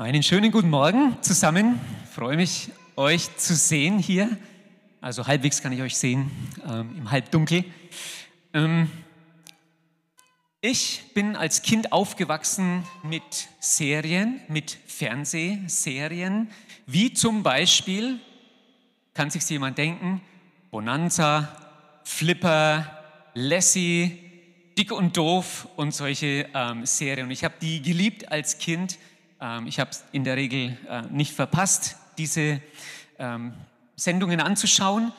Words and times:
Einen 0.00 0.22
schönen 0.22 0.50
guten 0.50 0.70
Morgen 0.70 1.18
zusammen. 1.20 1.78
Ich 2.04 2.14
freue 2.14 2.34
mich, 2.34 2.70
euch 2.96 3.36
zu 3.36 3.54
sehen 3.54 3.98
hier. 3.98 4.34
Also 5.02 5.26
halbwegs 5.26 5.60
kann 5.60 5.72
ich 5.72 5.82
euch 5.82 5.94
sehen, 5.94 6.30
ähm, 6.66 6.94
im 6.96 7.10
Halbdunkel. 7.10 7.66
Ähm, 8.54 8.90
ich 10.62 11.02
bin 11.12 11.36
als 11.36 11.60
Kind 11.60 11.92
aufgewachsen 11.92 12.84
mit 13.02 13.50
Serien, 13.58 14.40
mit 14.48 14.78
Fernsehserien, 14.86 16.50
wie 16.86 17.12
zum 17.12 17.42
Beispiel, 17.42 18.20
kann 19.12 19.28
sich 19.28 19.46
jemand 19.50 19.76
denken, 19.76 20.22
Bonanza, 20.70 21.54
Flipper, 22.04 22.90
Lassie, 23.34 24.18
Dick 24.78 24.92
und 24.92 25.18
Doof 25.18 25.68
und 25.76 25.92
solche 25.92 26.48
ähm, 26.54 26.86
Serien. 26.86 27.26
Und 27.26 27.32
ich 27.32 27.44
habe 27.44 27.56
die 27.60 27.82
geliebt 27.82 28.32
als 28.32 28.56
Kind 28.56 28.96
ich 29.66 29.80
habe 29.80 29.90
es 29.90 30.04
in 30.12 30.24
der 30.24 30.36
Regel 30.36 30.76
äh, 30.88 31.02
nicht 31.10 31.32
verpasst, 31.32 31.96
diese 32.18 32.60
ähm, 33.18 33.52
Sendungen 33.96 34.40
anzuschauen. 34.40 35.12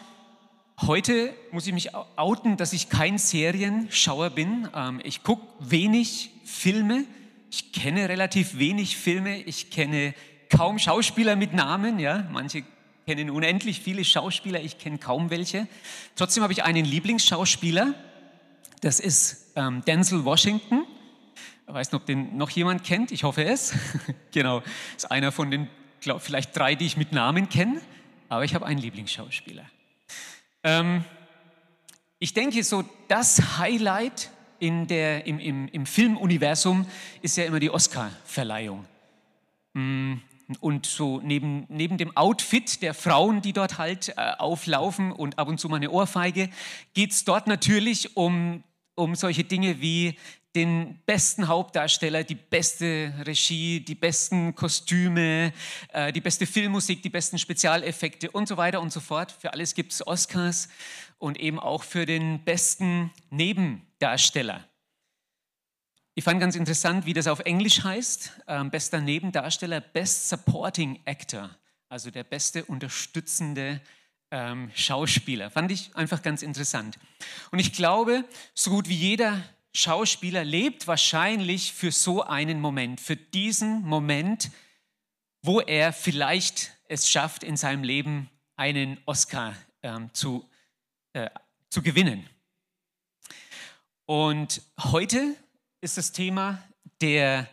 Heute 0.81 1.33
muss 1.52 1.66
ich 1.67 1.73
mich 1.73 1.95
outen, 1.95 2.58
dass 2.58 2.73
ich 2.73 2.89
kein 2.89 3.17
Serienschauer 3.17 4.30
bin. 4.30 4.67
Ähm, 4.75 5.02
ich 5.03 5.23
gucke 5.23 5.47
wenig 5.59 6.31
Filme. 6.45 7.05
Ich 7.50 7.72
kenne 7.72 8.09
relativ 8.09 8.58
wenig 8.59 8.95
Filme. 8.97 9.41
Ich 9.41 9.72
kenne 9.72 10.13
kaum 10.50 10.78
Schauspieler 10.78 11.35
mit 11.35 11.53
Namen. 11.53 12.00
Ja? 12.00 12.28
Manche 12.31 12.63
kennen 13.08 13.30
unendlich 13.31 13.80
viele 13.80 14.06
Schauspieler. 14.06 14.61
Ich 14.61 14.78
kenne 14.78 15.00
kaum 15.00 15.30
welche. 15.31 15.67
Trotzdem 16.16 16.44
habe 16.44 16.53
ich 16.53 16.63
einen 16.63 16.85
Lieblingsschauspieler. 16.85 17.94
Das 18.81 19.00
ist 19.00 19.56
Denzel 19.56 20.25
Washington. 20.25 20.80
Weiß 21.73 21.91
nicht, 21.91 22.02
ob 22.02 22.05
den 22.05 22.38
noch 22.38 22.50
jemand 22.50 22.83
kennt. 22.83 23.11
Ich 23.11 23.23
hoffe 23.23 23.45
es. 23.45 23.73
genau, 24.31 24.61
ist 24.97 25.09
einer 25.09 25.31
von 25.31 25.50
den, 25.52 25.69
glaub, 26.02 26.22
vielleicht 26.22 26.55
drei, 26.55 26.75
die 26.75 26.86
ich 26.86 26.97
mit 26.97 27.13
Namen 27.13 27.47
kenne. 27.47 27.80
Aber 28.28 28.44
ich 28.44 28.55
habe 28.55 28.66
einen 28.66 28.80
Lieblingsschauspieler. 28.80 29.66
Ähm, 30.63 31.05
ich 32.19 32.33
denke, 32.33 32.63
so 32.63 32.83
das 33.08 33.58
Highlight 33.58 34.30
in 34.59 34.88
der, 34.88 35.25
im, 35.25 35.39
im, 35.39 35.67
im 35.69 35.86
Filmuniversum 35.86 36.86
ist 37.22 37.38
ja 37.38 37.45
immer 37.45 37.59
die 37.59 37.69
Oscar-Verleihung. 37.69 38.85
Mm, 39.73 40.16
und 40.59 40.85
so 40.85 41.22
neben, 41.23 41.66
neben 41.69 41.97
dem 41.97 42.16
Outfit 42.17 42.81
der 42.81 42.94
Frauen, 42.94 43.41
die 43.41 43.53
dort 43.53 43.78
halt 43.78 44.09
äh, 44.09 44.33
auflaufen 44.38 45.11
und 45.11 45.39
ab 45.39 45.47
und 45.47 45.59
zu 45.59 45.69
mal 45.69 45.78
eine 45.78 45.89
Ohrfeige, 45.89 46.50
geht 46.94 47.11
es 47.11 47.23
dort 47.23 47.47
natürlich 47.47 48.17
um, 48.17 48.63
um 48.95 49.16
solche 49.16 49.45
Dinge 49.45 49.81
wie 49.81 50.17
den 50.55 50.99
besten 51.05 51.47
Hauptdarsteller, 51.47 52.23
die 52.23 52.35
beste 52.35 53.13
Regie, 53.25 53.80
die 53.80 53.95
besten 53.95 54.53
Kostüme, 54.53 55.53
äh, 55.89 56.11
die 56.11 56.21
beste 56.21 56.45
Filmmusik, 56.45 57.02
die 57.02 57.09
besten 57.09 57.39
Spezialeffekte 57.39 58.31
und 58.31 58.47
so 58.47 58.57
weiter 58.57 58.81
und 58.81 58.91
so 58.91 58.99
fort. 58.99 59.31
Für 59.31 59.53
alles 59.53 59.75
gibt 59.75 59.94
es 59.94 60.05
Oscars 60.05 60.67
und 61.19 61.39
eben 61.39 61.59
auch 61.59 61.83
für 61.83 62.05
den 62.05 62.44
besten 62.44 63.12
Nebendarsteller. 63.29 64.67
Ich 66.13 66.25
fand 66.25 66.41
ganz 66.41 66.57
interessant, 66.57 67.06
wie 67.06 67.13
das 67.13 67.28
auf 67.28 67.39
Englisch 67.39 67.83
heißt. 67.83 68.41
Ähm, 68.47 68.69
bester 68.69 69.00
Nebendarsteller, 69.00 69.79
Best 69.79 70.28
Supporting 70.28 71.00
Actor, 71.06 71.50
also 71.88 72.12
der 72.12 72.25
beste 72.25 72.66
unterstützende 72.66 73.79
ähm, 74.29 74.69
Schauspieler. 74.75 75.50
Fand 75.50 75.72
ich 75.72 75.95
einfach 75.95 76.22
ganz 76.22 76.41
interessant. 76.41 77.00
Und 77.51 77.59
ich 77.59 77.72
glaube, 77.72 78.25
so 78.53 78.72
gut 78.72 78.89
wie 78.89 78.95
jeder 78.95 79.41
Schauspieler 79.73 80.43
lebt 80.43 80.87
wahrscheinlich 80.87 81.73
für 81.73 81.91
so 81.91 82.23
einen 82.23 82.59
Moment, 82.59 82.99
für 82.99 83.15
diesen 83.15 83.81
Moment, 83.83 84.51
wo 85.41 85.61
er 85.61 85.93
vielleicht 85.93 86.73
es 86.87 87.09
schafft, 87.09 87.43
in 87.43 87.55
seinem 87.57 87.83
Leben 87.83 88.29
einen 88.57 88.99
Oscar 89.05 89.55
ähm, 89.81 90.13
zu, 90.13 90.47
äh, 91.13 91.29
zu 91.69 91.81
gewinnen. 91.81 92.29
Und 94.05 94.61
heute 94.77 95.35
ist 95.79 95.97
das 95.97 96.11
Thema 96.11 96.61
der, 96.99 97.49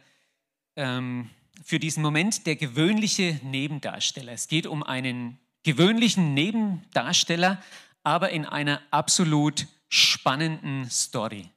ähm, 0.77 1.31
für 1.65 1.79
diesen 1.79 2.03
Moment 2.03 2.47
der 2.47 2.57
gewöhnliche 2.57 3.41
Nebendarsteller. 3.45 4.33
Es 4.33 4.49
geht 4.49 4.67
um 4.67 4.83
einen 4.83 5.39
gewöhnlichen 5.63 6.35
Nebendarsteller, 6.35 7.63
aber 8.03 8.31
in 8.31 8.45
einer 8.45 8.83
absolut 8.91 9.67
spannenden 9.89 10.91
Story. 10.91 11.49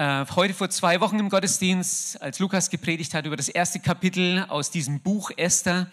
Äh, 0.00 0.26
heute 0.36 0.54
vor 0.54 0.70
zwei 0.70 1.00
Wochen 1.00 1.18
im 1.18 1.28
Gottesdienst, 1.28 2.22
als 2.22 2.38
Lukas 2.38 2.70
gepredigt 2.70 3.14
hat 3.14 3.26
über 3.26 3.36
das 3.36 3.48
erste 3.48 3.80
Kapitel 3.80 4.46
aus 4.48 4.70
diesem 4.70 5.00
Buch 5.00 5.32
Esther, 5.36 5.90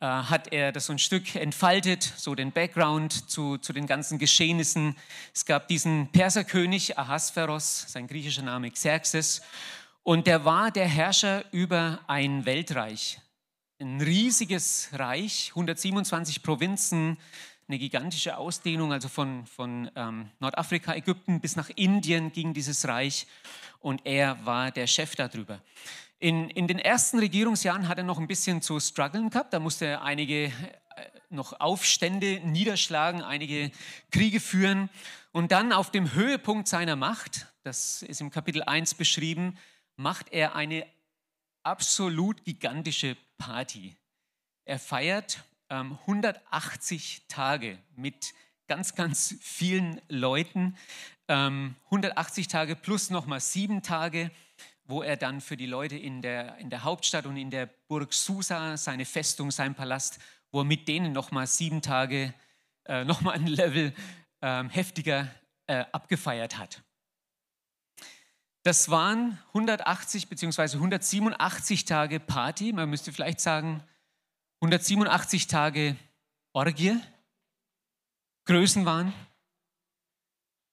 äh, 0.00 0.06
hat 0.06 0.52
er 0.52 0.72
das 0.72 0.86
so 0.86 0.92
ein 0.92 0.98
Stück 0.98 1.36
entfaltet, 1.36 2.02
so 2.02 2.34
den 2.34 2.50
Background 2.50 3.30
zu, 3.30 3.56
zu 3.56 3.72
den 3.72 3.86
ganzen 3.86 4.18
Geschehnissen. 4.18 4.96
Es 5.32 5.46
gab 5.46 5.68
diesen 5.68 6.08
Perserkönig 6.10 6.98
Ahasveros, 6.98 7.84
sein 7.86 8.08
griechischer 8.08 8.42
Name 8.42 8.72
Xerxes, 8.72 9.40
und 10.02 10.26
der 10.26 10.44
war 10.44 10.72
der 10.72 10.88
Herrscher 10.88 11.44
über 11.52 12.00
ein 12.08 12.44
Weltreich, 12.44 13.20
ein 13.78 14.00
riesiges 14.00 14.88
Reich, 14.94 15.50
127 15.50 16.42
Provinzen, 16.42 17.18
eine 17.68 17.78
gigantische 17.78 18.38
Ausdehnung, 18.38 18.92
also 18.92 19.08
von, 19.08 19.44
von 19.46 19.90
ähm, 19.94 20.30
Nordafrika, 20.40 20.94
Ägypten 20.94 21.40
bis 21.40 21.54
nach 21.54 21.68
Indien 21.76 22.32
ging 22.32 22.54
dieses 22.54 22.88
Reich 22.88 23.26
und 23.80 24.06
er 24.06 24.44
war 24.46 24.70
der 24.70 24.86
Chef 24.86 25.14
darüber. 25.14 25.60
In, 26.18 26.48
in 26.50 26.66
den 26.66 26.78
ersten 26.78 27.18
Regierungsjahren 27.18 27.86
hat 27.86 27.98
er 27.98 28.04
noch 28.04 28.18
ein 28.18 28.26
bisschen 28.26 28.62
zu 28.62 28.80
strugglen 28.80 29.28
gehabt, 29.28 29.52
da 29.52 29.60
musste 29.60 29.84
er 29.84 30.02
einige 30.02 30.46
äh, 30.46 30.50
noch 31.28 31.60
Aufstände 31.60 32.40
niederschlagen, 32.40 33.22
einige 33.22 33.70
Kriege 34.10 34.40
führen 34.40 34.88
und 35.32 35.52
dann 35.52 35.72
auf 35.74 35.90
dem 35.90 36.14
Höhepunkt 36.14 36.68
seiner 36.68 36.96
Macht, 36.96 37.48
das 37.64 38.02
ist 38.02 38.22
im 38.22 38.30
Kapitel 38.30 38.62
1 38.62 38.94
beschrieben, 38.94 39.58
macht 39.96 40.32
er 40.32 40.54
eine 40.54 40.86
absolut 41.64 42.44
gigantische 42.44 43.14
Party. 43.36 43.94
Er 44.64 44.78
feiert 44.78 45.44
180 45.68 47.18
ähm, 47.18 47.28
Tage 47.28 47.78
mit 47.96 48.32
ganz, 48.66 48.94
ganz 48.94 49.34
vielen 49.40 50.00
Leuten. 50.08 50.76
180 51.26 52.44
ähm, 52.44 52.50
Tage 52.50 52.76
plus 52.76 53.10
nochmal 53.10 53.40
sieben 53.40 53.82
Tage, 53.82 54.30
wo 54.84 55.02
er 55.02 55.16
dann 55.16 55.40
für 55.40 55.56
die 55.56 55.66
Leute 55.66 55.96
in 55.96 56.22
der, 56.22 56.56
in 56.58 56.70
der 56.70 56.84
Hauptstadt 56.84 57.26
und 57.26 57.36
in 57.36 57.50
der 57.50 57.66
Burg 57.66 58.14
Susa, 58.14 58.76
seine 58.76 59.04
Festung, 59.04 59.50
sein 59.50 59.74
Palast, 59.74 60.18
wo 60.50 60.60
er 60.60 60.64
mit 60.64 60.88
denen 60.88 61.12
nochmal 61.12 61.46
sieben 61.46 61.82
Tage, 61.82 62.32
äh, 62.86 63.04
nochmal 63.04 63.34
ein 63.34 63.46
Level 63.46 63.92
äh, 64.40 64.64
heftiger 64.68 65.28
äh, 65.66 65.84
abgefeiert 65.92 66.56
hat. 66.56 66.82
Das 68.62 68.90
waren 68.90 69.38
180 69.48 70.28
bzw. 70.28 70.76
187 70.76 71.84
Tage 71.84 72.20
Party. 72.20 72.72
Man 72.72 72.90
müsste 72.90 73.12
vielleicht 73.12 73.40
sagen, 73.40 73.82
187 74.60 75.46
Tage 75.46 75.96
Orgie, 76.52 76.98
Größenwahn, 78.46 79.12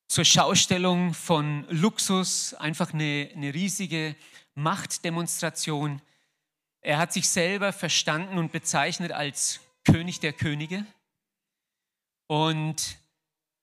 zur 0.07 0.25
Schaustellung 0.25 1.13
von 1.13 1.67
Luxus, 1.69 2.55
einfach 2.55 2.93
eine, 2.93 3.29
eine 3.35 3.53
riesige 3.53 4.15
Machtdemonstration. 4.55 6.01
Er 6.81 6.97
hat 6.97 7.13
sich 7.13 7.29
selber 7.29 7.73
verstanden 7.73 8.39
und 8.39 8.51
bezeichnet 8.51 9.11
als 9.11 9.59
König 9.83 10.19
der 10.19 10.33
Könige. 10.33 10.83
Und 12.25 12.97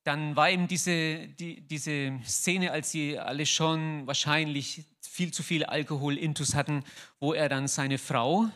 dann 0.05 0.37
war 0.37 0.51
eben 0.51 0.69
diese, 0.69 1.27
die, 1.27 1.63
diese 1.63 2.21
Szene, 2.25 2.71
als 2.71 2.93
sie 2.93 3.19
alle 3.19 3.45
schon 3.45 4.07
wahrscheinlich 4.07 4.85
viel 5.01 5.33
zu 5.33 5.43
viel 5.43 5.65
Alkohol-Intus 5.65 6.55
hatten, 6.55 6.85
wo 7.19 7.33
er 7.33 7.49
dann 7.49 7.67
seine 7.67 7.99
Frau, 7.99 8.49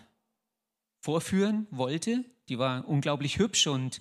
vorführen 1.06 1.69
wollte. 1.70 2.25
Die 2.49 2.58
war 2.58 2.88
unglaublich 2.88 3.38
hübsch 3.38 3.69
und 3.69 4.00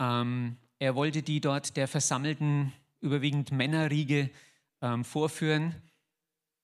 ähm, 0.00 0.56
er 0.80 0.96
wollte 0.96 1.22
die 1.22 1.40
dort 1.40 1.76
der 1.76 1.86
versammelten, 1.86 2.72
überwiegend 3.00 3.52
Männerriege 3.52 4.28
ähm, 4.80 5.04
vorführen. 5.04 5.76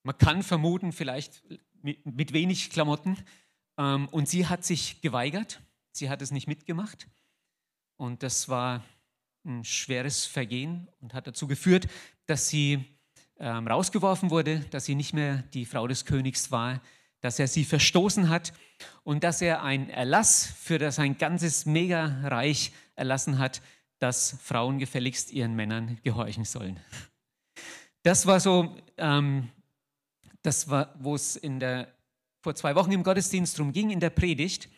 Man 0.02 0.18
kann 0.18 0.42
vermuten, 0.42 0.90
vielleicht 0.90 1.44
mit, 1.80 2.04
mit 2.04 2.32
wenig 2.32 2.70
Klamotten. 2.70 3.18
Ähm, 3.78 4.08
und 4.08 4.28
sie 4.28 4.48
hat 4.48 4.64
sich 4.64 5.00
geweigert. 5.00 5.60
Sie 5.92 6.10
hat 6.10 6.22
es 6.22 6.32
nicht 6.32 6.48
mitgemacht. 6.48 7.06
Und 7.96 8.24
das 8.24 8.48
war 8.48 8.82
ein 9.44 9.62
schweres 9.62 10.24
Vergehen 10.24 10.88
und 11.00 11.14
hat 11.14 11.28
dazu 11.28 11.46
geführt, 11.46 11.86
dass 12.26 12.48
sie 12.48 12.84
ähm, 13.38 13.68
rausgeworfen 13.68 14.32
wurde, 14.32 14.58
dass 14.70 14.86
sie 14.86 14.96
nicht 14.96 15.14
mehr 15.14 15.44
die 15.54 15.66
Frau 15.66 15.86
des 15.86 16.04
Königs 16.04 16.50
war, 16.50 16.80
dass 17.20 17.38
er 17.38 17.48
sie 17.48 17.64
verstoßen 17.64 18.28
hat 18.28 18.52
und 19.02 19.24
dass 19.24 19.42
er 19.42 19.62
einen 19.62 19.90
Erlass 19.90 20.46
für 20.46 20.90
sein 20.92 21.18
ganzes 21.18 21.66
Megareich 21.66 22.72
erlassen 22.94 23.38
hat, 23.38 23.62
dass 23.98 24.36
Frauen 24.42 24.78
gefälligst 24.78 25.32
ihren 25.32 25.54
Männern 25.54 25.98
gehorchen 26.04 26.44
sollen. 26.44 26.78
Das 28.02 28.26
war 28.26 28.38
so, 28.40 28.76
ähm, 28.96 29.50
das 30.42 30.70
war, 30.70 30.94
wo 31.00 31.14
es 31.14 31.36
in 31.36 31.58
der, 31.58 31.92
vor 32.40 32.54
zwei 32.54 32.74
Wochen 32.74 32.92
im 32.92 33.02
Gottesdienst 33.02 33.58
drum 33.58 33.72
ging, 33.72 33.90
in 33.90 34.00
der 34.00 34.10
Predigt. 34.10 34.68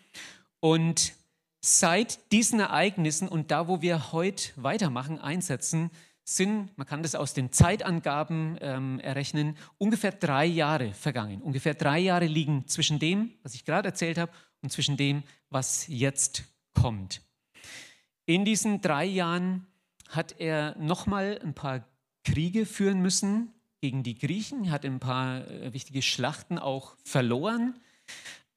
Und 0.60 1.12
seit 1.60 2.32
diesen 2.32 2.60
Ereignissen 2.60 3.28
und 3.28 3.50
da, 3.50 3.68
wo 3.68 3.82
wir 3.82 4.12
heute 4.12 4.50
weitermachen, 4.56 5.18
einsetzen, 5.18 5.90
sind, 6.36 6.76
man 6.76 6.86
kann 6.86 7.02
das 7.02 7.14
aus 7.14 7.34
den 7.34 7.52
Zeitangaben 7.52 8.58
ähm, 8.60 9.00
errechnen, 9.00 9.56
ungefähr 9.78 10.12
drei 10.12 10.46
Jahre 10.46 10.92
vergangen. 10.92 11.42
Ungefähr 11.42 11.74
drei 11.74 11.98
Jahre 11.98 12.26
liegen 12.26 12.66
zwischen 12.68 12.98
dem, 12.98 13.32
was 13.42 13.54
ich 13.54 13.64
gerade 13.64 13.88
erzählt 13.88 14.18
habe, 14.18 14.32
und 14.62 14.70
zwischen 14.70 14.96
dem, 14.96 15.22
was 15.48 15.86
jetzt 15.88 16.44
kommt. 16.74 17.22
In 18.26 18.44
diesen 18.44 18.80
drei 18.80 19.06
Jahren 19.06 19.66
hat 20.08 20.38
er 20.38 20.76
nochmal 20.78 21.40
ein 21.42 21.54
paar 21.54 21.84
Kriege 22.24 22.66
führen 22.66 23.00
müssen 23.00 23.52
gegen 23.80 24.02
die 24.02 24.18
Griechen, 24.18 24.70
hat 24.70 24.84
ein 24.84 25.00
paar 25.00 25.48
äh, 25.48 25.72
wichtige 25.72 26.02
Schlachten 26.02 26.58
auch 26.58 26.94
verloren, 27.04 27.80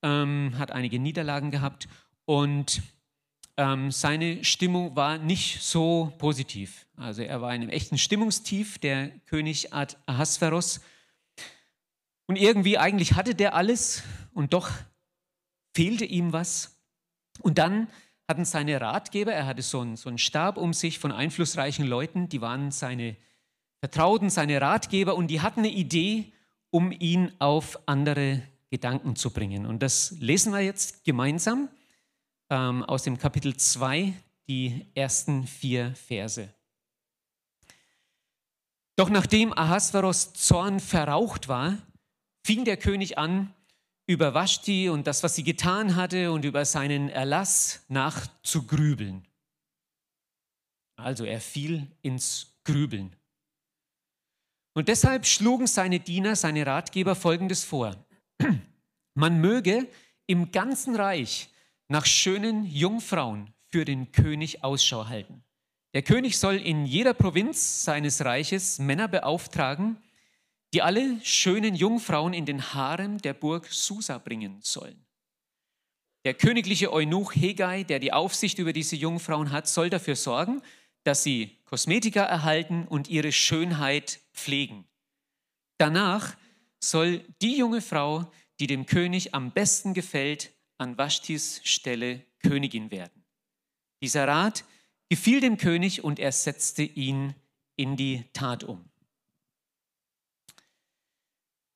ähm, 0.02 0.54
hat 0.58 0.72
einige 0.72 1.00
Niederlagen 1.00 1.50
gehabt 1.50 1.88
und 2.26 2.82
ähm, 3.58 3.92
seine 3.92 4.44
Stimmung 4.44 4.96
war 4.96 5.18
nicht 5.18 5.62
so 5.62 6.14
positiv. 6.18 6.86
Also 6.98 7.22
er 7.22 7.42
war 7.42 7.54
in 7.54 7.62
einem 7.62 7.70
echten 7.70 7.98
Stimmungstief, 7.98 8.80
der 8.80 9.10
König 9.28 9.74
Ahasveros. 9.74 10.82
Und 12.26 12.38
irgendwie 12.38 12.78
eigentlich 12.78 13.14
hatte 13.14 13.36
der 13.36 13.54
alles 13.54 14.04
und 14.34 14.54
doch 14.54 14.72
fehlte 15.76 16.06
ihm 16.06 16.34
was. 16.34 16.80
Und 17.42 17.58
dann 17.58 17.88
hatten 18.28 18.46
seine 18.46 18.80
Ratgeber, 18.80 19.34
er 19.34 19.46
hatte 19.46 19.62
so 19.62 19.82
einen, 19.82 19.98
so 19.98 20.10
einen 20.10 20.18
Stab 20.18 20.58
um 20.58 20.74
sich 20.74 21.00
von 21.00 21.12
einflussreichen 21.12 21.86
Leuten, 21.86 22.30
die 22.30 22.42
waren 22.42 22.72
seine 22.72 23.18
Vertrauten, 23.82 24.30
seine 24.30 24.62
Ratgeber 24.62 25.16
und 25.16 25.28
die 25.28 25.42
hatten 25.42 25.60
eine 25.60 25.70
Idee, 25.70 26.32
um 26.70 26.92
ihn 26.92 27.34
auf 27.40 27.80
andere 27.86 28.42
Gedanken 28.72 29.16
zu 29.16 29.30
bringen. 29.32 29.66
Und 29.66 29.84
das 29.84 30.12
lesen 30.20 30.54
wir 30.54 30.62
jetzt 30.62 31.04
gemeinsam 31.04 31.70
ähm, 32.54 32.84
aus 32.84 33.02
dem 33.02 33.18
Kapitel 33.18 33.58
2, 33.58 34.14
die 34.48 34.86
ersten 34.94 35.48
vier 35.48 35.96
Verse. 35.96 36.54
Doch 38.96 39.10
nachdem 39.10 39.58
Ahasveros 39.58 40.34
Zorn 40.34 40.80
verraucht 40.80 41.48
war, 41.48 41.80
fing 42.46 42.64
der 42.64 42.78
König 42.78 43.18
an, 43.18 43.52
über 44.06 44.36
Vashti 44.36 44.90
und 44.90 45.08
das, 45.08 45.24
was 45.24 45.34
sie 45.34 45.44
getan 45.44 45.96
hatte 45.96 46.32
und 46.32 46.46
über 46.46 46.64
seinen 46.66 47.10
Erlass 47.10 47.84
nachzugrübeln. 47.88 49.26
Also 50.96 51.24
er 51.24 51.42
fiel 51.42 51.88
ins 52.04 52.60
Grübeln. 52.66 53.16
Und 54.76 54.90
deshalb 54.90 55.26
schlugen 55.26 55.66
seine 55.66 56.00
Diener, 56.00 56.36
seine 56.36 56.68
Ratgeber 56.68 57.16
Folgendes 57.16 57.64
vor. 57.64 57.96
Man 59.16 59.42
möge 59.42 59.88
im 60.28 60.52
ganzen 60.52 60.96
Reich 60.96 61.50
nach 61.88 62.06
schönen 62.06 62.66
Jungfrauen 62.66 63.54
für 63.70 63.86
den 63.86 64.12
König 64.12 64.64
Ausschau 64.64 65.08
halten. 65.08 65.44
Der 65.94 66.02
König 66.02 66.38
soll 66.38 66.56
in 66.56 66.86
jeder 66.86 67.14
Provinz 67.14 67.84
seines 67.84 68.26
Reiches 68.26 68.80
Männer 68.80 69.08
beauftragen, 69.08 69.98
die 70.74 70.82
alle 70.82 71.20
schönen 71.24 71.76
Jungfrauen 71.76 72.34
in 72.34 72.46
den 72.46 72.74
Harem 72.74 73.20
der 73.20 73.34
Burg 73.34 73.68
Susa 73.72 74.18
bringen 74.18 74.60
sollen. 74.62 75.06
Der 76.26 76.34
königliche 76.34 76.92
Eunuch 76.92 77.36
Hegai, 77.36 77.84
der 77.84 78.00
die 78.00 78.14
Aufsicht 78.14 78.58
über 78.58 78.74
diese 78.74 78.96
Jungfrauen 78.96 79.52
hat, 79.52 79.68
soll 79.68 79.90
dafür 79.90 80.16
sorgen, 80.16 80.62
dass 81.04 81.22
sie 81.22 81.58
Kosmetika 81.66 82.24
erhalten 82.24 82.88
und 82.88 83.10
ihre 83.10 83.32
Schönheit 83.32 84.20
pflegen. 84.34 84.86
Danach 85.78 86.38
soll 86.80 87.24
die 87.42 87.58
junge 87.58 87.82
Frau, 87.82 88.32
die 88.60 88.68
dem 88.68 88.86
König 88.86 89.36
am 89.36 89.52
besten 89.52 89.94
gefällt, 89.94 90.53
an 90.78 90.98
Vashtis 90.98 91.62
Stelle 91.64 92.26
Königin 92.40 92.92
werden. 92.92 93.24
Dieser 94.02 94.28
Rat 94.28 94.66
gefiel 95.10 95.40
dem 95.40 95.58
König 95.58 96.04
und 96.04 96.20
er 96.20 96.32
setzte 96.32 96.84
ihn 96.84 97.36
in 97.76 97.96
die 97.96 98.26
Tat 98.34 98.64
um. 98.64 98.90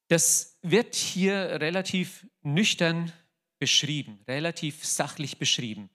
Das 0.09 0.57
wird 0.61 0.95
hier 0.95 1.35
relativ 1.59 2.27
nüchtern 2.41 3.11
beschrieben, 3.59 4.19
relativ 4.27 4.85
sachlich 4.85 5.37
beschrieben. 5.37 5.89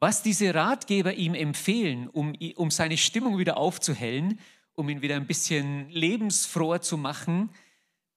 Was 0.00 0.22
diese 0.22 0.54
Ratgeber 0.54 1.14
ihm 1.14 1.34
empfehlen, 1.34 2.08
um, 2.08 2.34
um 2.56 2.70
seine 2.70 2.96
Stimmung 2.96 3.38
wieder 3.38 3.56
aufzuhellen, 3.56 4.38
um 4.74 4.88
ihn 4.88 5.02
wieder 5.02 5.16
ein 5.16 5.26
bisschen 5.26 5.90
lebensfroher 5.90 6.80
zu 6.80 6.96
machen, 6.96 7.50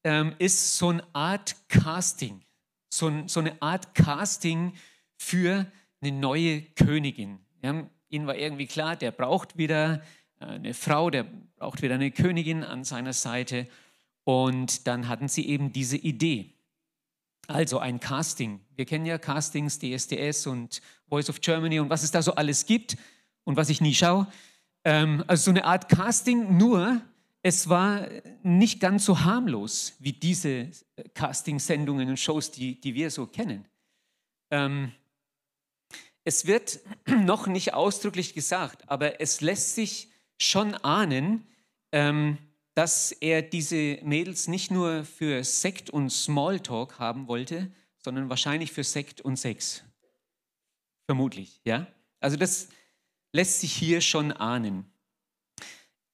ähm, 0.03 0.35
ist 0.37 0.77
so 0.77 0.89
eine 0.89 1.03
Art 1.13 1.55
Casting 1.69 2.43
so, 2.93 3.11
so 3.27 3.39
eine 3.39 3.61
Art 3.61 3.95
Casting 3.95 4.73
für 5.17 5.65
eine 6.01 6.11
neue 6.11 6.61
Königin. 6.61 7.39
Ja, 7.63 7.87
ihnen 8.09 8.27
war 8.27 8.35
irgendwie 8.35 8.67
klar, 8.67 8.95
der 8.95 9.11
braucht 9.11 9.57
wieder 9.57 10.01
äh, 10.39 10.45
eine 10.45 10.73
Frau, 10.73 11.09
der 11.09 11.25
braucht 11.55 11.81
wieder 11.81 11.95
eine 11.95 12.11
Königin 12.11 12.63
an 12.63 12.83
seiner 12.83 13.13
Seite. 13.13 13.67
Und 14.23 14.87
dann 14.87 15.07
hatten 15.07 15.27
sie 15.27 15.47
eben 15.47 15.71
diese 15.71 15.97
Idee. 15.97 16.53
Also 17.47 17.79
ein 17.79 17.99
Casting. 17.99 18.61
Wir 18.75 18.85
kennen 18.85 19.05
ja 19.05 19.17
Castings, 19.17 19.79
DSDS 19.79 20.47
und 20.47 20.81
Voice 21.09 21.29
of 21.29 21.41
Germany 21.41 21.79
und 21.79 21.89
was 21.89 22.03
es 22.03 22.11
da 22.11 22.21
so 22.21 22.35
alles 22.35 22.65
gibt 22.65 22.97
und 23.43 23.57
was 23.57 23.69
ich 23.69 23.81
nie 23.81 23.95
schaue. 23.95 24.27
Ähm, 24.83 25.23
also 25.27 25.45
so 25.45 25.51
eine 25.51 25.65
Art 25.65 25.89
Casting, 25.89 26.57
nur 26.57 27.01
es 27.43 27.69
war 27.69 28.07
nicht 28.43 28.79
ganz 28.79 29.05
so 29.05 29.21
harmlos 29.21 29.93
wie 29.99 30.13
diese 30.13 30.49
äh, 30.49 31.09
Casting-Sendungen 31.13 32.09
und 32.09 32.17
Shows, 32.17 32.51
die, 32.51 32.79
die 32.79 32.93
wir 32.93 33.09
so 33.09 33.25
kennen. 33.25 33.65
Ähm, 34.51 34.91
es 36.23 36.45
wird 36.45 36.79
noch 37.07 37.47
nicht 37.47 37.73
ausdrücklich 37.73 38.33
gesagt, 38.33 38.87
aber 38.89 39.19
es 39.19 39.41
lässt 39.41 39.75
sich 39.75 40.09
schon 40.39 40.75
ahnen, 40.75 41.47
ähm, 41.91 42.37
dass 42.73 43.11
er 43.11 43.41
diese 43.41 43.99
Mädels 44.03 44.47
nicht 44.47 44.71
nur 44.71 45.03
für 45.03 45.43
Sekt 45.43 45.89
und 45.89 46.09
Smalltalk 46.09 46.99
haben 46.99 47.27
wollte, 47.27 47.71
sondern 47.97 48.29
wahrscheinlich 48.29 48.71
für 48.71 48.83
Sekt 48.83 49.21
und 49.21 49.35
Sex. 49.37 49.83
Vermutlich, 51.05 51.59
ja? 51.65 51.87
Also 52.19 52.37
das 52.37 52.69
lässt 53.33 53.59
sich 53.59 53.73
hier 53.73 54.01
schon 54.01 54.31
ahnen. 54.31 54.90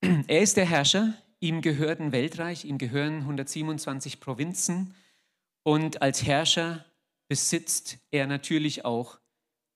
Er 0.27 0.41
ist 0.41 0.57
der 0.57 0.65
Herrscher, 0.65 1.13
ihm 1.39 1.61
gehört 1.61 1.99
ein 1.99 2.11
Weltreich, 2.11 2.65
ihm 2.65 2.77
gehören 2.77 3.19
127 3.19 4.19
Provinzen 4.19 4.93
und 5.63 6.01
als 6.01 6.23
Herrscher 6.23 6.85
besitzt 7.27 7.97
er 8.11 8.27
natürlich 8.27 8.85
auch 8.85 9.19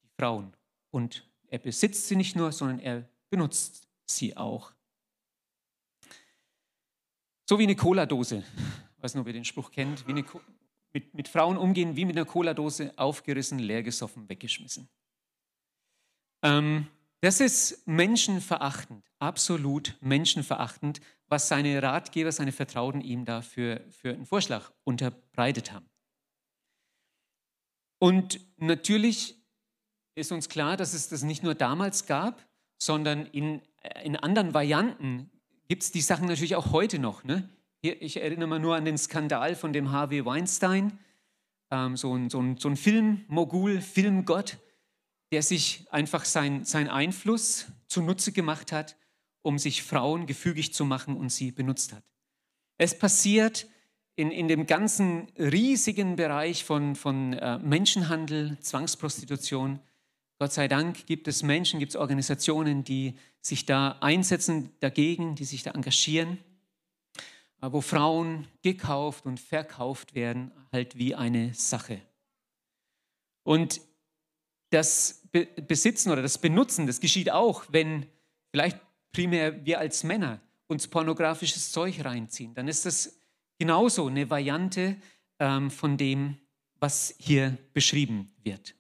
die 0.04 0.10
Frauen. 0.18 0.54
Und 0.92 1.30
er 1.48 1.60
besitzt 1.60 2.08
sie 2.08 2.16
nicht 2.16 2.36
nur, 2.36 2.52
sondern 2.52 2.80
er 2.80 3.10
benutzt 3.30 3.88
sie 4.06 4.38
auch. 4.38 4.72
So 7.48 7.60
wie 7.60 7.64
eine 7.64 7.76
Cola-Dose, 7.76 8.44
weiß 9.00 9.16
nur, 9.16 9.26
wer 9.26 9.34
den 9.34 9.44
Spruch 9.44 9.72
kennt, 9.72 10.08
wie 10.08 10.12
eine, 10.12 10.26
mit, 10.94 11.14
mit 11.14 11.28
Frauen 11.28 11.58
umgehen 11.58 11.96
wie 11.96 12.06
mit 12.06 12.16
einer 12.16 12.26
Cola-Dose, 12.26 12.94
aufgerissen, 12.98 13.60
leergesoffen, 13.60 14.30
weggeschmissen. 14.30 14.88
Ähm, 16.44 16.88
das 17.22 17.40
ist 17.40 17.88
menschenverachtend, 17.88 19.06
absolut 19.20 19.96
menschenverachtend, 20.02 21.02
was 21.28 21.48
seine 21.48 21.82
Ratgeber, 21.82 22.32
seine 22.32 22.52
Vertrauten 22.52 23.02
ihm 23.02 23.26
da 23.26 23.42
für, 23.42 23.82
einen 24.04 24.26
Vorschlag 24.26 24.72
unterbreitet 24.84 25.72
haben. 25.72 25.88
Und 28.00 28.42
natürlich 28.58 29.36
ist 30.16 30.32
uns 30.32 30.50
klar, 30.50 30.76
dass 30.76 30.94
es 30.94 31.08
das 31.08 31.22
nicht 31.22 31.44
nur 31.44 31.54
damals 31.54 32.08
gab, 32.08 32.44
sondern 32.82 33.28
in, 33.28 33.62
in 34.04 34.16
anderen 34.16 34.54
Varianten 34.56 35.30
gibt 35.68 35.84
es 35.84 35.92
die 35.92 36.02
Sachen 36.02 36.28
natürlich 36.28 36.56
auch 36.56 36.72
heute 36.72 36.98
noch. 36.98 37.24
Ne? 37.24 37.48
Hier, 37.84 38.02
ich 38.02 38.18
erinnere 38.18 38.48
mal 38.48 38.60
nur 38.60 38.76
an 38.76 38.86
den 38.86 38.98
Skandal 38.98 39.56
von 39.56 39.72
dem 39.72 39.92
Harvey 39.92 40.26
Weinstein, 40.26 41.00
ähm, 41.70 41.96
so 41.96 42.16
ein, 42.16 42.32
so 42.32 42.42
ein, 42.42 42.58
so 42.58 42.68
ein 42.68 42.76
Filmmogul, 42.76 43.80
Filmgott, 43.80 44.58
der 45.32 45.42
sich 45.42 45.86
einfach 45.92 46.26
sein, 46.26 46.66
sein 46.66 46.90
Einfluss 46.90 47.68
zunutze 47.88 48.32
gemacht 48.32 48.72
hat, 48.72 48.98
um 49.42 49.58
sich 49.58 49.84
Frauen 49.84 50.28
gefügig 50.28 50.74
zu 50.74 50.86
machen 50.86 51.18
und 51.18 51.32
sie 51.32 51.52
benutzt 51.52 51.94
hat. 51.94 52.04
Es 52.78 52.98
passiert 52.98 53.68
in, 54.16 54.32
in 54.32 54.48
dem 54.48 54.68
ganzen 54.68 55.28
riesigen 55.38 56.16
Bereich 56.16 56.64
von, 56.64 56.96
von 56.96 57.34
äh, 57.34 57.58
Menschenhandel, 57.60 58.58
Zwangsprostitution. 58.60 59.80
Gott 60.38 60.54
sei 60.54 60.68
Dank 60.68 61.06
gibt 61.06 61.28
es 61.28 61.44
Menschen, 61.44 61.80
gibt 61.80 61.92
es 61.92 61.96
Organisationen, 61.96 62.84
die 62.84 63.16
sich 63.42 63.66
da 63.66 63.98
einsetzen 64.02 64.72
dagegen, 64.80 65.36
die 65.36 65.46
sich 65.46 65.64
da 65.64 65.72
engagieren, 65.72 66.38
äh, 67.62 67.72
wo 67.72 67.82
Frauen 67.82 68.48
gekauft 68.62 69.26
und 69.26 69.40
verkauft 69.40 70.14
werden, 70.14 70.52
halt 70.72 70.98
wie 70.98 71.16
eine 71.16 71.54
Sache. 71.54 72.02
Und 73.44 73.82
das 74.72 75.21
Besitzen 75.32 76.12
oder 76.12 76.22
das 76.22 76.38
Benutzen, 76.38 76.88
das 76.88 77.00
geschieht 77.00 77.32
auch, 77.32 77.64
wenn 77.70 78.06
vielleicht 78.52 78.80
primär 79.12 79.66
wir 79.66 79.80
als 79.80 80.04
Männer 80.04 80.42
uns 80.68 80.88
pornografisches 80.88 81.72
Zeug 81.72 82.04
reinziehen. 82.04 82.54
Dann 82.54 82.68
ist 82.68 82.86
das 82.86 83.20
genauso 83.60 84.08
eine 84.08 84.30
Variante 84.30 84.98
ähm, 85.40 85.70
von 85.72 85.98
dem, 85.98 86.38
was 86.80 87.16
hier 87.20 87.58
beschrieben 87.74 88.34
wird. 88.44 88.76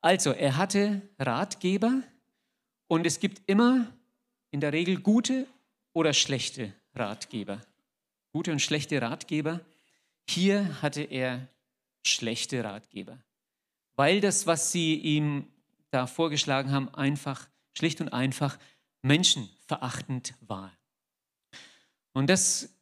Also, 0.00 0.30
er 0.32 0.56
hatte 0.56 1.02
Ratgeber 1.18 2.02
und 2.86 3.06
es 3.06 3.18
gibt 3.18 3.42
immer 3.48 3.92
in 4.50 4.60
der 4.60 4.72
Regel 4.72 5.00
gute 5.00 5.46
oder 5.92 6.12
schlechte 6.12 6.72
Ratgeber. 6.94 7.60
Gute 8.32 8.52
und 8.52 8.60
schlechte 8.60 9.00
Ratgeber. 9.02 9.60
Hier 10.28 10.82
hatte 10.82 11.02
er 11.02 11.48
schlechte 12.06 12.62
Ratgeber, 12.62 13.18
weil 13.98 14.20
das, 14.20 14.46
was 14.46 14.70
sie 14.70 14.94
ihm 14.94 15.48
da 15.90 16.06
vorgeschlagen 16.06 16.70
haben, 16.70 16.88
einfach, 16.94 17.48
schlicht 17.76 18.00
und 18.00 18.10
einfach 18.10 18.56
menschenverachtend 19.02 20.34
war. 20.40 20.72
Und 22.12 22.30
das, 22.30 22.78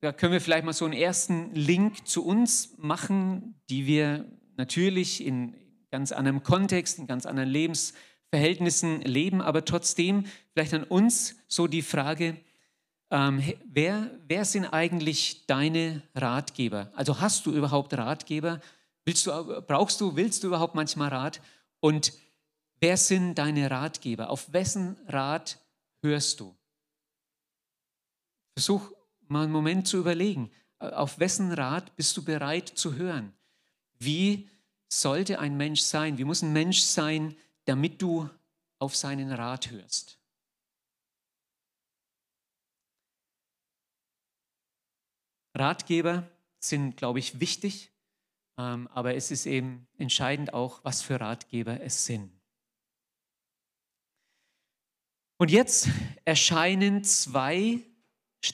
da 0.00 0.12
können 0.12 0.32
wir 0.32 0.40
vielleicht 0.40 0.64
mal 0.64 0.72
so 0.72 0.84
einen 0.84 0.94
ersten 0.94 1.52
Link 1.56 2.06
zu 2.06 2.24
uns 2.24 2.78
machen, 2.78 3.60
die 3.68 3.86
wir 3.86 4.26
natürlich 4.56 5.26
in 5.26 5.56
ganz 5.90 6.12
anderem 6.12 6.44
Kontext, 6.44 7.00
in 7.00 7.08
ganz 7.08 7.26
anderen 7.26 7.50
Lebensverhältnissen 7.50 9.00
leben, 9.02 9.42
aber 9.42 9.64
trotzdem 9.64 10.24
vielleicht 10.52 10.74
an 10.74 10.84
uns 10.84 11.34
so 11.48 11.66
die 11.66 11.82
Frage, 11.82 12.36
ähm, 13.10 13.42
wer, 13.66 14.08
wer 14.28 14.44
sind 14.44 14.66
eigentlich 14.66 15.46
deine 15.46 16.02
Ratgeber? 16.14 16.92
Also 16.94 17.20
hast 17.20 17.44
du 17.44 17.52
überhaupt 17.52 17.92
Ratgeber? 17.94 18.60
Willst 19.04 19.26
du, 19.26 19.62
brauchst 19.62 20.00
du, 20.00 20.16
willst 20.16 20.42
du 20.42 20.48
überhaupt 20.48 20.74
manchmal 20.74 21.10
Rat? 21.10 21.40
Und 21.80 22.12
wer 22.80 22.96
sind 22.96 23.34
deine 23.36 23.70
Ratgeber? 23.70 24.30
Auf 24.30 24.52
wessen 24.52 24.96
Rat 25.06 25.58
hörst 26.02 26.40
du? 26.40 26.56
Versuch 28.56 28.92
mal 29.28 29.44
einen 29.44 29.52
Moment 29.52 29.86
zu 29.86 29.98
überlegen. 29.98 30.50
Auf 30.78 31.18
wessen 31.18 31.52
Rat 31.52 31.94
bist 31.96 32.16
du 32.16 32.24
bereit 32.24 32.68
zu 32.68 32.94
hören? 32.94 33.34
Wie 33.98 34.48
sollte 34.88 35.38
ein 35.38 35.56
Mensch 35.56 35.80
sein? 35.80 36.18
Wie 36.18 36.24
muss 36.24 36.42
ein 36.42 36.52
Mensch 36.52 36.80
sein, 36.80 37.36
damit 37.64 38.00
du 38.00 38.28
auf 38.78 38.96
seinen 38.96 39.32
Rat 39.32 39.70
hörst? 39.70 40.18
Ratgeber 45.56 46.28
sind, 46.58 46.96
glaube 46.96 47.18
ich, 47.20 47.38
wichtig, 47.40 47.93
aber 48.56 49.14
es 49.14 49.30
ist 49.30 49.46
eben 49.46 49.86
entscheidend 49.98 50.54
auch, 50.54 50.80
was 50.84 51.02
für 51.02 51.20
Ratgeber 51.20 51.80
es 51.80 52.06
sind. 52.06 52.30
Und 55.38 55.50
jetzt 55.50 55.88
erscheinen 56.24 57.02
zwei 57.04 57.80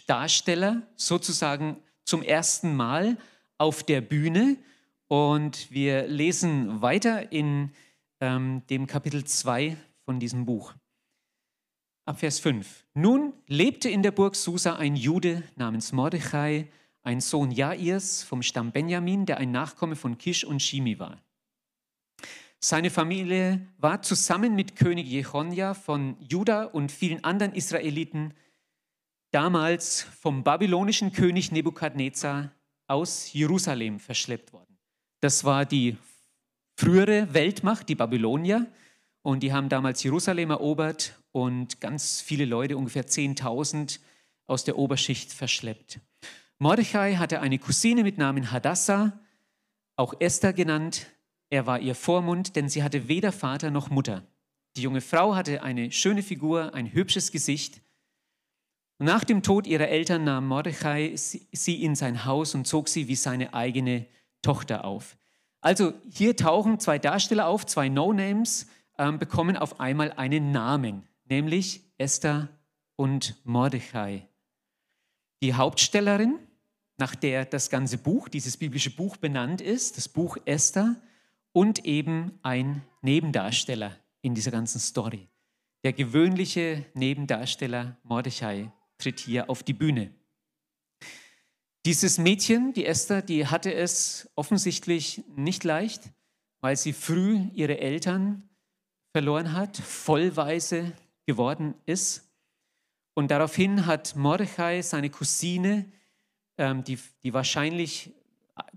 Darsteller 0.07 0.83
sozusagen 0.97 1.77
zum 2.05 2.23
ersten 2.23 2.75
Mal 2.75 3.19
auf 3.59 3.83
der 3.83 4.01
Bühne 4.01 4.57
und 5.09 5.71
wir 5.71 6.07
lesen 6.07 6.81
weiter 6.81 7.33
in 7.33 7.73
ähm, 8.21 8.63
dem 8.71 8.87
Kapitel 8.87 9.25
2 9.25 9.77
von 10.05 10.21
diesem 10.21 10.47
Buch. 10.47 10.75
Ab 12.07 12.21
Vers 12.21 12.39
5. 12.41 12.87
Nun 12.95 13.35
lebte 13.47 13.89
in 13.89 14.03
der 14.03 14.13
Burg 14.13 14.35
Susa 14.35 14.77
ein 14.77 14.97
Jude 14.97 15.43
namens 15.57 15.93
Mordechai, 15.93 16.69
ein 17.03 17.21
Sohn 17.21 17.51
Jairs 17.51 18.23
vom 18.23 18.43
Stamm 18.43 18.73
Benjamin, 18.73 19.27
der 19.27 19.39
ein 19.39 19.51
Nachkomme 19.51 19.97
von 19.97 20.19
Kisch 20.19 20.45
und 20.45 20.61
Shimi 20.61 20.99
war. 20.99 21.21
Seine 22.59 22.91
Familie 22.91 23.67
war 23.79 24.03
zusammen 24.03 24.55
mit 24.55 24.77
König 24.77 25.07
Jechonja 25.07 25.73
von 25.73 26.17
Juda 26.21 26.65
und 26.65 26.93
vielen 26.93 27.25
anderen 27.25 27.55
Israeliten 27.55 28.35
damals 29.31 30.03
vom 30.03 30.45
babylonischen 30.45 31.13
König 31.13 31.53
Nebukadnezar 31.53 32.53
aus 32.87 33.33
Jerusalem 33.33 33.99
verschleppt 33.99 34.53
worden. 34.53 34.77
Das 35.21 35.45
war 35.45 35.65
die 35.65 35.97
frühere 36.77 37.33
Weltmacht, 37.33 37.89
die 37.89 37.95
Babylonier, 37.95 38.67
und 39.23 39.43
die 39.43 39.53
haben 39.53 39.69
damals 39.69 40.03
Jerusalem 40.03 40.51
erobert 40.51 41.15
und 41.33 41.81
ganz 41.81 42.21
viele 42.21 42.47
Leute, 42.47 42.77
ungefähr 42.77 43.07
10.000 43.07 44.01
aus 44.47 44.65
der 44.65 44.79
Oberschicht 44.79 45.33
verschleppt. 45.33 46.01
Mordechai 46.63 47.15
hatte 47.15 47.41
eine 47.41 47.59
Cousine 47.59 48.03
mit 48.03 48.19
Namen 48.19 48.53
Hadassah, 48.53 49.19
auch 49.97 50.13
Esther 50.21 50.53
genannt. 50.53 51.07
Er 51.49 51.67
war 51.67 51.81
ihr 51.81 51.95
Vormund, 51.95 52.55
denn 52.55 52.69
sie 52.69 52.83
hatte 52.83 53.09
weder 53.09 53.33
Vater 53.33 53.71
noch 53.71 53.89
Mutter. 53.89 54.27
Die 54.77 54.83
junge 54.83 55.01
Frau 55.01 55.35
hatte 55.35 55.63
eine 55.63 55.91
schöne 55.91 56.23
Figur, 56.23 56.75
ein 56.75 56.93
hübsches 56.93 57.33
Gesicht. 57.33 57.81
Nach 58.99 59.25
dem 59.25 59.43
Tod 59.43 59.67
ihrer 59.67 59.89
Eltern 59.89 60.25
nahm 60.25 60.49
Mordechai 60.49 61.15
sie 61.17 61.83
in 61.83 61.95
sein 61.95 62.27
Haus 62.27 62.55
und 62.55 62.67
zog 62.67 62.91
sie 62.91 63.09
wie 63.09 63.17
seine 63.17 63.55
eigene 63.55 64.05
Tochter 64.43 64.85
auf. 64.85 65.17
Also 65.63 65.95
hier 66.11 66.37
tauchen 66.37 66.79
zwei 66.79 66.99
Darsteller 66.99 67.47
auf, 67.47 67.65
zwei 67.65 67.89
No-Names, 67.89 68.67
ähm, 68.99 69.19
bekommen 69.19 69.57
auf 69.57 69.81
einmal 69.81 70.13
einen 70.13 70.53
Namen, 70.53 71.09
nämlich 71.25 71.91
Esther 71.97 72.51
und 72.97 73.37
Mordechai. 73.45 74.29
Die 75.43 75.55
Hauptstellerin 75.55 76.39
nach 77.01 77.17
der 77.17 77.47
das 77.47 77.71
ganze 77.71 77.99
Buch, 77.99 78.29
dieses 78.29 78.57
biblische 78.57 78.91
Buch 78.91 79.17
benannt 79.17 79.61
ist, 79.61 79.97
das 79.97 80.09
Buch 80.09 80.37
Esther, 80.45 80.95
und 81.53 81.85
eben 81.85 82.39
ein 82.43 82.83
Nebendarsteller 83.03 83.97
in 84.23 84.35
dieser 84.35 84.53
ganzen 84.53 84.79
Story. 84.79 85.27
Der 85.83 85.93
gewöhnliche 85.93 86.87
Nebendarsteller 86.95 87.97
Mordechai 88.05 88.71
tritt 88.99 89.19
hier 89.19 89.51
auf 89.51 89.63
die 89.63 89.73
Bühne. 89.73 90.15
Dieses 91.87 92.19
Mädchen, 92.19 92.75
die 92.75 92.85
Esther, 92.85 93.23
die 93.23 93.47
hatte 93.47 93.73
es 93.73 94.31
offensichtlich 94.35 95.25
nicht 95.35 95.65
leicht, 95.65 96.11
weil 96.61 96.77
sie 96.77 96.93
früh 96.93 97.47
ihre 97.55 97.79
Eltern 97.79 98.49
verloren 99.13 99.55
hat, 99.55 99.79
vollweise 99.79 100.93
geworden 101.27 101.75
ist. 101.87 102.31
Und 103.15 103.31
daraufhin 103.31 103.87
hat 103.87 104.15
Mordechai 104.15 104.83
seine 104.83 105.09
Cousine 105.09 105.91
ähm, 106.61 106.85
die, 106.85 106.99
die 107.23 107.33
wahrscheinlich 107.35 108.13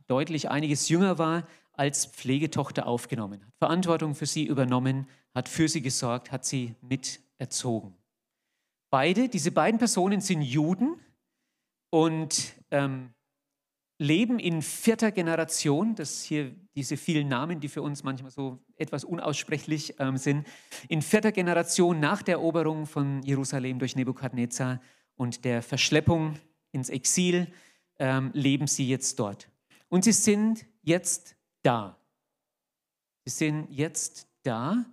deutlich 0.08 0.50
einiges 0.50 0.90
jünger 0.90 1.18
war, 1.18 1.48
als 1.74 2.06
Pflegetochter 2.06 2.88
aufgenommen 2.88 3.44
hat, 3.46 3.54
Verantwortung 3.58 4.16
für 4.16 4.26
sie 4.26 4.46
übernommen, 4.46 5.08
hat 5.36 5.50
für 5.50 5.68
sie 5.68 5.82
gesorgt, 5.82 6.32
hat 6.32 6.46
sie 6.46 6.76
mit 6.82 7.20
erzogen. 7.38 7.96
Beide, 8.90 9.28
diese 9.28 9.52
beiden 9.52 9.80
Personen 9.80 10.22
sind 10.22 10.44
Juden 10.44 10.96
und 11.90 12.54
ähm, 12.72 13.10
leben 13.98 14.40
in 14.40 14.62
vierter 14.62 15.12
Generation, 15.12 15.96
das 15.96 16.24
hier 16.24 16.56
diese 16.76 16.96
vielen 16.96 17.28
Namen, 17.28 17.60
die 17.60 17.70
für 17.70 17.82
uns 17.82 18.04
manchmal 18.04 18.32
so 18.32 18.60
etwas 18.78 19.04
unaussprechlich 19.04 19.96
ähm, 20.00 20.18
sind, 20.18 20.48
in 20.90 21.02
vierter 21.02 21.32
Generation 21.32 22.00
nach 22.00 22.22
der 22.22 22.36
Eroberung 22.36 22.86
von 22.86 23.24
Jerusalem 23.24 23.80
durch 23.80 23.96
Nebukadnezar 23.96 24.80
und 25.16 25.44
der 25.44 25.62
Verschleppung 25.62 26.36
ins 26.72 26.90
Exil 26.90 27.48
ähm, 28.04 28.32
leben 28.34 28.68
sie 28.68 28.86
jetzt 28.86 29.18
dort. 29.18 29.50
Und 29.88 30.04
sie 30.04 30.12
sind 30.12 30.66
jetzt 30.82 31.38
da. 31.62 31.98
Sie 33.24 33.32
sind 33.32 33.70
jetzt 33.70 34.28
da. 34.44 34.84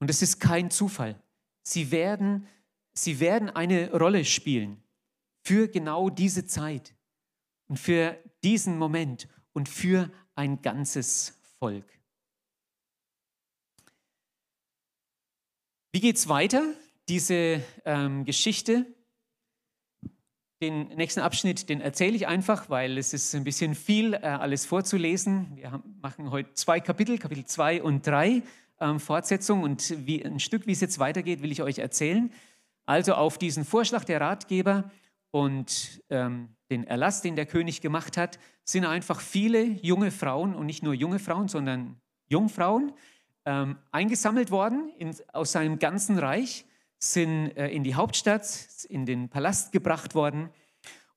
Und 0.00 0.08
es 0.08 0.22
ist 0.22 0.40
kein 0.40 0.70
Zufall. 0.70 1.20
Sie 1.62 1.90
werden, 1.90 2.46
sie 2.94 3.20
werden 3.20 3.50
eine 3.50 3.92
Rolle 3.92 4.24
spielen 4.24 4.82
für 5.44 5.68
genau 5.68 6.08
diese 6.08 6.46
Zeit 6.46 6.94
und 7.66 7.76
für 7.76 8.18
diesen 8.42 8.78
Moment 8.78 9.28
und 9.52 9.68
für 9.68 10.10
ein 10.34 10.62
ganzes 10.62 11.38
Volk. 11.58 11.84
Wie 15.92 16.00
geht 16.00 16.16
es 16.16 16.26
weiter? 16.26 16.72
Diese 17.10 17.62
ähm, 17.84 18.24
Geschichte 18.24 18.86
den 20.60 20.88
nächsten 20.88 21.20
Abschnitt, 21.20 21.68
den 21.68 21.80
erzähle 21.80 22.16
ich 22.16 22.26
einfach, 22.26 22.68
weil 22.68 22.98
es 22.98 23.12
ist 23.12 23.34
ein 23.34 23.44
bisschen 23.44 23.74
viel, 23.74 24.14
äh, 24.14 24.18
alles 24.18 24.66
vorzulesen. 24.66 25.52
Wir 25.54 25.82
machen 26.02 26.30
heute 26.30 26.52
zwei 26.54 26.80
Kapitel, 26.80 27.18
Kapitel 27.18 27.44
2 27.44 27.82
und 27.82 28.06
3, 28.06 28.42
ähm, 28.80 28.98
Fortsetzung. 28.98 29.62
Und 29.62 29.94
wie, 30.06 30.24
ein 30.24 30.40
Stück, 30.40 30.66
wie 30.66 30.72
es 30.72 30.80
jetzt 30.80 30.98
weitergeht, 30.98 31.42
will 31.42 31.52
ich 31.52 31.62
euch 31.62 31.78
erzählen. 31.78 32.32
Also 32.86 33.14
auf 33.14 33.38
diesen 33.38 33.64
Vorschlag 33.64 34.04
der 34.04 34.20
Ratgeber 34.20 34.90
und 35.30 36.02
ähm, 36.10 36.48
den 36.70 36.84
Erlass, 36.84 37.22
den 37.22 37.36
der 37.36 37.46
König 37.46 37.80
gemacht 37.80 38.16
hat, 38.16 38.38
sind 38.64 38.84
einfach 38.84 39.20
viele 39.20 39.62
junge 39.62 40.10
Frauen 40.10 40.54
und 40.54 40.66
nicht 40.66 40.82
nur 40.82 40.94
junge 40.94 41.18
Frauen, 41.18 41.48
sondern 41.48 42.00
Jungfrauen 42.28 42.92
ähm, 43.44 43.76
eingesammelt 43.92 44.50
worden 44.50 44.90
in, 44.98 45.14
aus 45.32 45.52
seinem 45.52 45.78
ganzen 45.78 46.18
Reich, 46.18 46.66
sind 46.98 47.56
äh, 47.56 47.68
in 47.68 47.84
die 47.84 47.94
Hauptstadt, 47.94 48.86
in 48.88 49.06
den 49.06 49.28
Palast 49.28 49.72
gebracht 49.72 50.14
worden 50.14 50.50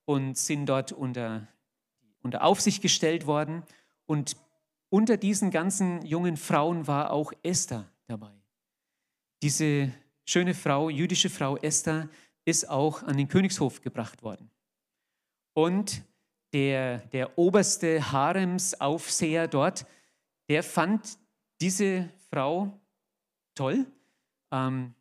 und 0.06 0.38
sind 0.38 0.66
dort 0.66 0.92
unter, 0.92 1.48
unter 2.22 2.44
Aufsicht 2.44 2.82
gestellt 2.82 3.26
worden. 3.26 3.64
Und 4.06 4.36
unter 4.90 5.18
diesen 5.18 5.52
ganzen 5.52 6.06
jungen 6.06 6.38
Frauen 6.38 6.88
war 6.88 7.12
auch 7.12 7.32
Esther 7.44 7.90
dabei. 8.08 8.32
Diese 9.42 9.92
schöne 10.26 10.54
Frau, 10.54 10.90
jüdische 10.90 11.30
Frau 11.30 11.58
Esther, 11.58 12.10
ist 12.46 12.70
auch 12.70 13.04
an 13.04 13.18
den 13.18 13.28
Königshof 13.28 13.82
gebracht 13.82 14.24
worden. 14.24 14.50
Und 15.54 16.04
der, 16.54 17.00
der 17.08 17.38
oberste 17.38 18.12
Haremsaufseher 18.12 19.48
dort, 19.48 19.86
der 20.50 20.64
fand 20.64 21.18
diese 21.62 22.10
Frau 22.30 22.80
toll, 23.56 23.86
ähm, 24.52 24.94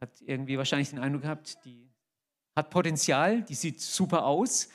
hat 0.00 0.20
irgendwie 0.24 0.58
wahrscheinlich 0.58 0.90
den 0.90 0.98
Eindruck 0.98 1.22
gehabt, 1.22 1.64
die 1.64 1.90
hat 2.54 2.70
Potenzial, 2.70 3.42
die 3.42 3.54
sieht 3.54 3.80
super 3.80 4.24
aus 4.24 4.68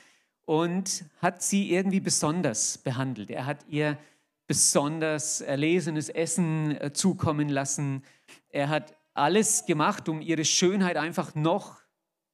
und 0.44 1.04
hat 1.20 1.42
sie 1.42 1.72
irgendwie 1.72 2.00
besonders 2.00 2.78
behandelt. 2.78 3.30
Er 3.30 3.46
hat 3.46 3.64
ihr 3.68 3.98
besonders 4.46 5.40
erlesenes 5.40 6.08
Essen 6.08 6.80
äh, 6.80 6.92
zukommen 6.92 7.48
lassen. 7.48 8.02
Er 8.50 8.68
hat 8.68 8.94
alles 9.14 9.66
gemacht, 9.66 10.08
um 10.08 10.20
ihre 10.20 10.44
Schönheit 10.44 10.96
einfach 10.96 11.34
noch, 11.34 11.80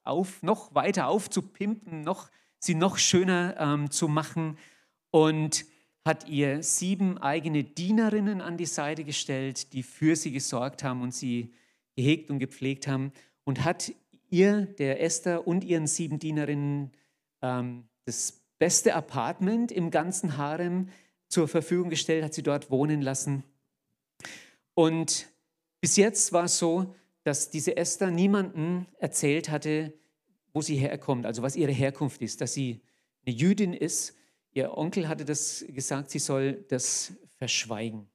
auf, 0.05 0.43
noch 0.43 0.75
weiter 0.75 1.09
aufzupimpen, 1.09 2.03
noch, 2.03 2.31
sie 2.59 2.75
noch 2.75 2.99
schöner 2.99 3.57
ähm, 3.59 3.91
zu 3.91 4.09
machen 4.09 4.59
und 5.11 5.65
hat 6.05 6.29
ihr 6.29 6.63
sieben 6.63 7.19
eigene 7.19 7.65
Dienerinnen 7.65 8.41
an 8.41 8.57
die 8.57 8.67
Seite 8.67 9.05
gestellt, 9.05 9.73
die 9.73 9.83
für 9.83 10.17
sie 10.17 10.33
gesorgt 10.33 10.83
haben 10.83 11.03
und 11.03 11.15
sie 11.15 11.53
gehegt 11.99 12.31
und 12.31 12.39
gepflegt 12.39 12.87
haben 12.87 13.11
und 13.43 13.65
hat 13.65 13.93
ihr, 14.31 14.67
der 14.79 15.03
Esther 15.03 15.49
und 15.49 15.65
ihren 15.65 15.89
sieben 15.89 16.21
Dienerinnen 16.21 16.93
ähm, 17.43 17.89
das 18.05 18.41
beste 18.61 18.95
Apartment 18.95 19.73
im 19.73 19.91
ganzen 19.91 20.37
Harem 20.37 20.91
zur 21.27 21.49
Verfügung 21.49 21.91
gestellt, 21.91 22.23
hat 22.23 22.35
sie 22.35 22.45
dort 22.45 22.71
wohnen 22.71 23.03
lassen. 23.03 23.43
Und 24.75 25.27
bis 25.81 25.97
jetzt 25.97 26.33
war 26.33 26.45
es 26.45 26.59
so, 26.59 26.95
dass 27.25 27.51
diese 27.51 27.77
Esther 27.77 28.13
niemanden 28.13 28.87
erzählt 29.01 29.49
hatte, 29.49 29.93
wo 30.53 30.63
sie 30.63 30.77
herkommt, 30.77 31.27
also 31.27 31.43
was 31.43 31.57
ihre 31.57 31.73
Herkunft 31.73 32.23
ist, 32.23 32.41
dass 32.41 32.55
sie 32.55 32.81
eine 33.27 33.35
Jüdin 33.35 33.73
ist. 33.73 34.15
Ihr 34.53 34.79
Onkel 34.79 35.09
hatte 35.09 35.25
das 35.25 35.65
gesagt, 35.69 36.11
sie 36.11 36.21
soll 36.21 36.65
das 36.69 37.13
verschweigen. 37.39 38.09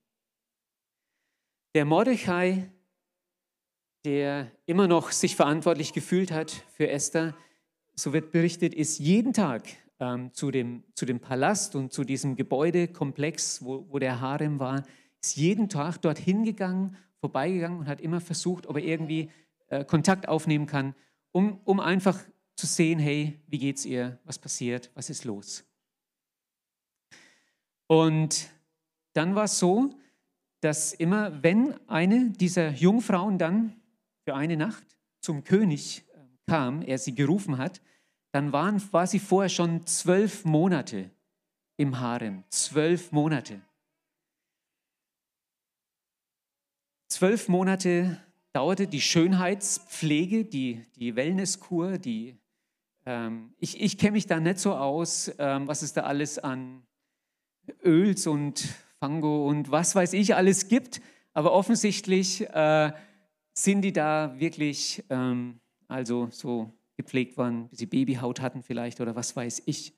Der 1.76 1.84
Mordechai, 1.84 2.72
der 4.06 4.52
immer 4.66 4.88
noch 4.88 5.12
sich 5.12 5.36
verantwortlich 5.36 5.94
gefühlt 5.94 6.32
hat 6.32 6.52
für 6.76 6.90
Esther, 6.90 7.36
so 7.96 8.14
wird 8.14 8.32
berichtet, 8.32 8.74
ist 8.74 9.00
jeden 9.00 9.34
Tag 9.34 9.64
ähm, 10.00 10.34
zu, 10.34 10.52
dem, 10.52 10.84
zu 10.96 11.06
dem 11.06 11.20
Palast 11.20 11.76
und 11.76 11.94
zu 11.94 12.04
diesem 12.04 12.36
Gebäudekomplex, 12.36 13.64
wo, 13.64 13.86
wo 13.90 14.00
der 14.00 14.20
Harem 14.20 14.60
war, 14.60 14.84
ist 15.22 15.38
jeden 15.38 15.70
Tag 15.70 16.02
dorthin 16.02 16.44
gegangen 16.44 16.98
vorbeigegangen 17.24 17.80
und 17.80 17.88
hat 17.88 18.02
immer 18.02 18.20
versucht, 18.20 18.68
ob 18.68 18.76
er 18.76 18.84
irgendwie 18.84 19.32
äh, 19.70 19.86
Kontakt 19.86 20.28
aufnehmen 20.28 20.66
kann, 20.66 20.94
um, 21.32 21.62
um 21.64 21.80
einfach 21.80 22.20
zu 22.58 22.66
sehen, 22.66 23.00
hey, 23.00 23.40
wie 23.48 23.60
geht's 23.60 23.86
ihr, 23.86 24.20
was 24.26 24.38
passiert, 24.38 24.92
was 24.94 25.10
ist 25.10 25.24
los. 25.24 25.64
Und 27.88 28.50
dann 29.14 29.36
war 29.36 29.46
es 29.46 29.58
so, 29.58 29.92
dass 30.60 30.94
immer, 30.94 31.42
wenn 31.44 31.80
eine 31.88 32.32
dieser 32.32 32.72
Jungfrauen 32.72 33.38
dann 33.38 33.82
für 34.26 34.36
eine 34.36 34.58
Nacht 34.58 34.86
zum 35.22 35.44
König 35.44 36.06
ähm, 36.16 36.38
kam, 36.48 36.82
er 36.82 36.98
sie 36.98 37.16
gerufen 37.16 37.58
hat, 37.58 37.82
dann 38.32 38.52
waren, 38.52 38.82
war 38.92 39.08
sie 39.08 39.20
vorher 39.20 39.50
schon 39.50 39.86
zwölf 39.86 40.44
Monate 40.46 41.12
im 41.78 42.00
Harem. 42.00 42.44
Zwölf 42.50 43.12
Monate. 43.12 43.62
Zwölf 47.10 47.48
Monate 47.48 48.20
dauerte 48.54 48.88
die 48.88 49.02
Schönheitspflege, 49.02 50.46
die, 50.46 50.84
die 50.96 51.16
Wellnesskur, 51.16 51.98
die, 51.98 52.38
ähm, 53.06 53.54
ich, 53.60 53.82
ich 53.82 53.98
kenne 53.98 54.14
mich 54.14 54.26
da 54.26 54.40
nicht 54.40 54.60
so 54.60 54.74
aus, 54.74 55.32
ähm, 55.38 55.68
was 55.68 55.82
es 55.82 55.94
da 55.94 56.02
alles 56.02 56.40
an 56.40 56.84
Öls 57.84 58.28
und 58.28 58.68
Fango 59.00 59.48
und 59.48 59.70
was 59.72 59.96
weiß 59.96 60.14
ich 60.14 60.36
alles 60.36 60.68
gibt, 60.70 61.02
aber 61.34 61.52
offensichtlich 61.52 62.42
äh, 62.50 62.94
sind 63.54 63.82
die 63.82 63.94
da 63.94 64.34
wirklich 64.38 65.04
ähm, 65.10 65.60
also 65.88 66.28
so 66.32 66.74
gepflegt 66.96 67.38
worden, 67.38 67.70
bis 67.70 67.80
sie 67.80 67.86
Babyhaut 67.86 68.42
hatten 68.42 68.62
vielleicht 68.62 69.00
oder 69.02 69.16
was 69.16 69.36
weiß 69.36 69.64
ich. 69.66 69.94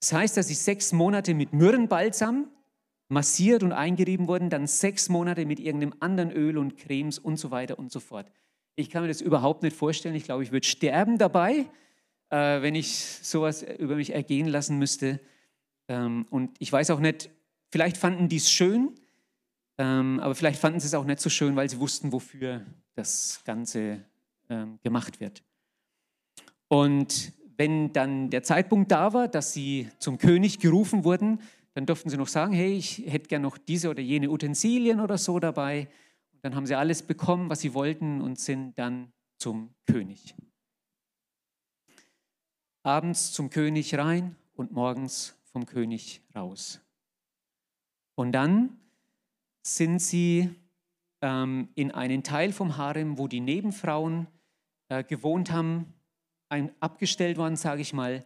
Das 0.00 0.12
heißt, 0.12 0.36
dass 0.36 0.48
sie 0.48 0.54
sechs 0.54 0.92
Monate 0.92 1.34
mit 1.34 1.52
Myrrenbalsam 1.52 2.48
massiert 3.08 3.62
und 3.62 3.72
eingerieben 3.72 4.26
wurden, 4.26 4.50
dann 4.50 4.66
sechs 4.66 5.08
Monate 5.08 5.44
mit 5.44 5.60
irgendeinem 5.60 5.94
anderen 6.00 6.32
Öl 6.32 6.58
und 6.58 6.76
Cremes 6.76 7.18
und 7.18 7.36
so 7.36 7.50
weiter 7.50 7.78
und 7.78 7.92
so 7.92 8.00
fort. 8.00 8.30
Ich 8.74 8.88
kann 8.88 9.02
mir 9.02 9.08
das 9.08 9.20
überhaupt 9.20 9.62
nicht 9.62 9.76
vorstellen. 9.76 10.14
Ich 10.14 10.24
glaube, 10.24 10.42
ich 10.42 10.50
würde 10.50 10.66
sterben 10.66 11.18
dabei, 11.18 11.66
äh, 12.30 12.62
wenn 12.62 12.74
ich 12.74 12.96
sowas 12.96 13.62
über 13.62 13.96
mich 13.96 14.14
ergehen 14.14 14.48
lassen 14.48 14.78
müsste. 14.78 15.20
Ähm, 15.88 16.26
und 16.30 16.56
ich 16.58 16.72
weiß 16.72 16.90
auch 16.90 17.00
nicht, 17.00 17.30
vielleicht 17.70 17.98
fanden 17.98 18.28
die 18.28 18.36
es 18.36 18.50
schön, 18.50 18.94
ähm, 19.78 20.20
aber 20.20 20.34
vielleicht 20.34 20.60
fanden 20.60 20.80
sie 20.80 20.86
es 20.86 20.94
auch 20.94 21.04
nicht 21.04 21.20
so 21.20 21.30
schön, 21.30 21.56
weil 21.56 21.68
sie 21.68 21.80
wussten, 21.80 22.12
wofür 22.12 22.64
das 22.94 23.42
Ganze 23.44 24.04
ähm, 24.48 24.78
gemacht 24.82 25.20
wird. 25.20 25.42
Und 26.68 27.32
wenn 27.56 27.92
dann 27.92 28.30
der 28.30 28.42
Zeitpunkt 28.42 28.90
da 28.90 29.12
war, 29.12 29.28
dass 29.28 29.52
sie 29.52 29.88
zum 29.98 30.18
König 30.18 30.58
gerufen 30.58 31.04
wurden, 31.04 31.40
dann 31.74 31.86
durften 31.86 32.10
sie 32.10 32.16
noch 32.16 32.28
sagen, 32.28 32.52
hey, 32.52 32.74
ich 32.74 32.98
hätte 33.06 33.28
gern 33.28 33.42
noch 33.42 33.56
diese 33.56 33.88
oder 33.88 34.00
jene 34.00 34.30
Utensilien 34.30 35.00
oder 35.00 35.16
so 35.16 35.38
dabei. 35.38 35.88
Und 36.32 36.44
dann 36.44 36.54
haben 36.54 36.66
sie 36.66 36.74
alles 36.74 37.02
bekommen, 37.02 37.48
was 37.48 37.60
sie 37.60 37.72
wollten 37.74 38.20
und 38.20 38.38
sind 38.38 38.78
dann 38.78 39.12
zum 39.38 39.74
König. 39.86 40.34
Abends 42.82 43.32
zum 43.32 43.48
König 43.48 43.94
rein 43.96 44.36
und 44.54 44.72
morgens 44.72 45.34
vom 45.44 45.66
König 45.66 46.22
raus. 46.34 46.80
Und 48.14 48.32
dann 48.32 48.78
sind 49.62 50.00
sie 50.00 50.50
ähm, 51.20 51.68
in 51.74 51.90
einen 51.90 52.22
Teil 52.22 52.52
vom 52.52 52.76
Harem, 52.76 53.18
wo 53.18 53.28
die 53.28 53.40
Nebenfrauen 53.40 54.26
äh, 54.88 55.04
gewohnt 55.04 55.50
haben, 55.52 55.94
ein, 56.48 56.72
abgestellt 56.80 57.38
worden, 57.38 57.56
sage 57.56 57.82
ich 57.82 57.92
mal. 57.92 58.24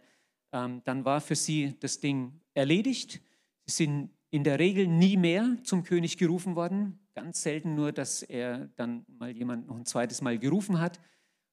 Ähm, 0.51 0.81
dann 0.83 1.05
war 1.05 1.21
für 1.21 1.35
sie 1.35 1.75
das 1.79 1.99
Ding 1.99 2.41
erledigt 2.53 3.21
sind 3.69 4.09
in 4.29 4.43
der 4.43 4.59
Regel 4.59 4.87
nie 4.87 5.17
mehr 5.17 5.57
zum 5.63 5.83
König 5.83 6.17
gerufen 6.17 6.55
worden. 6.55 6.99
Ganz 7.13 7.41
selten 7.41 7.75
nur, 7.75 7.91
dass 7.91 8.23
er 8.23 8.67
dann 8.75 9.05
mal 9.07 9.31
jemand 9.31 9.67
noch 9.67 9.75
ein 9.75 9.85
zweites 9.85 10.21
Mal 10.21 10.37
gerufen 10.37 10.79
hat. 10.79 10.99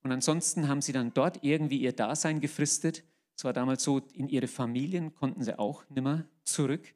Und 0.03 0.13
ansonsten 0.13 0.69
haben 0.69 0.83
sie 0.83 0.93
dann 0.93 1.13
dort 1.15 1.43
irgendwie 1.43 1.79
ihr 1.79 1.93
Dasein 1.93 2.41
gefristet. 2.41 3.05
Es 3.37 3.45
war 3.45 3.53
damals 3.53 3.83
so, 3.83 3.99
in 4.13 4.29
ihre 4.29 4.47
Familien 4.47 5.15
konnten 5.15 5.43
sie 5.43 5.59
auch 5.59 5.89
nimmer 5.89 6.25
zurück. 6.45 6.95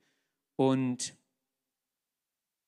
Und 0.56 1.14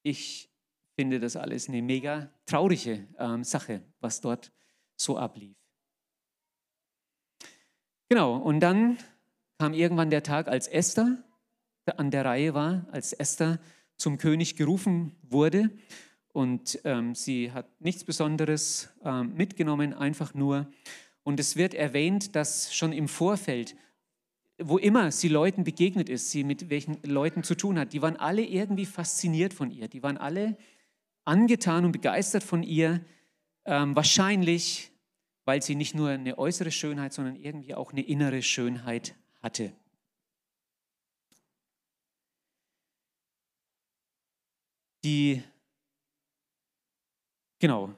ich 0.02 0.50
finde 0.96 1.20
das 1.20 1.36
alles 1.36 1.68
eine 1.68 1.82
mega 1.82 2.30
traurige 2.46 3.08
ähm, 3.18 3.44
Sache, 3.44 3.82
was 4.00 4.20
dort 4.20 4.52
so 4.96 5.16
ablief. 5.16 5.56
Genau, 8.08 8.36
und 8.36 8.60
dann 8.60 8.98
kam 9.58 9.72
irgendwann 9.72 10.10
der 10.10 10.22
Tag, 10.22 10.48
als 10.48 10.66
Esther 10.66 11.22
an 11.96 12.10
der 12.10 12.24
Reihe 12.24 12.54
war, 12.54 12.86
als 12.92 13.12
Esther 13.12 13.58
zum 13.96 14.18
König 14.18 14.56
gerufen 14.56 15.16
wurde. 15.22 15.70
Und 16.32 16.80
ähm, 16.84 17.14
sie 17.14 17.52
hat 17.52 17.80
nichts 17.80 18.04
Besonderes 18.04 18.88
ähm, 19.04 19.34
mitgenommen, 19.34 19.94
einfach 19.94 20.34
nur. 20.34 20.70
Und 21.22 21.40
es 21.40 21.56
wird 21.56 21.74
erwähnt, 21.74 22.34
dass 22.36 22.74
schon 22.74 22.92
im 22.92 23.08
Vorfeld, 23.08 23.76
wo 24.62 24.78
immer 24.78 25.10
sie 25.10 25.28
Leuten 25.28 25.64
begegnet 25.64 26.08
ist, 26.08 26.30
sie 26.30 26.44
mit 26.44 26.70
welchen 26.70 27.02
Leuten 27.02 27.42
zu 27.42 27.54
tun 27.54 27.78
hat, 27.78 27.92
die 27.92 28.02
waren 28.02 28.16
alle 28.16 28.42
irgendwie 28.42 28.86
fasziniert 28.86 29.54
von 29.54 29.70
ihr. 29.70 29.88
Die 29.88 30.02
waren 30.02 30.18
alle 30.18 30.56
angetan 31.24 31.84
und 31.84 31.92
begeistert 31.92 32.42
von 32.42 32.62
ihr. 32.62 33.04
Ähm, 33.64 33.94
wahrscheinlich, 33.96 34.90
weil 35.44 35.62
sie 35.62 35.74
nicht 35.74 35.94
nur 35.94 36.10
eine 36.10 36.38
äußere 36.38 36.70
Schönheit, 36.70 37.12
sondern 37.12 37.36
irgendwie 37.36 37.74
auch 37.74 37.92
eine 37.92 38.02
innere 38.02 38.42
Schönheit 38.42 39.14
hatte. 39.42 39.72
die, 45.04 45.42
genau, 47.58 47.94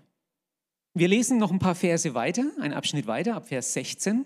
wir 0.94 1.08
lesen 1.08 1.38
noch 1.38 1.50
ein 1.50 1.58
paar 1.58 1.74
Verse 1.74 2.14
weiter, 2.14 2.50
einen 2.60 2.74
Abschnitt 2.74 3.06
weiter, 3.06 3.34
ab 3.34 3.48
Vers 3.48 3.72
16. 3.72 4.24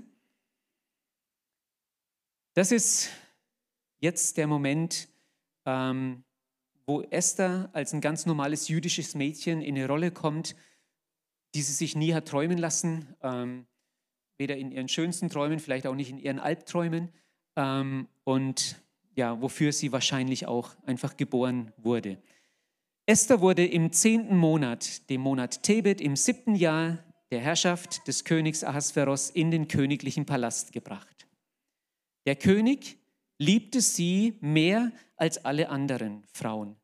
Das 2.56 2.72
ist 2.72 3.10
jetzt 3.98 4.38
der 4.38 4.46
Moment, 4.46 5.08
ähm, 5.66 6.24
wo 6.86 7.02
Esther 7.02 7.68
als 7.74 7.92
ein 7.92 8.00
ganz 8.00 8.24
normales 8.24 8.68
jüdisches 8.68 9.14
Mädchen 9.14 9.60
in 9.60 9.76
eine 9.76 9.86
Rolle 9.86 10.10
kommt, 10.10 10.56
die 11.54 11.60
sie 11.60 11.74
sich 11.74 11.96
nie 11.96 12.14
hat 12.14 12.28
träumen 12.28 12.56
lassen, 12.56 13.14
ähm, 13.20 13.66
weder 14.38 14.56
in 14.56 14.72
ihren 14.72 14.88
schönsten 14.88 15.28
Träumen, 15.28 15.58
vielleicht 15.58 15.86
auch 15.86 15.94
nicht 15.94 16.08
in 16.08 16.16
ihren 16.16 16.38
Albträumen 16.38 17.12
ähm, 17.56 18.08
und 18.24 18.82
ja, 19.16 19.38
wofür 19.42 19.70
sie 19.70 19.92
wahrscheinlich 19.92 20.46
auch 20.46 20.70
einfach 20.86 21.18
geboren 21.18 21.74
wurde. 21.76 22.16
Esther 23.04 23.42
wurde 23.42 23.66
im 23.66 23.92
zehnten 23.92 24.38
Monat, 24.38 25.10
dem 25.10 25.20
Monat 25.20 25.62
Tebet, 25.62 26.00
im 26.00 26.16
siebten 26.16 26.54
Jahr 26.54 27.04
der 27.30 27.40
Herrschaft 27.40 28.08
des 28.08 28.24
Königs 28.24 28.64
Ahasveros 28.64 29.28
in 29.28 29.50
den 29.50 29.68
königlichen 29.68 30.24
Palast 30.24 30.72
gebracht. 30.72 31.15
Der 32.26 32.36
König 32.36 32.98
liebte 33.38 33.80
sie 33.80 34.36
mehr 34.40 34.92
als 35.16 35.44
alle 35.44 35.68
anderen 35.68 36.24
Frauen. 36.32 36.76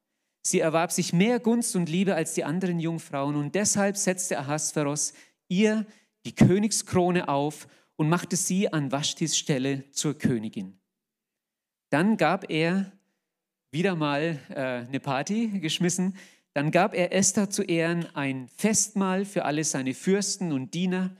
Sie 0.42 0.60
erwarb 0.60 0.90
sich 0.90 1.12
mehr 1.12 1.38
Gunst 1.38 1.76
und 1.76 1.88
Liebe 1.88 2.14
als 2.14 2.34
die 2.34 2.44
anderen 2.44 2.80
Jungfrauen 2.80 3.36
und 3.36 3.54
deshalb 3.54 3.96
setzte 3.96 4.38
Ahasveros 4.38 5.12
ihr 5.48 5.86
die 6.24 6.34
Königskrone 6.34 7.28
auf 7.28 7.68
und 7.96 8.08
machte 8.08 8.36
sie 8.36 8.72
an 8.72 8.90
Vashtis 8.90 9.36
Stelle 9.36 9.90
zur 9.90 10.18
Königin. 10.18 10.80
Dann 11.90 12.16
gab 12.16 12.50
er 12.50 12.92
wieder 13.70 13.94
mal 13.94 14.38
äh, 14.48 14.86
eine 14.86 15.00
Party 15.00 15.60
geschmissen. 15.60 16.16
Dann 16.54 16.70
gab 16.70 16.94
er 16.94 17.12
Esther 17.12 17.50
zu 17.50 17.62
Ehren 17.62 18.06
ein 18.14 18.48
Festmahl 18.48 19.24
für 19.24 19.44
alle 19.44 19.64
seine 19.64 19.94
Fürsten 19.94 20.52
und 20.52 20.74
Diener 20.74 21.16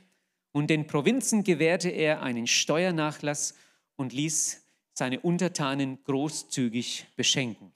und 0.53 0.69
den 0.69 0.87
Provinzen 0.87 1.45
gewährte 1.45 1.89
er 1.89 2.23
einen 2.23 2.47
Steuernachlass 2.47 3.55
und 3.97 4.13
ließ 4.13 4.63
seine 4.95 5.21
Untertanen 5.21 6.03
großzügig 6.05 7.07
beschenken. 7.17 7.73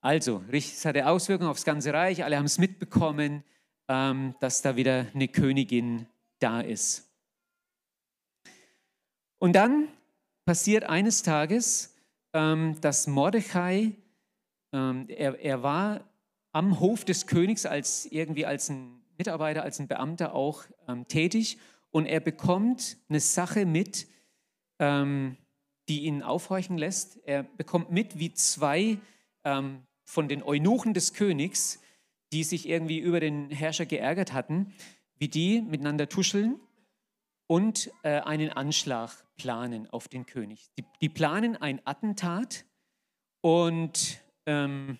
Also, 0.00 0.44
es 0.52 0.84
hatte 0.84 1.06
Auswirkungen 1.06 1.50
aufs 1.50 1.64
ganze 1.64 1.92
Reich, 1.92 2.22
alle 2.22 2.36
haben 2.36 2.44
es 2.44 2.58
mitbekommen, 2.58 3.42
ähm, 3.88 4.34
dass 4.40 4.62
da 4.62 4.76
wieder 4.76 5.06
eine 5.14 5.28
Königin 5.28 6.06
da 6.38 6.60
ist. 6.60 7.10
Und 9.38 9.54
dann 9.54 9.88
passiert 10.44 10.84
eines 10.84 11.22
Tages, 11.22 11.94
ähm, 12.32 12.80
dass 12.80 13.06
Mordechai, 13.06 13.92
ähm, 14.72 15.06
er, 15.08 15.38
er 15.40 15.62
war 15.62 16.04
am 16.52 16.80
Hof 16.80 17.04
des 17.04 17.26
Königs 17.26 17.66
als 17.66 18.06
irgendwie 18.06 18.46
als 18.46 18.68
ein 18.68 19.02
Mitarbeiter, 19.18 19.62
als 19.62 19.78
ein 19.80 19.88
Beamter 19.88 20.34
auch 20.34 20.64
tätig 21.08 21.58
und 21.90 22.06
er 22.06 22.20
bekommt 22.20 22.98
eine 23.08 23.20
Sache 23.20 23.66
mit, 23.66 24.06
ähm, 24.78 25.36
die 25.88 26.04
ihn 26.04 26.22
aufhorchen 26.22 26.78
lässt. 26.78 27.18
Er 27.24 27.42
bekommt 27.42 27.90
mit, 27.90 28.18
wie 28.18 28.32
zwei 28.32 28.98
ähm, 29.44 29.82
von 30.04 30.28
den 30.28 30.42
Eunuchen 30.42 30.94
des 30.94 31.14
Königs, 31.14 31.80
die 32.32 32.44
sich 32.44 32.68
irgendwie 32.68 32.98
über 32.98 33.20
den 33.20 33.50
Herrscher 33.50 33.86
geärgert 33.86 34.32
hatten, 34.32 34.74
wie 35.18 35.28
die 35.28 35.62
miteinander 35.62 36.08
tuscheln 36.08 36.60
und 37.46 37.90
äh, 38.02 38.20
einen 38.20 38.50
Anschlag 38.50 39.24
planen 39.36 39.88
auf 39.88 40.08
den 40.08 40.26
König. 40.26 40.68
Die, 40.78 40.84
die 41.00 41.08
planen 41.08 41.56
ein 41.56 41.80
Attentat 41.84 42.64
und 43.40 44.20
ähm, 44.46 44.98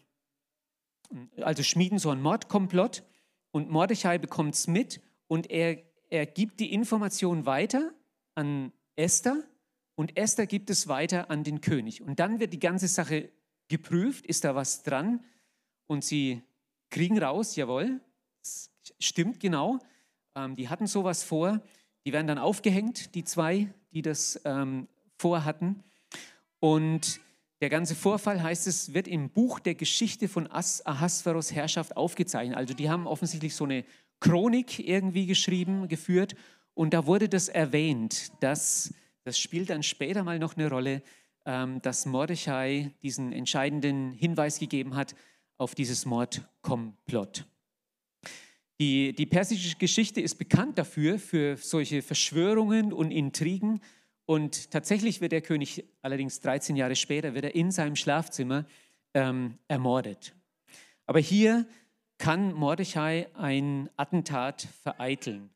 also 1.41 1.63
schmieden 1.63 1.99
so 1.99 2.11
einen 2.11 2.23
Mordkomplott 2.23 3.03
und 3.51 3.71
Mordechai 3.71 4.19
bekommt 4.19 4.55
es 4.55 4.67
mit 4.67 5.01
und 5.29 5.51
er, 5.51 5.79
er 6.11 6.27
gibt 6.27 6.61
die 6.61 6.73
Information 6.73 7.47
weiter 7.47 7.93
an 8.35 8.73
Esther 8.97 9.43
und 9.97 10.17
Esther 10.17 10.47
gibt 10.47 10.71
es 10.71 10.87
weiter 10.87 11.31
an 11.31 11.43
den 11.43 11.61
König. 11.61 12.03
Und 12.03 12.21
dann 12.21 12.39
wird 12.39 12.53
die 12.53 12.61
ganze 12.61 12.87
Sache 12.87 13.31
geprüft, 13.69 14.25
ist 14.27 14.45
da 14.45 14.55
was 14.55 14.85
dran 14.85 15.25
und 15.89 16.05
sie 16.05 16.43
kriegen 16.91 17.19
raus, 17.19 17.57
jawohl, 17.57 18.01
stimmt 19.01 19.41
genau, 19.41 19.81
ähm, 20.37 20.55
die 20.55 20.69
hatten 20.69 20.87
sowas 20.87 21.25
vor 21.25 21.61
die 22.07 22.13
werden 22.13 22.29
dann 22.29 22.39
aufgehängt, 22.39 23.17
die 23.17 23.25
zwei, 23.25 23.69
die 23.93 24.01
das 24.01 24.41
ähm, 24.45 24.87
vorhatten. 25.19 25.83
Und 26.61 27.21
der 27.61 27.69
ganze 27.69 27.97
Vorfall, 27.97 28.41
heißt 28.41 28.69
es, 28.69 28.95
wird 28.95 29.09
im 29.09 29.29
Buch 29.29 29.59
der 29.59 29.75
Geschichte 29.75 30.29
von 30.29 30.47
Ahasveros 30.47 31.53
Herrschaft 31.53 31.97
aufgezeichnet. 31.97 32.57
Also 32.57 32.75
die 32.75 32.89
haben 32.89 33.09
offensichtlich 33.09 33.57
so 33.57 33.65
eine 33.65 33.85
Chronik 34.21 34.79
irgendwie 34.79 35.27
geschrieben, 35.27 35.89
geführt. 35.89 36.37
Und 36.75 36.95
da 36.95 37.07
wurde 37.07 37.29
das 37.29 37.49
erwähnt, 37.49 38.31
dass, 38.39 38.95
das 39.27 39.41
spielt 39.41 39.71
dann 39.71 39.83
später 39.83 40.23
mal 40.23 40.39
noch 40.39 40.57
eine 40.57 40.71
Rolle, 40.71 41.03
ähm, 41.47 41.83
dass 41.83 42.07
Mordechai 42.07 42.93
diesen 43.03 43.33
entscheidenden 43.33 44.13
Hinweis 44.13 44.61
gegeben 44.61 44.95
hat 44.95 45.17
auf 45.59 45.75
dieses 45.75 46.07
Mordkomplott. 46.07 47.45
Die, 48.79 49.13
die 49.13 49.27
persische 49.27 49.77
Geschichte 49.79 50.21
ist 50.21 50.37
bekannt 50.37 50.79
dafür, 50.79 51.19
für 51.19 51.57
solche 51.57 52.03
Verschwörungen 52.03 52.93
und 52.93 53.11
Intrigen. 53.11 53.81
Und 54.27 54.71
tatsächlich 54.71 55.21
wird 55.21 55.33
der 55.33 55.43
König 55.43 55.85
allerdings 56.03 56.41
13 56.41 56.77
Jahre 56.77 56.95
später, 56.95 57.35
wird 57.35 57.47
er 57.47 57.55
in 57.57 57.73
seinem 57.73 57.97
Schlafzimmer 57.97 58.65
ähm, 59.13 59.59
ermordet. 59.67 60.37
Aber 61.05 61.19
hier 61.19 61.67
kann 62.19 62.53
Mordechai 62.53 63.27
ein 63.35 63.91
Attentat 63.97 64.69
vereiteln. 64.85 65.51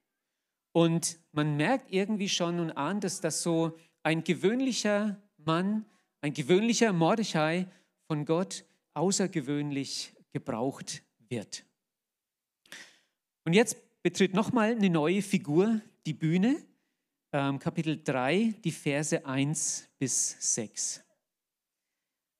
Und 0.72 1.18
man 1.32 1.56
merkt 1.56 1.92
irgendwie 1.92 2.28
schon 2.28 2.60
und 2.60 2.72
ahnt 2.72 3.04
dass 3.04 3.42
so 3.42 3.76
ein 4.02 4.24
gewöhnlicher 4.24 5.20
Mann, 5.36 5.84
ein 6.20 6.32
gewöhnlicher 6.32 6.92
Mordechai 6.92 7.66
von 8.06 8.24
Gott 8.24 8.64
außergewöhnlich 8.94 10.14
gebraucht 10.32 11.02
wird. 11.28 11.64
Und 13.44 13.54
jetzt 13.54 13.76
betritt 14.02 14.34
nochmal 14.34 14.72
eine 14.72 14.90
neue 14.90 15.22
Figur 15.22 15.80
die 16.06 16.14
Bühne, 16.14 16.56
ähm, 17.32 17.58
Kapitel 17.58 18.02
3, 18.02 18.54
die 18.64 18.72
Verse 18.72 19.24
1 19.24 19.88
bis 19.98 20.36
6. 20.54 21.02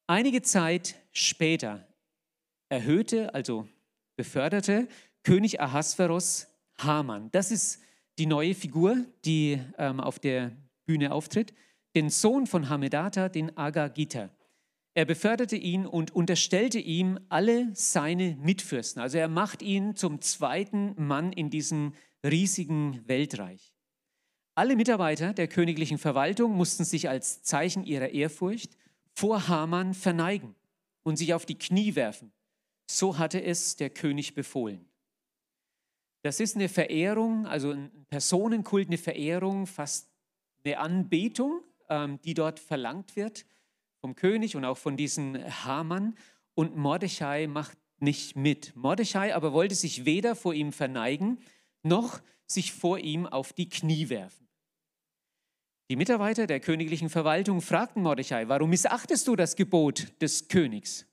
Einige 0.06 0.42
Zeit 0.42 0.96
später 1.12 1.86
erhöhte, 2.68 3.32
also 3.34 3.68
beförderte 4.16 4.88
König 5.22 5.60
Ahasveros 5.60 6.48
Haman. 6.78 7.30
Das 7.30 7.50
ist 7.50 7.80
die 8.20 8.26
neue 8.26 8.54
Figur, 8.54 9.06
die 9.24 9.58
ähm, 9.78 9.98
auf 9.98 10.18
der 10.18 10.52
Bühne 10.84 11.10
auftritt, 11.10 11.54
den 11.96 12.10
Sohn 12.10 12.46
von 12.46 12.68
Hamedata, 12.68 13.30
den 13.30 13.56
Agagita. 13.56 14.28
Er 14.92 15.06
beförderte 15.06 15.56
ihn 15.56 15.86
und 15.86 16.14
unterstellte 16.14 16.78
ihm 16.78 17.18
alle 17.30 17.70
seine 17.72 18.36
Mitfürsten. 18.36 19.00
Also 19.00 19.16
er 19.16 19.28
macht 19.28 19.62
ihn 19.62 19.96
zum 19.96 20.20
zweiten 20.20 20.94
Mann 21.02 21.32
in 21.32 21.48
diesem 21.48 21.94
riesigen 22.22 23.00
Weltreich. 23.08 23.72
Alle 24.54 24.76
Mitarbeiter 24.76 25.32
der 25.32 25.48
königlichen 25.48 25.96
Verwaltung 25.96 26.54
mussten 26.54 26.84
sich 26.84 27.08
als 27.08 27.42
Zeichen 27.42 27.84
ihrer 27.84 28.10
Ehrfurcht 28.10 28.76
vor 29.14 29.48
Haman 29.48 29.94
verneigen 29.94 30.54
und 31.04 31.16
sich 31.16 31.32
auf 31.32 31.46
die 31.46 31.56
Knie 31.56 31.94
werfen. 31.94 32.32
So 32.86 33.16
hatte 33.16 33.42
es 33.42 33.76
der 33.76 33.88
König 33.88 34.34
befohlen. 34.34 34.89
Das 36.22 36.40
ist 36.40 36.56
eine 36.56 36.68
Verehrung, 36.68 37.46
also 37.46 37.70
ein 37.70 37.90
Personenkult, 38.08 38.88
eine 38.88 38.98
Verehrung, 38.98 39.66
fast 39.66 40.10
eine 40.64 40.78
Anbetung, 40.78 41.62
ähm, 41.88 42.20
die 42.22 42.34
dort 42.34 42.60
verlangt 42.60 43.16
wird 43.16 43.46
vom 44.00 44.14
König 44.14 44.56
und 44.56 44.64
auch 44.64 44.78
von 44.78 44.96
diesem 44.96 45.36
Haman. 45.64 46.14
Und 46.54 46.76
Mordechai 46.76 47.46
macht 47.46 47.78
nicht 48.00 48.36
mit. 48.36 48.74
Mordechai 48.76 49.34
aber 49.34 49.52
wollte 49.52 49.74
sich 49.74 50.04
weder 50.04 50.34
vor 50.34 50.54
ihm 50.54 50.72
verneigen, 50.72 51.38
noch 51.82 52.20
sich 52.46 52.72
vor 52.72 52.98
ihm 52.98 53.26
auf 53.26 53.52
die 53.52 53.68
Knie 53.68 54.08
werfen. 54.08 54.48
Die 55.90 55.96
Mitarbeiter 55.96 56.46
der 56.46 56.60
königlichen 56.60 57.10
Verwaltung 57.10 57.60
fragten 57.60 58.02
Mordechai, 58.02 58.48
warum 58.48 58.70
missachtest 58.70 59.26
du 59.26 59.36
das 59.36 59.56
Gebot 59.56 60.08
des 60.20 60.48
Königs? 60.48 61.06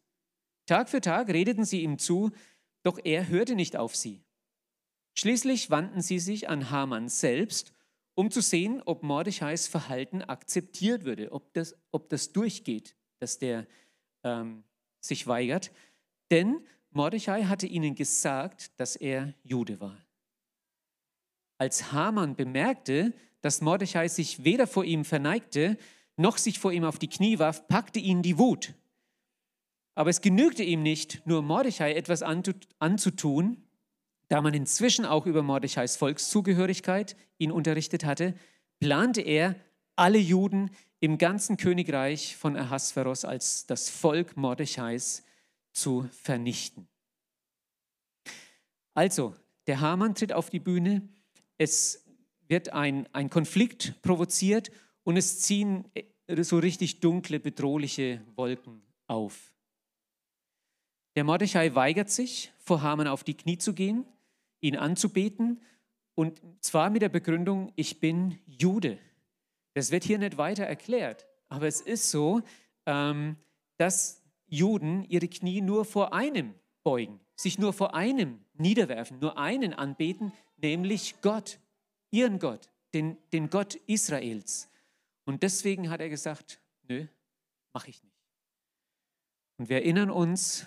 Tag 0.65 0.89
für 0.89 1.02
Tag 1.02 1.30
redeten 1.30 1.65
sie 1.65 1.82
ihm 1.82 1.98
zu, 1.98 2.32
doch 2.84 3.00
er 3.04 3.28
hörte 3.28 3.56
nicht 3.56 3.76
auf 3.76 3.96
sie. 3.96 4.24
Schließlich 5.18 5.70
wandten 5.70 6.02
sie 6.02 6.20
sich 6.20 6.50
an 6.50 6.70
Haman 6.70 7.10
selbst 7.10 7.74
um 8.18 8.32
zu 8.32 8.42
sehen, 8.42 8.82
ob 8.84 9.04
Mordechais 9.04 9.68
Verhalten 9.68 10.24
akzeptiert 10.24 11.06
würde, 11.06 11.32
ob 11.32 11.54
das, 11.54 11.76
ob 11.92 12.10
das 12.10 12.32
durchgeht, 12.32 12.96
dass 13.20 13.38
der 13.38 13.68
ähm, 14.24 14.64
sich 15.00 15.28
weigert. 15.28 15.72
Denn 16.32 16.66
Mordechai 16.90 17.44
hatte 17.44 17.68
ihnen 17.68 17.94
gesagt, 17.94 18.72
dass 18.80 18.96
er 18.96 19.36
Jude 19.44 19.80
war. 19.80 20.04
Als 21.60 21.92
Haman 21.92 22.36
bemerkte, 22.36 23.14
dass 23.42 23.62
Mordechai 23.62 24.08
sich 24.08 24.44
weder 24.44 24.66
vor 24.66 24.84
ihm 24.84 25.06
verneigte, 25.06 25.78
noch 26.16 26.40
sich 26.40 26.58
vor 26.58 26.72
ihm 26.72 26.86
auf 26.86 26.98
die 26.98 27.10
Knie 27.10 27.38
warf, 27.38 27.68
packte 27.68 28.00
ihn 28.00 28.24
die 28.24 28.40
Wut. 28.40 28.74
Aber 29.94 30.10
es 30.10 30.22
genügte 30.22 30.64
ihm 30.64 30.82
nicht, 30.82 31.22
nur 31.28 31.44
Mordechai 31.44 31.94
etwas 31.94 32.24
anzutun, 32.24 33.67
da 34.28 34.42
man 34.42 34.54
inzwischen 34.54 35.06
auch 35.06 35.26
über 35.26 35.44
Mordechais 35.44 35.96
Volkszugehörigkeit 35.96 37.16
ihn 37.38 37.52
unterrichtet 37.52 38.04
hatte, 38.06 38.34
plante 38.80 39.22
er, 39.22 39.56
alle 39.96 40.20
Juden 40.20 40.70
im 41.00 41.18
ganzen 41.18 41.58
Königreich 41.58 42.36
von 42.36 42.56
Ahasveros 42.56 43.26
als 43.26 43.66
das 43.66 43.90
Volk 43.90 44.38
Mordechais 44.38 45.24
zu 45.72 46.08
vernichten. 46.12 46.88
Also, 48.94 49.36
der 49.68 49.80
Haman 49.80 50.16
tritt 50.16 50.34
auf 50.34 50.50
die 50.50 50.60
Bühne, 50.60 51.08
es 51.58 52.04
wird 52.48 52.74
ein, 52.74 53.08
ein 53.13 53.30
Konflikt 53.30 54.02
provoziert 54.02 54.72
und 55.04 55.18
es 55.18 55.42
ziehen 55.42 55.86
so 56.28 56.60
richtig 56.60 57.00
dunkle, 57.00 57.40
bedrohliche 57.40 58.22
Wolken 58.36 58.82
auf. 59.08 59.54
Der 61.16 61.24
Mordechai 61.24 61.74
weigert 61.74 62.10
sich, 62.10 62.52
vor 62.60 62.82
Haman 62.82 63.08
auf 63.08 63.24
die 63.24 63.36
Knie 63.36 63.58
zu 63.58 63.74
gehen, 63.74 64.06
ihn 64.62 64.76
anzubeten 64.76 65.62
und 66.15 66.41
zwar 66.62 66.89
mit 66.89 67.04
der 67.04 67.10
Begründung, 67.10 67.72
ich 67.76 68.00
bin 68.00 68.39
Jude. 68.48 68.98
Das 69.76 69.91
wird 69.91 70.04
hier 70.04 70.17
nicht 70.17 70.38
weiter 70.38 70.63
erklärt, 70.63 71.28
aber 71.48 71.67
es 71.67 71.80
ist 71.80 72.10
so, 72.10 72.41
ähm, 72.88 73.36
dass 73.78 74.24
Juden 74.48 75.04
ihre 75.04 75.28
Knie 75.28 75.62
nur 75.62 75.86
vor 75.86 76.13
einem 76.13 76.56
beugen, 76.84 77.20
sich 77.36 77.60
nur 77.60 77.72
vor 77.72 77.93
einem 77.93 78.39
niederwerfen, 78.56 79.20
nur 79.20 79.38
einen 79.38 79.74
anbeten, 79.74 80.34
nämlich 80.56 81.22
Gott, 81.22 81.60
ihren 82.10 82.39
Gott, 82.39 82.72
den, 82.96 83.17
den 83.32 83.52
Gott 83.52 83.76
Israels. 83.86 84.72
Und 85.26 85.43
deswegen 85.43 85.91
hat 85.91 86.02
er 86.02 86.10
gesagt, 86.10 86.60
nö, 86.88 87.06
mache 87.74 87.89
ich 87.89 88.02
nicht. 88.02 88.17
Und 89.58 89.70
wir 89.70 89.78
erinnern 89.78 90.10
uns, 90.10 90.65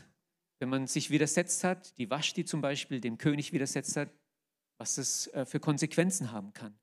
wenn 0.60 0.68
man 0.68 0.86
sich 0.86 1.10
widersetzt 1.10 1.64
hat, 1.64 1.96
die 1.98 2.08
Vashti 2.08 2.44
zum 2.44 2.60
Beispiel 2.60 3.00
dem 3.00 3.18
König 3.18 3.52
widersetzt 3.52 3.96
hat, 3.96 4.10
was 4.78 4.98
es 4.98 5.26
äh, 5.28 5.44
für 5.44 5.58
Konsequenzen 5.58 6.32
haben 6.32 6.52
kann. 6.52 6.78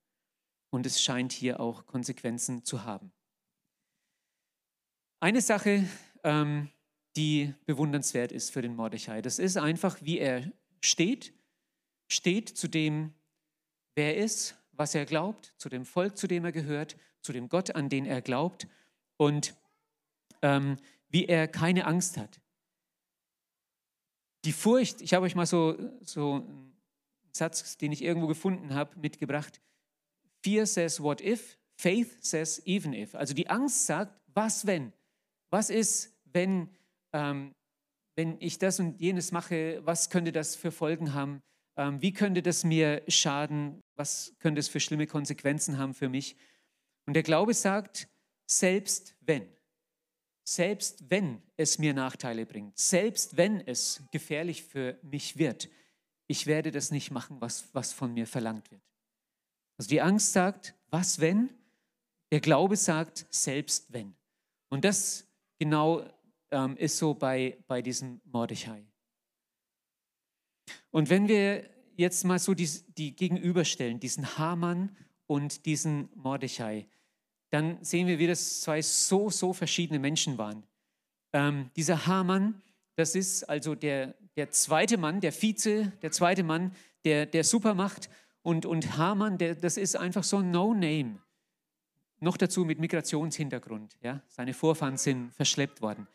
Und 0.72 0.86
es 0.86 1.02
scheint 1.02 1.32
hier 1.32 1.60
auch 1.60 1.86
Konsequenzen 1.86 2.66
zu 2.66 2.84
haben. 2.84 3.12
Eine 5.20 5.42
Sache, 5.42 5.88
ähm, 6.24 6.70
die 7.16 7.54
bewundernswert 7.66 8.32
ist 8.32 8.52
für 8.52 8.62
den 8.62 8.76
Mordechai, 8.76 9.22
das 9.22 9.40
ist 9.40 9.58
einfach, 9.58 10.02
wie 10.02 10.20
er 10.20 10.52
steht, 10.82 11.34
steht 12.08 12.50
zu 12.50 12.68
dem, 12.68 13.13
wer 13.96 14.16
er 14.18 14.24
ist, 14.24 14.56
was 14.72 14.96
er 14.96 15.06
glaubt, 15.06 15.54
zu 15.58 15.70
dem 15.70 15.86
Volk, 15.86 16.18
zu 16.18 16.28
dem 16.28 16.46
er 16.46 16.52
gehört, 16.52 16.98
zu 17.22 17.32
dem 17.32 17.48
Gott, 17.50 17.76
an 17.76 17.90
den 17.90 18.06
er 18.06 18.22
glaubt 18.22 18.68
und 19.18 19.56
ähm, 20.42 20.78
wie 21.10 21.26
er 21.26 21.48
keine 21.48 21.86
Angst 21.86 22.18
hat. 22.18 22.40
Die 24.45 24.54
Furcht, 24.54 25.02
ich 25.02 25.13
habe 25.13 25.26
euch 25.26 25.36
mal 25.36 25.45
so, 25.45 25.78
so 26.02 26.36
einen 26.36 26.78
Satz, 27.32 27.78
den 27.78 27.91
ich 27.91 28.04
irgendwo 28.04 28.28
gefunden 28.28 28.73
habe, 28.73 28.97
mitgebracht. 29.00 29.62
Fear 30.43 30.65
says 30.65 31.02
what 31.02 31.21
if, 31.21 31.58
faith 31.76 32.17
says 32.21 32.62
even 32.65 32.93
if. 32.93 33.15
Also 33.15 33.34
die 33.34 33.50
Angst 33.50 33.86
sagt, 33.86 34.19
was 34.34 34.65
wenn? 34.67 34.93
Was 35.50 35.69
ist, 35.69 36.15
wenn, 36.26 36.69
ähm, 37.13 37.54
wenn 38.15 38.38
ich 38.39 38.60
das 38.60 38.80
und 38.80 39.00
jenes 39.00 39.32
mache? 39.32 39.82
Was 39.86 40.10
könnte 40.10 40.32
das 40.32 40.56
für 40.56 40.71
Folgen 40.71 41.13
haben? 41.13 41.41
Ähm, 41.78 42.02
wie 42.02 42.13
könnte 42.13 42.41
das 42.41 42.63
mir 42.63 43.04
schaden? 43.08 43.82
Was 43.95 44.34
könnte 44.39 44.60
es 44.60 44.67
für 44.67 44.80
schlimme 44.80 45.08
Konsequenzen 45.08 45.78
haben 45.78 45.93
für 45.93 46.10
mich? 46.10 46.36
Und 47.06 47.13
der 47.13 47.23
Glaube 47.23 47.54
sagt, 47.54 48.08
selbst 48.50 49.15
wenn, 49.21 49.47
selbst 50.48 51.10
wenn 51.10 51.42
es 51.58 51.78
mir 51.78 51.94
Nachteile 51.94 52.46
bringt, 52.46 52.78
selbst 52.78 53.36
wenn 53.36 53.60
es 53.68 54.02
gefährlich 54.12 54.64
für 54.64 54.98
mich 55.02 55.38
wird, 55.38 55.68
ich 56.28 56.48
werde 56.48 56.72
das 56.72 56.90
nicht 56.90 57.12
machen, 57.12 57.42
was, 57.42 57.68
was 57.74 57.92
von 57.92 58.14
mir 58.14 58.26
verlangt 58.26 58.72
wird. 58.72 58.82
Also 59.78 59.90
die 59.90 60.00
Angst 60.00 60.32
sagt, 60.32 60.74
was 60.90 61.20
wenn? 61.20 61.50
Der 62.32 62.40
Glaube 62.40 62.78
sagt, 62.78 63.28
selbst 63.30 63.92
wenn. 63.92 64.16
Und 64.70 64.86
das 64.86 65.28
genau 65.60 66.10
ähm, 66.52 66.78
ist 66.78 66.98
so 66.98 67.14
bei, 67.14 67.58
bei 67.68 67.82
diesem 67.82 68.22
Mordechai. 68.24 68.86
Und 70.92 71.10
wenn 71.10 71.28
wir 71.28 71.70
jetzt 71.98 72.24
mal 72.24 72.40
so 72.40 72.54
die, 72.54 72.70
die 72.98 73.14
gegenüberstellen, 73.14 74.00
diesen 74.00 74.38
Haman 74.38 74.96
und 75.26 75.66
diesen 75.66 76.08
Mordechai, 76.16 76.88
dann 77.50 77.78
sehen 77.84 78.08
wir, 78.08 78.20
wie 78.20 78.28
das 78.28 78.62
zwei 78.62 78.82
so, 78.82 79.30
so 79.30 79.54
verschiedene 79.54 80.00
Menschen 80.00 80.38
waren. 80.38 80.64
Ähm, 81.34 81.70
dieser 81.76 82.08
Haman, 82.08 82.62
das 82.96 83.16
ist 83.16 83.44
also 83.44 83.76
der, 83.76 84.16
der 84.36 84.50
zweite 84.52 84.98
Mann, 84.98 85.22
der 85.22 85.32
Vize, 85.32 85.92
der 86.02 86.12
zweite 86.12 86.44
Mann 86.44 86.72
der, 87.06 87.26
der 87.26 87.44
Supermacht. 87.44 88.10
Und, 88.42 88.66
und 88.66 88.98
Haman, 88.98 89.38
der, 89.38 89.56
das 89.56 89.78
ist 89.78 89.96
einfach 89.96 90.24
so 90.24 90.38
ein 90.38 90.52
No-Name. 90.52 91.20
Noch 92.20 92.38
dazu 92.38 92.66
mit 92.66 92.80
Migrationshintergrund. 92.80 93.98
Ja? 94.02 94.22
Seine 94.28 94.54
Vorfahren 94.54 94.98
sind 94.98 95.34
verschleppt 95.34 95.82
worden. 95.82 96.08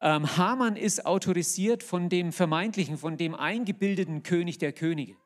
Ähm, 0.00 0.36
Haman 0.36 0.76
ist 0.76 1.06
autorisiert 1.06 1.82
von 1.82 2.08
dem 2.08 2.32
vermeintlichen, 2.32 2.98
von 2.98 3.16
dem 3.16 3.34
eingebildeten 3.34 4.22
König 4.22 4.58
der 4.58 4.72
Könige. 4.72 5.16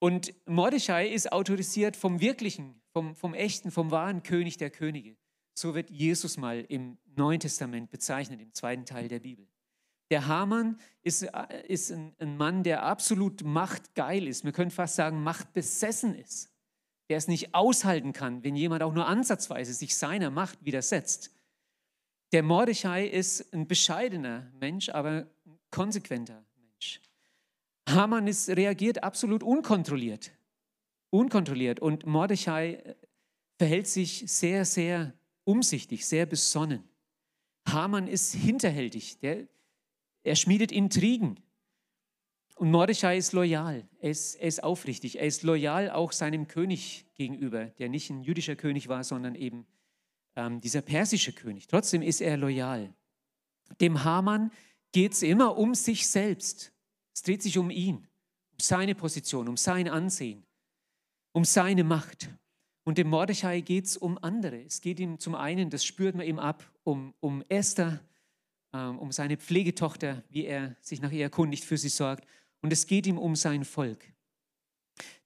Und 0.00 0.34
Mordechai 0.46 1.08
ist 1.08 1.30
autorisiert 1.30 1.94
vom 1.94 2.20
wirklichen, 2.20 2.80
vom, 2.92 3.14
vom 3.14 3.34
echten, 3.34 3.70
vom 3.70 3.90
wahren 3.90 4.22
König 4.22 4.56
der 4.56 4.70
Könige. 4.70 5.16
So 5.54 5.74
wird 5.74 5.90
Jesus 5.90 6.38
mal 6.38 6.64
im 6.68 6.96
Neuen 7.16 7.38
Testament 7.38 7.90
bezeichnet, 7.90 8.40
im 8.40 8.54
zweiten 8.54 8.86
Teil 8.86 9.08
der 9.08 9.20
Bibel. 9.20 9.46
Der 10.10 10.26
Haman 10.26 10.80
ist, 11.02 11.22
äh, 11.22 11.66
ist 11.68 11.92
ein, 11.92 12.14
ein 12.18 12.38
Mann, 12.38 12.62
der 12.62 12.82
absolut 12.82 13.44
machtgeil 13.44 14.26
ist. 14.26 14.42
Wir 14.42 14.52
können 14.52 14.70
fast 14.70 14.96
sagen, 14.96 15.22
machtbesessen 15.22 16.14
ist. 16.14 16.50
Der 17.10 17.18
es 17.18 17.28
nicht 17.28 17.54
aushalten 17.54 18.14
kann, 18.14 18.42
wenn 18.42 18.56
jemand 18.56 18.82
auch 18.82 18.94
nur 18.94 19.06
ansatzweise 19.06 19.74
sich 19.74 19.94
seiner 19.94 20.30
Macht 20.30 20.64
widersetzt. 20.64 21.30
Der 22.32 22.42
Mordechai 22.42 23.06
ist 23.06 23.52
ein 23.52 23.66
bescheidener 23.66 24.50
Mensch, 24.58 24.88
aber 24.88 25.26
ein 25.44 25.58
konsequenter. 25.70 26.44
Haman 27.92 28.26
ist, 28.26 28.48
reagiert 28.48 29.02
absolut 29.02 29.42
unkontrolliert. 29.42 30.32
Unkontrolliert. 31.10 31.80
Und 31.80 32.06
Mordechai 32.06 32.74
äh, 32.74 32.94
verhält 33.58 33.88
sich 33.88 34.24
sehr, 34.26 34.64
sehr 34.64 35.12
umsichtig, 35.44 36.06
sehr 36.06 36.26
besonnen. 36.26 36.84
Haman 37.66 38.08
ist 38.08 38.34
hinterhältig. 38.34 39.18
Der, 39.20 39.46
er 40.22 40.36
schmiedet 40.36 40.72
Intrigen. 40.72 41.40
Und 42.60 42.70
Mordechai 42.70 43.16
ist 43.16 43.32
loyal, 43.32 43.88
er 44.00 44.10
ist, 44.10 44.34
er 44.34 44.46
ist 44.46 44.62
aufrichtig, 44.62 45.18
er 45.18 45.26
ist 45.26 45.44
loyal 45.44 45.88
auch 45.88 46.12
seinem 46.12 46.46
König 46.46 47.06
gegenüber, 47.14 47.64
der 47.78 47.88
nicht 47.88 48.10
ein 48.10 48.22
jüdischer 48.22 48.54
König 48.54 48.86
war, 48.86 49.02
sondern 49.02 49.34
eben 49.34 49.66
ähm, 50.36 50.60
dieser 50.60 50.82
persische 50.82 51.32
König. 51.32 51.68
Trotzdem 51.68 52.02
ist 52.02 52.20
er 52.20 52.36
loyal. 52.36 52.92
Dem 53.80 54.04
Haman 54.04 54.52
geht 54.92 55.12
es 55.12 55.22
immer 55.22 55.56
um 55.56 55.74
sich 55.74 56.06
selbst. 56.06 56.70
Es 57.20 57.24
dreht 57.24 57.42
sich 57.42 57.58
um 57.58 57.68
ihn, 57.68 57.96
um 57.96 58.58
seine 58.62 58.94
Position, 58.94 59.46
um 59.46 59.58
sein 59.58 59.90
Ansehen, 59.90 60.46
um 61.32 61.44
seine 61.44 61.84
Macht. 61.84 62.30
Und 62.82 62.96
dem 62.96 63.10
Mordechai 63.10 63.60
geht 63.60 63.84
es 63.84 63.98
um 63.98 64.16
andere. 64.16 64.62
Es 64.62 64.80
geht 64.80 64.98
ihm 64.98 65.18
zum 65.18 65.34
einen, 65.34 65.68
das 65.68 65.84
spürt 65.84 66.14
man 66.14 66.26
ihm 66.26 66.38
ab, 66.38 66.64
um, 66.82 67.12
um 67.20 67.44
Esther, 67.50 68.00
ähm, 68.72 68.98
um 68.98 69.12
seine 69.12 69.36
Pflegetochter, 69.36 70.24
wie 70.30 70.46
er 70.46 70.78
sich 70.80 71.02
nach 71.02 71.12
ihr 71.12 71.24
erkundigt, 71.24 71.62
für 71.62 71.76
sie 71.76 71.90
sorgt. 71.90 72.26
Und 72.62 72.72
es 72.72 72.86
geht 72.86 73.06
ihm 73.06 73.18
um 73.18 73.36
sein 73.36 73.66
Volk. 73.66 74.02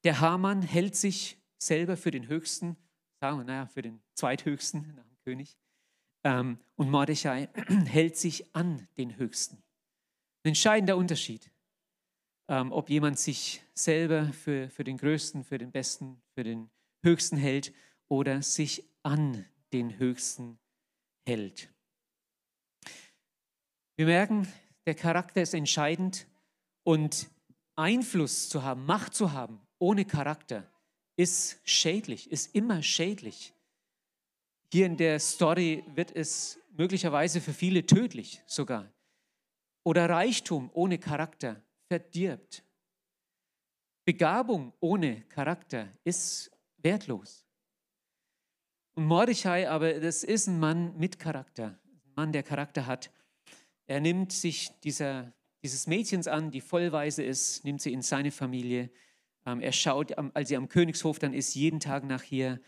Der 0.02 0.18
Haman 0.18 0.62
hält 0.62 0.96
sich 0.96 1.38
selber 1.58 1.96
für 1.96 2.10
den 2.10 2.26
Höchsten, 2.26 2.76
sagen 3.20 3.38
wir, 3.38 3.44
naja, 3.44 3.66
für 3.66 3.82
den 3.82 4.02
Zweithöchsten 4.14 4.80
nach 4.96 5.06
dem 5.06 5.18
König. 5.24 5.56
Ähm, 6.24 6.58
und 6.74 6.90
Mordechai 6.90 7.50
hält 7.86 8.16
sich 8.16 8.52
an 8.52 8.88
den 8.96 9.16
Höchsten. 9.16 9.62
Ein 10.42 10.48
entscheidender 10.48 10.96
Unterschied, 10.96 11.53
ähm, 12.48 12.72
ob 12.72 12.90
jemand 12.90 13.18
sich 13.18 13.62
selber 13.74 14.32
für, 14.32 14.68
für 14.70 14.84
den 14.84 14.96
Größten, 14.96 15.44
für 15.44 15.58
den 15.58 15.72
Besten, 15.72 16.22
für 16.34 16.44
den 16.44 16.70
Höchsten 17.02 17.36
hält 17.36 17.72
oder 18.08 18.42
sich 18.42 18.84
an 19.02 19.44
den 19.72 19.98
Höchsten 19.98 20.58
hält. 21.26 21.70
Wir 23.96 24.06
merken, 24.06 24.48
der 24.86 24.94
Charakter 24.94 25.42
ist 25.42 25.54
entscheidend 25.54 26.26
und 26.82 27.28
Einfluss 27.76 28.48
zu 28.48 28.62
haben, 28.62 28.84
Macht 28.86 29.14
zu 29.14 29.32
haben 29.32 29.60
ohne 29.78 30.04
Charakter 30.04 30.66
ist 31.16 31.60
schädlich, 31.64 32.30
ist 32.30 32.54
immer 32.54 32.82
schädlich. 32.82 33.52
Hier 34.72 34.86
in 34.86 34.96
der 34.96 35.20
Story 35.20 35.84
wird 35.94 36.14
es 36.16 36.58
möglicherweise 36.70 37.40
für 37.40 37.52
viele 37.52 37.84
tödlich 37.84 38.42
sogar. 38.46 38.90
Oder 39.84 40.08
Reichtum 40.08 40.70
ohne 40.72 40.98
Charakter 40.98 41.62
verdirbt. 41.94 42.64
Begabung 44.04 44.72
ohne 44.80 45.22
Charakter 45.28 45.92
ist 46.02 46.50
wertlos. 46.78 47.46
Und 48.94 49.06
Mordechai 49.06 49.68
aber, 49.70 50.00
das 50.00 50.24
ist 50.24 50.48
ein 50.48 50.58
Mann 50.58 50.96
mit 50.98 51.20
Charakter, 51.20 51.78
ein 51.84 52.12
Mann, 52.16 52.32
der 52.32 52.42
Charakter 52.42 52.86
hat. 52.86 53.12
Er 53.86 54.00
nimmt 54.00 54.32
sich 54.32 54.72
dieser, 54.80 55.32
dieses 55.62 55.86
Mädchens 55.86 56.26
an, 56.26 56.50
die 56.50 56.60
vollweise 56.60 57.22
ist, 57.22 57.64
nimmt 57.64 57.80
sie 57.80 57.92
in 57.92 58.02
seine 58.02 58.32
Familie. 58.32 58.90
Ähm, 59.46 59.60
er 59.60 59.72
schaut, 59.72 60.18
als 60.18 60.48
sie 60.48 60.56
am 60.56 60.68
Königshof 60.68 61.20
dann 61.20 61.32
ist, 61.32 61.54
jeden 61.54 61.78
Tag 61.78 62.02
nach 62.02 62.24
ihr. 62.32 62.60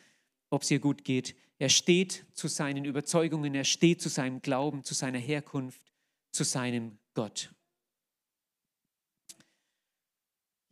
ob 0.51 0.63
es 0.63 0.71
ihr 0.71 0.79
gut 0.79 1.03
geht. 1.03 1.35
Er 1.59 1.69
steht 1.69 2.27
zu 2.33 2.47
seinen 2.47 2.85
Überzeugungen, 2.85 3.57
er 3.57 3.65
steht 3.65 4.01
zu 4.01 4.09
seinem 4.09 4.41
Glauben, 4.41 4.85
zu 4.85 4.95
seiner 4.95 5.19
Herkunft, 5.19 5.83
zu 6.31 6.45
seinem 6.45 6.99
Gott. 7.15 7.56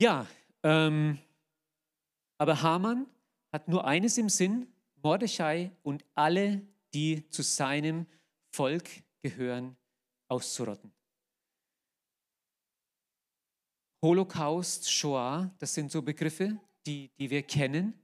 Ja, 0.00 0.26
ähm, 0.62 1.18
aber 2.38 2.62
Haman 2.62 3.06
hat 3.52 3.68
nur 3.68 3.84
eines 3.84 4.18
im 4.18 4.28
Sinn, 4.28 4.66
Mordechai 5.02 5.70
und 5.82 6.04
alle, 6.14 6.62
die 6.92 7.28
zu 7.30 7.42
seinem 7.42 8.06
Volk 8.50 8.88
gehören, 9.22 9.76
auszurotten. 10.28 10.92
Holocaust, 14.02 14.90
Shoah, 14.90 15.54
das 15.58 15.74
sind 15.74 15.90
so 15.90 16.02
Begriffe, 16.02 16.58
die, 16.86 17.10
die 17.18 17.30
wir 17.30 17.42
kennen, 17.42 17.94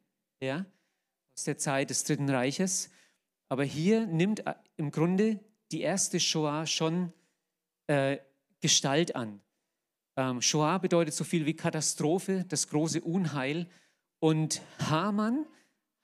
ja, 0.41 0.65
aus 1.37 1.45
der 1.45 1.59
Zeit 1.59 1.91
des 1.91 2.05
Dritten 2.05 2.31
Reiches. 2.31 2.91
Aber 3.49 3.65
hier 3.65 4.07
nimmt 4.07 4.43
im 4.77 4.91
Grunde 4.91 5.41
die 5.73 5.81
erste 5.83 6.21
Shoah 6.21 6.67
schon 6.67 7.13
äh, 7.87 8.19
Gestalt 8.61 9.17
an. 9.17 9.43
Ähm, 10.21 10.43
Shoah 10.43 10.79
bedeutet 10.79 11.15
so 11.15 11.25
viel 11.25 11.47
wie 11.47 11.55
Katastrophe, 11.55 12.45
das 12.47 12.69
große 12.69 13.01
Unheil. 13.01 13.67
Und 14.19 14.61
Haman 14.91 15.47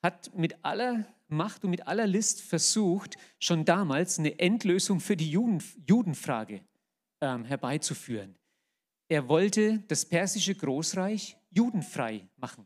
hat 0.01 0.35
mit 0.35 0.65
aller 0.65 1.05
Macht 1.27 1.63
und 1.63 1.69
mit 1.69 1.85
aller 1.85 2.07
List 2.07 2.41
versucht, 2.41 3.15
schon 3.39 3.63
damals 3.63 4.17
eine 4.17 4.39
Endlösung 4.39 5.01
für 5.01 5.15
die 5.15 5.29
Juden, 5.29 5.61
Judenfrage 5.87 6.61
ähm, 7.21 7.45
herbeizuführen. 7.45 8.35
Er 9.07 9.27
wollte 9.27 9.83
das 9.87 10.03
persische 10.03 10.55
Großreich 10.55 11.37
judenfrei 11.51 12.27
machen. 12.37 12.65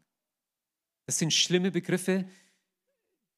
Das 1.05 1.19
sind 1.19 1.33
schlimme 1.33 1.69
Begriffe 1.69 2.29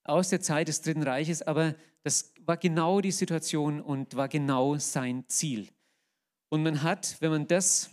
aus 0.03 0.29
der 0.29 0.41
Zeit 0.41 0.67
des 0.67 0.81
Dritten 0.81 1.01
Reiches, 1.01 1.41
aber 1.41 1.73
das 2.03 2.31
war 2.41 2.57
genau 2.57 3.01
die 3.01 3.11
Situation 3.11 3.81
und 3.81 4.15
war 4.15 4.27
genau 4.27 4.77
sein 4.77 5.23
Ziel. 5.27 5.69
Und 6.49 6.61
man 6.61 6.83
hat, 6.83 7.17
wenn 7.19 7.31
man 7.31 7.47
das 7.47 7.89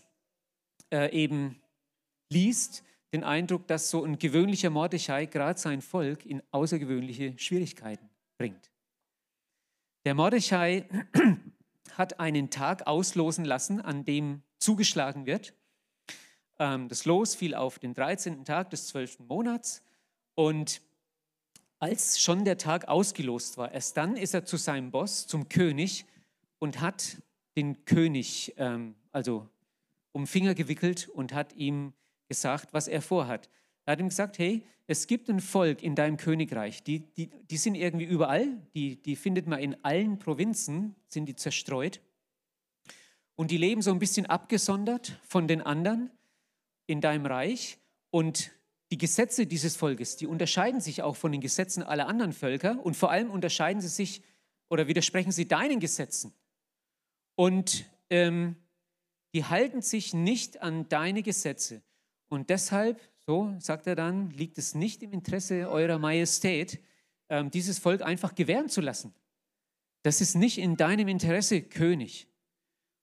äh, 0.92 1.12
eben 1.12 1.60
liest, 2.30 2.84
den 3.12 3.24
Eindruck, 3.24 3.66
dass 3.66 3.90
so 3.90 4.04
ein 4.04 4.18
gewöhnlicher 4.18 4.70
Mordechai 4.70 5.26
gerade 5.26 5.58
sein 5.58 5.82
Volk 5.82 6.24
in 6.24 6.42
außergewöhnliche 6.52 7.36
Schwierigkeiten 7.38 8.08
bringt. 8.38 8.70
Der 10.04 10.14
Mordechai 10.14 10.88
hat 11.94 12.20
einen 12.20 12.50
Tag 12.50 12.86
auslosen 12.86 13.44
lassen, 13.44 13.80
an 13.80 14.04
dem 14.04 14.42
zugeschlagen 14.58 15.26
wird. 15.26 15.54
Ähm, 16.58 16.88
das 16.88 17.04
Los 17.04 17.34
fiel 17.34 17.54
auf 17.54 17.78
den 17.78 17.94
13. 17.94 18.44
Tag 18.44 18.70
des 18.70 18.86
12. 18.88 19.20
Monats 19.20 19.82
und 20.34 20.80
als 21.80 22.20
schon 22.20 22.44
der 22.44 22.58
Tag 22.58 22.88
ausgelost 22.88 23.56
war, 23.56 23.72
erst 23.72 23.96
dann 23.96 24.16
ist 24.16 24.34
er 24.34 24.44
zu 24.44 24.56
seinem 24.56 24.90
Boss, 24.90 25.26
zum 25.26 25.48
König 25.48 26.04
und 26.58 26.80
hat 26.80 27.16
den 27.56 27.84
König 27.86 28.54
ähm, 28.58 28.94
also 29.12 29.48
um 30.12 30.26
Finger 30.26 30.54
gewickelt 30.54 31.08
und 31.08 31.32
hat 31.32 31.52
ihm 31.54 31.92
gesagt, 32.28 32.72
was 32.72 32.88
er 32.88 33.02
vorhat. 33.02 33.48
Er 33.84 33.92
hat 33.92 34.00
ihm 34.00 34.08
gesagt, 34.08 34.38
hey, 34.38 34.64
es 34.86 35.06
gibt 35.06 35.28
ein 35.30 35.40
Volk 35.40 35.82
in 35.82 35.94
deinem 35.94 36.16
Königreich, 36.16 36.82
die, 36.82 37.00
die, 37.14 37.28
die 37.28 37.56
sind 37.56 37.76
irgendwie 37.76 38.06
überall, 38.06 38.60
die, 38.74 39.00
die 39.00 39.14
findet 39.14 39.46
man 39.46 39.60
in 39.60 39.76
allen 39.84 40.18
Provinzen, 40.18 40.96
sind 41.06 41.26
die 41.26 41.36
zerstreut. 41.36 42.00
Und 43.36 43.50
die 43.50 43.56
leben 43.56 43.82
so 43.82 43.90
ein 43.90 43.98
bisschen 43.98 44.26
abgesondert 44.26 45.18
von 45.22 45.48
den 45.48 45.62
anderen 45.62 46.10
in 46.86 47.00
deinem 47.00 47.24
Reich. 47.24 47.78
Und 48.10 48.50
die 48.90 48.98
Gesetze 48.98 49.46
dieses 49.46 49.76
Volkes, 49.76 50.16
die 50.16 50.26
unterscheiden 50.26 50.80
sich 50.80 51.02
auch 51.02 51.16
von 51.16 51.32
den 51.32 51.40
Gesetzen 51.40 51.82
aller 51.82 52.06
anderen 52.06 52.32
Völker. 52.32 52.84
Und 52.84 52.96
vor 52.96 53.10
allem 53.10 53.30
unterscheiden 53.30 53.80
sie 53.80 53.88
sich 53.88 54.22
oder 54.68 54.88
widersprechen 54.88 55.32
sie 55.32 55.48
deinen 55.48 55.80
Gesetzen. 55.80 56.34
Und 57.34 57.86
ähm, 58.10 58.56
die 59.34 59.44
halten 59.44 59.82
sich 59.82 60.14
nicht 60.14 60.62
an 60.62 60.88
deine 60.88 61.22
Gesetze. 61.22 61.82
Und 62.28 62.50
deshalb, 62.50 63.00
so 63.26 63.54
sagt 63.58 63.86
er 63.86 63.96
dann, 63.96 64.30
liegt 64.30 64.58
es 64.58 64.74
nicht 64.74 65.02
im 65.02 65.12
Interesse 65.12 65.68
eurer 65.68 65.98
Majestät, 65.98 66.80
ähm, 67.28 67.50
dieses 67.50 67.78
Volk 67.78 68.02
einfach 68.02 68.34
gewähren 68.34 68.68
zu 68.68 68.80
lassen. 68.80 69.14
Das 70.02 70.20
ist 70.20 70.34
nicht 70.34 70.58
in 70.58 70.76
deinem 70.76 71.08
Interesse, 71.08 71.62
König. 71.62 72.28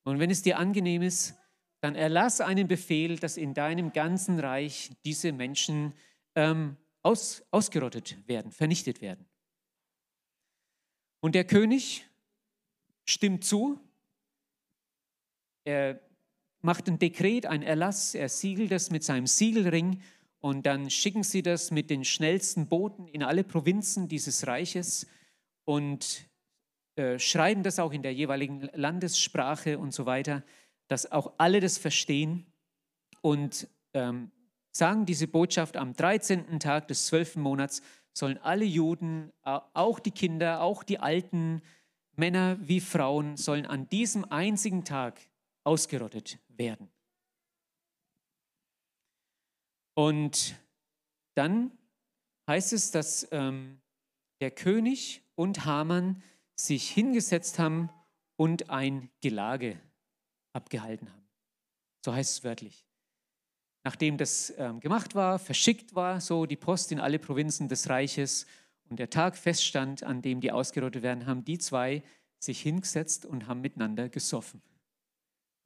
Und 0.03 0.19
wenn 0.19 0.31
es 0.31 0.41
dir 0.41 0.57
angenehm 0.57 1.01
ist, 1.01 1.35
dann 1.81 1.95
erlass 1.95 2.41
einen 2.41 2.67
Befehl, 2.67 3.17
dass 3.17 3.37
in 3.37 3.53
deinem 3.53 3.93
ganzen 3.93 4.39
Reich 4.39 4.91
diese 5.05 5.31
Menschen 5.31 5.93
ähm, 6.35 6.75
aus, 7.03 7.43
ausgerottet 7.51 8.17
werden, 8.27 8.51
vernichtet 8.51 9.01
werden. 9.01 9.25
Und 11.19 11.35
der 11.35 11.45
König 11.45 12.05
stimmt 13.05 13.43
zu. 13.43 13.79
Er 15.63 15.99
macht 16.67 16.89
ein 16.89 16.99
Dekret, 16.99 17.45
ein 17.45 17.63
Erlass, 17.63 18.13
er 18.13 18.27
siegelt 18.27 18.71
das 18.71 18.91
mit 18.91 19.01
seinem 19.01 19.25
Siegelring 19.25 20.01
und 20.41 20.65
dann 20.65 20.89
schicken 20.89 21.23
sie 21.23 21.41
das 21.41 21.71
mit 21.71 21.89
den 21.89 22.03
schnellsten 22.03 22.67
Booten 22.67 23.07
in 23.07 23.23
alle 23.23 23.45
Provinzen 23.45 24.09
dieses 24.09 24.47
Reiches 24.47 25.07
und 25.63 26.27
äh, 26.97 27.19
schreiben 27.19 27.63
das 27.63 27.79
auch 27.79 27.93
in 27.93 28.01
der 28.01 28.13
jeweiligen 28.13 28.69
Landessprache 28.73 29.79
und 29.79 29.93
so 29.93 30.05
weiter, 30.05 30.43
dass 30.89 31.09
auch 31.09 31.35
alle 31.37 31.61
das 31.61 31.77
verstehen 31.77 32.45
und 33.21 33.69
ähm, 33.93 34.29
sagen 34.73 35.05
diese 35.05 35.29
Botschaft 35.29 35.77
am 35.77 35.93
13. 35.93 36.59
Tag 36.59 36.89
des 36.89 37.05
12. 37.05 37.37
Monats 37.37 37.81
sollen 38.11 38.39
alle 38.39 38.65
Juden, 38.65 39.31
auch 39.41 39.99
die 39.99 40.11
Kinder, 40.11 40.61
auch 40.61 40.83
die 40.83 40.99
Alten, 40.99 41.61
Männer 42.17 42.57
wie 42.59 42.81
Frauen, 42.81 43.37
sollen 43.37 43.65
an 43.65 43.87
diesem 43.87 44.25
einzigen 44.25 44.83
Tag 44.83 45.21
ausgerottet 45.67 46.39
werden. 46.47 46.89
Und 49.93 50.55
dann 51.35 51.77
heißt 52.47 52.71
es, 52.71 52.91
dass 52.91 53.27
ähm, 53.31 53.81
der 54.39 54.51
König 54.51 55.23
und 55.35 55.65
Haman 55.65 56.23
sich 56.55 56.89
hingesetzt 56.89 57.59
haben 57.59 57.89
und 58.37 58.69
ein 58.69 59.09
Gelage 59.21 59.79
abgehalten 60.53 61.11
haben. 61.11 61.27
So 62.03 62.13
heißt 62.13 62.37
es 62.37 62.43
wörtlich. 62.43 62.85
Nachdem 63.83 64.17
das 64.17 64.53
ähm, 64.57 64.79
gemacht 64.79 65.15
war, 65.15 65.37
verschickt 65.37 65.95
war, 65.95 66.21
so 66.21 66.45
die 66.45 66.55
Post 66.55 66.91
in 66.91 66.99
alle 66.99 67.19
Provinzen 67.19 67.67
des 67.67 67.89
Reiches 67.89 68.45
und 68.89 68.99
der 68.99 69.09
Tag 69.09 69.35
feststand, 69.35 70.03
an 70.03 70.21
dem 70.21 70.39
die 70.39 70.51
ausgerottet 70.51 71.03
werden, 71.03 71.25
haben 71.25 71.43
die 71.43 71.57
zwei 71.57 72.03
sich 72.39 72.61
hingesetzt 72.61 73.25
und 73.25 73.47
haben 73.47 73.61
miteinander 73.61 74.09
gesoffen. 74.09 74.61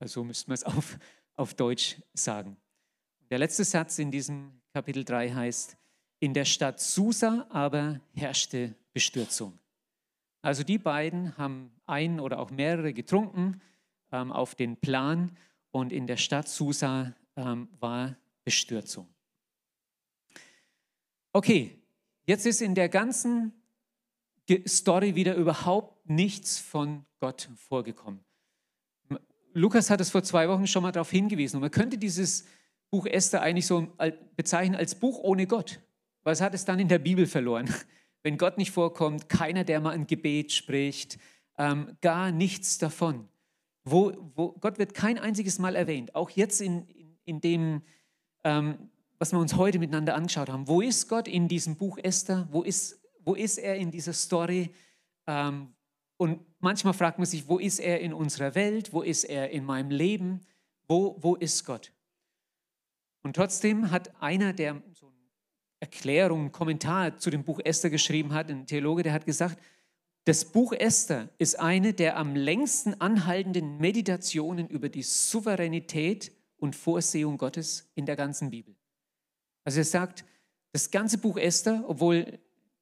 Also 0.02 0.22
so 0.22 0.24
müsste 0.24 0.50
man 0.50 0.56
es 0.56 0.64
auf, 0.66 0.98
auf 1.36 1.54
Deutsch 1.54 2.02
sagen. 2.14 2.58
Der 3.30 3.38
letzte 3.38 3.64
Satz 3.64 4.00
in 4.00 4.12
diesem 4.12 4.60
Kapitel 4.74 5.06
3 5.06 5.32
heißt, 5.32 5.78
in 6.20 6.34
der 6.34 6.46
Stadt 6.46 6.80
Susa 6.80 7.48
aber 7.50 8.02
herrschte 8.14 8.76
Bestürzung. 8.94 9.58
Also 10.42 10.64
die 10.64 10.80
beiden 10.80 11.38
haben 11.38 11.72
ein 11.86 12.20
oder 12.20 12.40
auch 12.40 12.50
mehrere 12.50 12.94
getrunken 12.94 13.62
ähm, 14.12 14.32
auf 14.32 14.56
den 14.56 14.76
Plan 14.78 15.38
und 15.70 15.94
in 15.94 16.08
der 16.08 16.18
Stadt 16.18 16.48
Susa 16.48 17.16
ähm, 17.36 17.70
war 17.80 18.18
Bestürzung. 18.44 19.08
Okay, 21.32 21.80
jetzt 22.26 22.46
ist 22.46 22.62
in 22.62 22.76
der 22.76 22.90
ganzen 22.90 23.54
Story 24.68 25.16
wieder 25.16 25.36
überhaupt 25.36 26.10
nichts 26.10 26.60
von 26.60 27.06
Gott 27.20 27.50
vorgekommen. 27.56 28.26
Lukas 29.54 29.90
hat 29.90 30.02
es 30.02 30.10
vor 30.10 30.24
zwei 30.24 30.48
Wochen 30.50 30.68
schon 30.68 30.84
mal 30.84 30.92
darauf 30.92 31.12
hingewiesen. 31.12 31.58
Und 31.58 31.62
man 31.62 31.72
könnte 31.72 31.98
dieses 31.98 32.46
Buch 32.90 33.06
Esther 33.06 33.42
eigentlich 33.42 33.68
so 33.68 33.88
bezeichnen 34.36 34.76
als 34.76 34.96
Buch 34.96 35.20
ohne 35.20 35.48
Gott. 35.48 35.80
Was 36.24 36.42
hat 36.42 36.54
es 36.54 36.66
dann 36.66 36.80
in 36.80 36.88
der 36.88 37.00
Bibel 37.00 37.26
verloren? 37.26 37.74
Wenn 38.24 38.38
Gott 38.38 38.58
nicht 38.58 38.72
vorkommt, 38.72 39.30
keiner, 39.30 39.64
der 39.64 39.80
mal 39.80 39.92
ein 39.92 40.06
Gebet 40.06 40.52
spricht, 40.52 41.18
ähm, 41.58 41.98
gar 42.02 42.32
nichts 42.32 42.78
davon. 42.78 43.28
Wo, 43.84 44.14
wo, 44.36 44.52
Gott 44.54 44.78
wird 44.78 44.94
kein 44.94 45.18
einziges 45.18 45.58
Mal 45.58 45.76
erwähnt. 45.76 46.14
Auch 46.14 46.30
jetzt 46.30 46.62
in, 46.62 46.86
in, 46.88 47.18
in 47.26 47.42
dem, 47.42 47.82
ähm, 48.44 48.90
was 49.18 49.32
wir 49.32 49.40
uns 49.40 49.56
heute 49.56 49.80
miteinander 49.80 50.14
angeschaut 50.14 50.50
haben. 50.50 50.68
Wo 50.68 50.82
ist 50.82 51.08
Gott 51.08 51.28
in 51.28 51.48
diesem 51.48 51.78
Buch 51.78 51.98
Esther? 51.98 52.48
Wo 52.52 52.62
ist, 52.62 53.02
wo 53.22 53.34
ist 53.34 53.58
er 53.58 53.76
in 53.76 53.90
dieser 53.90 54.14
Story? 54.14 54.72
Ähm, 55.26 55.74
und 56.18 56.42
manchmal 56.62 56.94
fragt 56.94 57.18
man 57.18 57.26
sich, 57.26 57.48
wo 57.48 57.60
ist 57.60 57.80
er 57.80 58.00
in 58.00 58.14
unserer 58.14 58.56
Welt? 58.56 58.94
Wo 58.94 59.02
ist 59.02 59.24
er 59.24 59.50
in 59.50 59.66
meinem 59.66 59.92
Leben? 59.92 60.42
Wo, 60.88 61.18
wo 61.20 61.36
ist 61.36 61.66
Gott? 61.66 61.92
Und 63.24 63.36
trotzdem 63.36 63.92
hat 63.92 64.22
einer, 64.22 64.54
der 64.54 64.82
so 64.94 65.08
eine 65.08 65.16
Erklärung, 65.80 66.40
einen 66.42 66.52
Kommentar 66.52 67.18
zu 67.18 67.30
dem 67.30 67.44
Buch 67.44 67.60
Esther 67.64 67.90
geschrieben 67.90 68.34
hat, 68.34 68.50
ein 68.50 68.66
Theologe, 68.66 69.04
der 69.04 69.14
hat 69.14 69.26
gesagt, 69.26 69.60
das 70.26 70.46
Buch 70.46 70.74
Esther 70.74 71.30
ist 71.40 71.60
eine 71.60 71.94
der 71.94 72.18
am 72.18 72.36
längsten 72.36 73.00
anhaltenden 73.02 73.78
Meditationen 73.80 74.68
über 74.68 74.88
die 74.88 75.02
Souveränität 75.02 76.32
und 76.58 76.76
Vorsehung 76.76 77.38
Gottes 77.38 77.90
in 77.96 78.06
der 78.06 78.16
ganzen 78.16 78.52
Bibel. 78.52 78.76
Also 79.64 79.80
er 79.80 79.86
sagt, 79.86 80.24
das 80.74 80.92
ganze 80.92 81.18
Buch 81.18 81.38
Esther, 81.38 81.84
obwohl 81.88 82.40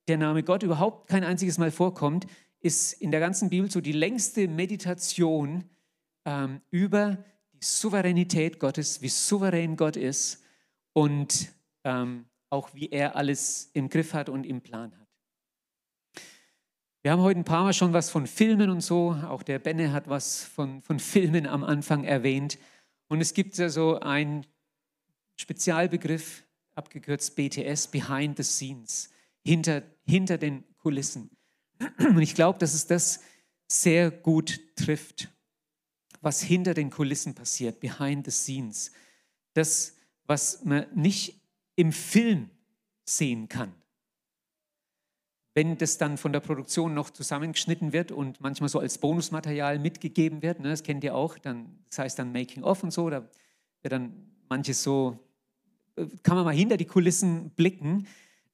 der 0.08 0.18
Name 0.18 0.44
Gott 0.44 0.64
überhaupt 0.64 1.08
kein 1.08 1.24
einziges 1.24 1.58
Mal 1.58 1.72
vorkommt, 1.72 2.28
ist 2.62 2.94
in 2.94 3.12
der 3.12 3.20
ganzen 3.20 3.50
Bibel 3.50 3.70
so 3.70 3.82
die 3.82 3.92
längste 3.92 4.48
Meditation 4.48 5.64
ähm, 6.26 6.62
über 6.72 7.24
die 7.54 7.64
Souveränität 7.66 8.60
Gottes, 8.60 9.02
wie 9.02 9.10
souverän 9.10 9.76
Gott 9.76 9.96
ist 9.96 10.44
und 10.94 11.54
ähm, 11.84 12.26
auch 12.50 12.74
wie 12.74 12.90
er 12.90 13.16
alles 13.16 13.70
im 13.74 13.90
Griff 13.90 14.14
hat 14.14 14.30
und 14.30 14.46
im 14.46 14.62
Plan 14.62 14.92
hat. 14.92 15.08
Wir 17.02 17.12
haben 17.12 17.22
heute 17.22 17.40
ein 17.40 17.46
paar 17.46 17.64
Mal 17.64 17.74
schon 17.74 17.94
was 17.94 18.10
von 18.10 18.28
Filmen 18.28 18.70
und 18.70 18.82
so. 18.82 19.12
Auch 19.12 19.42
der 19.42 19.60
Benne 19.60 19.94
hat 19.94 20.10
was 20.10 20.44
von, 20.44 20.82
von 20.82 21.00
Filmen 21.00 21.48
am 21.48 21.64
Anfang 21.64 22.04
erwähnt. 22.04 22.60
Und 23.08 23.22
es 23.22 23.34
gibt 23.34 23.58
ja 23.58 23.70
so 23.70 24.00
einen 24.02 24.46
Spezialbegriff, 25.38 26.44
abgekürzt 26.76 27.38
BTS, 27.38 27.88
Behind 27.88 28.36
the 28.36 28.44
Scenes, 28.44 29.10
hinter, 29.46 29.84
hinter 30.06 30.38
den 30.38 30.66
Kulissen. 30.78 31.30
Und 32.00 32.22
ich 32.22 32.36
glaube, 32.36 32.60
dass 32.60 32.74
es 32.74 32.88
das 32.88 33.22
sehr 33.68 34.12
gut 34.12 34.60
trifft, 34.76 35.30
was 36.22 36.42
hinter 36.42 36.74
den 36.74 36.90
Kulissen 36.90 37.36
passiert, 37.36 37.80
behind 37.80 38.26
the 38.26 38.32
scenes. 38.32 38.92
Das, 39.54 39.96
was 40.26 40.64
man 40.66 40.86
nicht 40.94 41.42
im 41.76 41.92
Film 41.92 42.50
sehen 43.06 43.48
kann. 43.48 43.74
Wenn 45.56 45.78
das 45.78 45.98
dann 45.98 46.18
von 46.18 46.32
der 46.32 46.40
Produktion 46.42 46.94
noch 46.94 47.10
zusammengeschnitten 47.10 47.92
wird 47.92 48.12
und 48.12 48.40
manchmal 48.40 48.70
so 48.70 48.80
als 48.80 48.98
Bonusmaterial 48.98 49.80
mitgegeben 49.80 50.42
wird, 50.42 50.60
ne, 50.60 50.70
das 50.70 50.84
kennt 50.84 51.04
ihr 51.04 51.16
auch, 51.16 51.38
dann, 51.38 51.80
das 51.90 52.00
heißt 52.00 52.20
dann 52.20 52.32
Making 52.32 52.64
of 52.64 52.84
und 52.84 52.92
so, 52.92 53.10
da 53.10 53.28
wird 53.82 53.92
dann 53.92 54.14
manches 54.48 54.84
so, 54.84 55.20
äh, 55.96 56.06
kann 56.24 56.36
man 56.36 56.46
mal 56.46 56.54
hinter 56.54 56.78
die 56.78 56.86
Kulissen 56.86 57.50
blicken. 57.52 58.08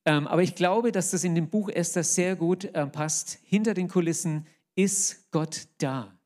Ähm, 0.05 0.27
aber 0.27 0.43
ich 0.43 0.55
glaube, 0.55 0.91
dass 0.91 1.11
das 1.11 1.23
in 1.23 1.35
dem 1.35 1.49
Buch 1.49 1.69
Esther 1.69 2.03
sehr 2.03 2.35
gut 2.35 2.65
äh, 2.65 2.87
passt. 2.87 3.39
Hinter 3.43 3.73
den 3.73 3.87
Kulissen 3.87 4.45
ist 4.75 5.31
Gott 5.31 5.67
da. 5.79 6.17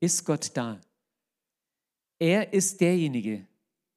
Ist 0.00 0.24
Gott 0.24 0.52
da. 0.54 0.80
Er 2.18 2.52
ist 2.52 2.80
derjenige, 2.80 3.46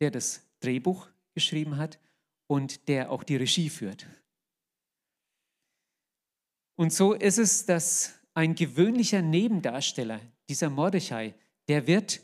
der 0.01 0.11
das 0.11 0.41
Drehbuch 0.59 1.07
geschrieben 1.35 1.77
hat 1.77 1.99
und 2.47 2.87
der 2.87 3.11
auch 3.11 3.23
die 3.23 3.35
Regie 3.35 3.69
führt. 3.69 4.07
Und 6.75 6.93
so 6.93 7.13
ist 7.13 7.37
es, 7.37 7.65
dass 7.65 8.13
ein 8.33 8.55
gewöhnlicher 8.55 9.21
Nebendarsteller, 9.21 10.19
dieser 10.47 10.69
Mordechai, 10.69 11.33
der 11.67 11.87
wird 11.87 12.21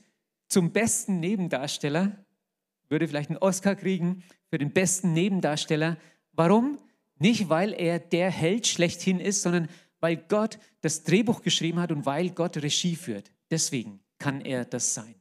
zum 0.48 0.72
besten 0.72 1.20
Nebendarsteller, 1.20 2.24
würde 2.88 3.08
vielleicht 3.08 3.32
einen 3.32 3.40
Oscar 3.40 3.76
kriegen 3.76 4.24
für 4.50 4.60
den 4.60 4.72
besten 4.72 5.14
Nebendarsteller. 5.14 5.98
Warum? 6.34 6.80
Nicht, 7.20 7.50
weil 7.50 7.74
er 7.74 8.00
der 8.00 8.30
Held 8.30 8.68
schlechthin 8.68 9.20
ist, 9.20 9.42
sondern 9.42 9.70
weil 10.00 10.18
Gott 10.18 10.60
das 10.82 11.04
Drehbuch 11.04 11.42
geschrieben 11.42 11.80
hat 11.80 11.92
und 11.92 12.06
weil 12.06 12.30
Gott 12.32 12.58
Regie 12.58 12.96
führt. 12.96 13.32
Deswegen 13.50 14.02
kann 14.20 14.42
er 14.42 14.66
das 14.66 14.94
sein. 14.94 15.16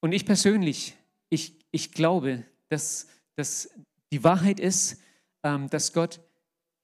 Und 0.00 0.12
ich 0.12 0.26
persönlich, 0.26 0.94
ich, 1.30 1.54
ich 1.70 1.92
glaube, 1.92 2.44
dass 2.68 3.06
dass 3.38 3.70
die 4.10 4.24
Wahrheit 4.24 4.58
ist, 4.58 5.00
ähm, 5.44 5.70
dass 5.70 5.92
Gott 5.92 6.20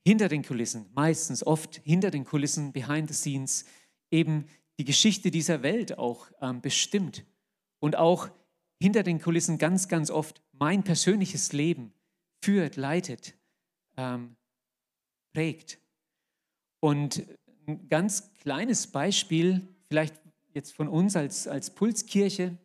hinter 0.07 0.29
den 0.29 0.45
Kulissen, 0.45 0.87
meistens 0.95 1.45
oft 1.45 1.81
hinter 1.85 2.13
den 2.13 2.25
Kulissen, 2.25 2.73
behind 2.73 3.09
the 3.09 3.15
scenes, 3.15 3.65
eben 4.11 4.47
die 4.79 4.85
Geschichte 4.85 5.33
dieser 5.33 5.63
Welt 5.63 5.99
auch 5.99 6.29
ähm, 6.41 6.61
bestimmt 6.61 7.25
und 7.81 7.97
auch 7.97 8.31
hinter 8.81 9.03
den 9.03 9.21
Kulissen 9.21 9.59
ganz, 9.59 9.89
ganz 9.89 10.11
oft 10.11 10.43
mein 10.53 10.85
persönliches 10.85 11.53
Leben 11.53 11.93
führt, 12.45 12.77
leitet, 12.77 13.35
ähm, 13.97 14.37
prägt. 15.33 15.79
Und 16.81 17.27
ein 17.67 17.89
ganz 17.89 18.35
kleines 18.35 18.87
Beispiel, 18.87 19.67
vielleicht 19.89 20.15
jetzt 20.53 20.75
von 20.75 20.89
uns 20.89 21.17
als, 21.17 21.49
als 21.49 21.71
Pulskirche, 21.71 22.59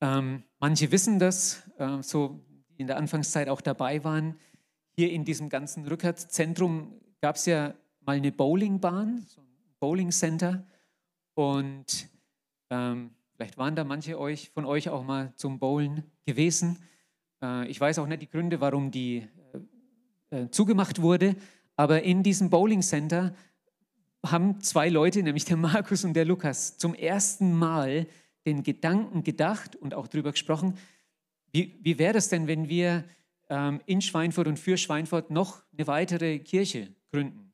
ähm, 0.00 0.42
manche 0.58 0.90
wissen 0.90 1.20
das, 1.20 1.62
äh, 1.78 2.02
so 2.02 2.40
die 2.70 2.80
in 2.80 2.88
der 2.88 2.96
Anfangszeit 2.96 3.48
auch 3.48 3.60
dabei 3.60 4.02
waren. 4.02 4.36
Hier 4.96 5.12
in 5.12 5.24
diesem 5.24 5.48
ganzen 5.48 5.86
Rückertzentrum 5.86 7.00
gab 7.20 7.36
es 7.36 7.46
ja 7.46 7.74
mal 8.00 8.16
eine 8.16 8.32
Bowlingbahn, 8.32 9.24
so 9.28 9.40
ein 9.40 9.46
Bowling 9.78 10.10
Center. 10.10 10.66
Und 11.34 12.08
ähm, 12.70 13.14
vielleicht 13.36 13.56
waren 13.56 13.76
da 13.76 13.84
manche 13.84 14.18
euch, 14.18 14.50
von 14.50 14.64
euch 14.64 14.88
auch 14.88 15.04
mal 15.04 15.32
zum 15.36 15.60
Bowlen 15.60 16.02
gewesen. 16.26 16.78
Äh, 17.42 17.68
ich 17.68 17.80
weiß 17.80 17.98
auch 17.98 18.06
nicht 18.06 18.22
die 18.22 18.28
Gründe, 18.28 18.60
warum 18.60 18.90
die 18.90 19.28
äh, 20.30 20.44
äh 20.44 20.50
zugemacht 20.50 21.02
wurde. 21.02 21.36
Aber 21.76 22.02
in 22.02 22.22
diesem 22.22 22.48
Bowling 22.50 22.82
Center 22.82 23.34
haben 24.24 24.60
zwei 24.60 24.88
Leute, 24.88 25.22
nämlich 25.22 25.44
der 25.44 25.56
Markus 25.68 26.04
und 26.04 26.14
der 26.14 26.24
Lukas, 26.24 26.78
zum 26.78 26.94
ersten 26.94 27.52
Mal 27.52 28.06
den 28.46 28.62
Gedanken 28.62 29.22
gedacht 29.22 29.76
und 29.76 29.94
auch 29.94 30.06
darüber 30.06 30.32
gesprochen, 30.32 30.78
wie, 31.52 31.78
wie 31.82 31.98
wäre 31.98 32.14
das 32.14 32.28
denn, 32.28 32.46
wenn 32.46 32.68
wir 32.68 33.04
ähm, 33.48 33.80
in 33.86 34.00
Schweinfurt 34.00 34.48
und 34.48 34.58
für 34.58 34.76
Schweinfurt 34.76 35.30
noch 35.30 35.62
eine 35.76 35.86
weitere 35.86 36.38
Kirche 36.38 36.94
gründen, 37.10 37.52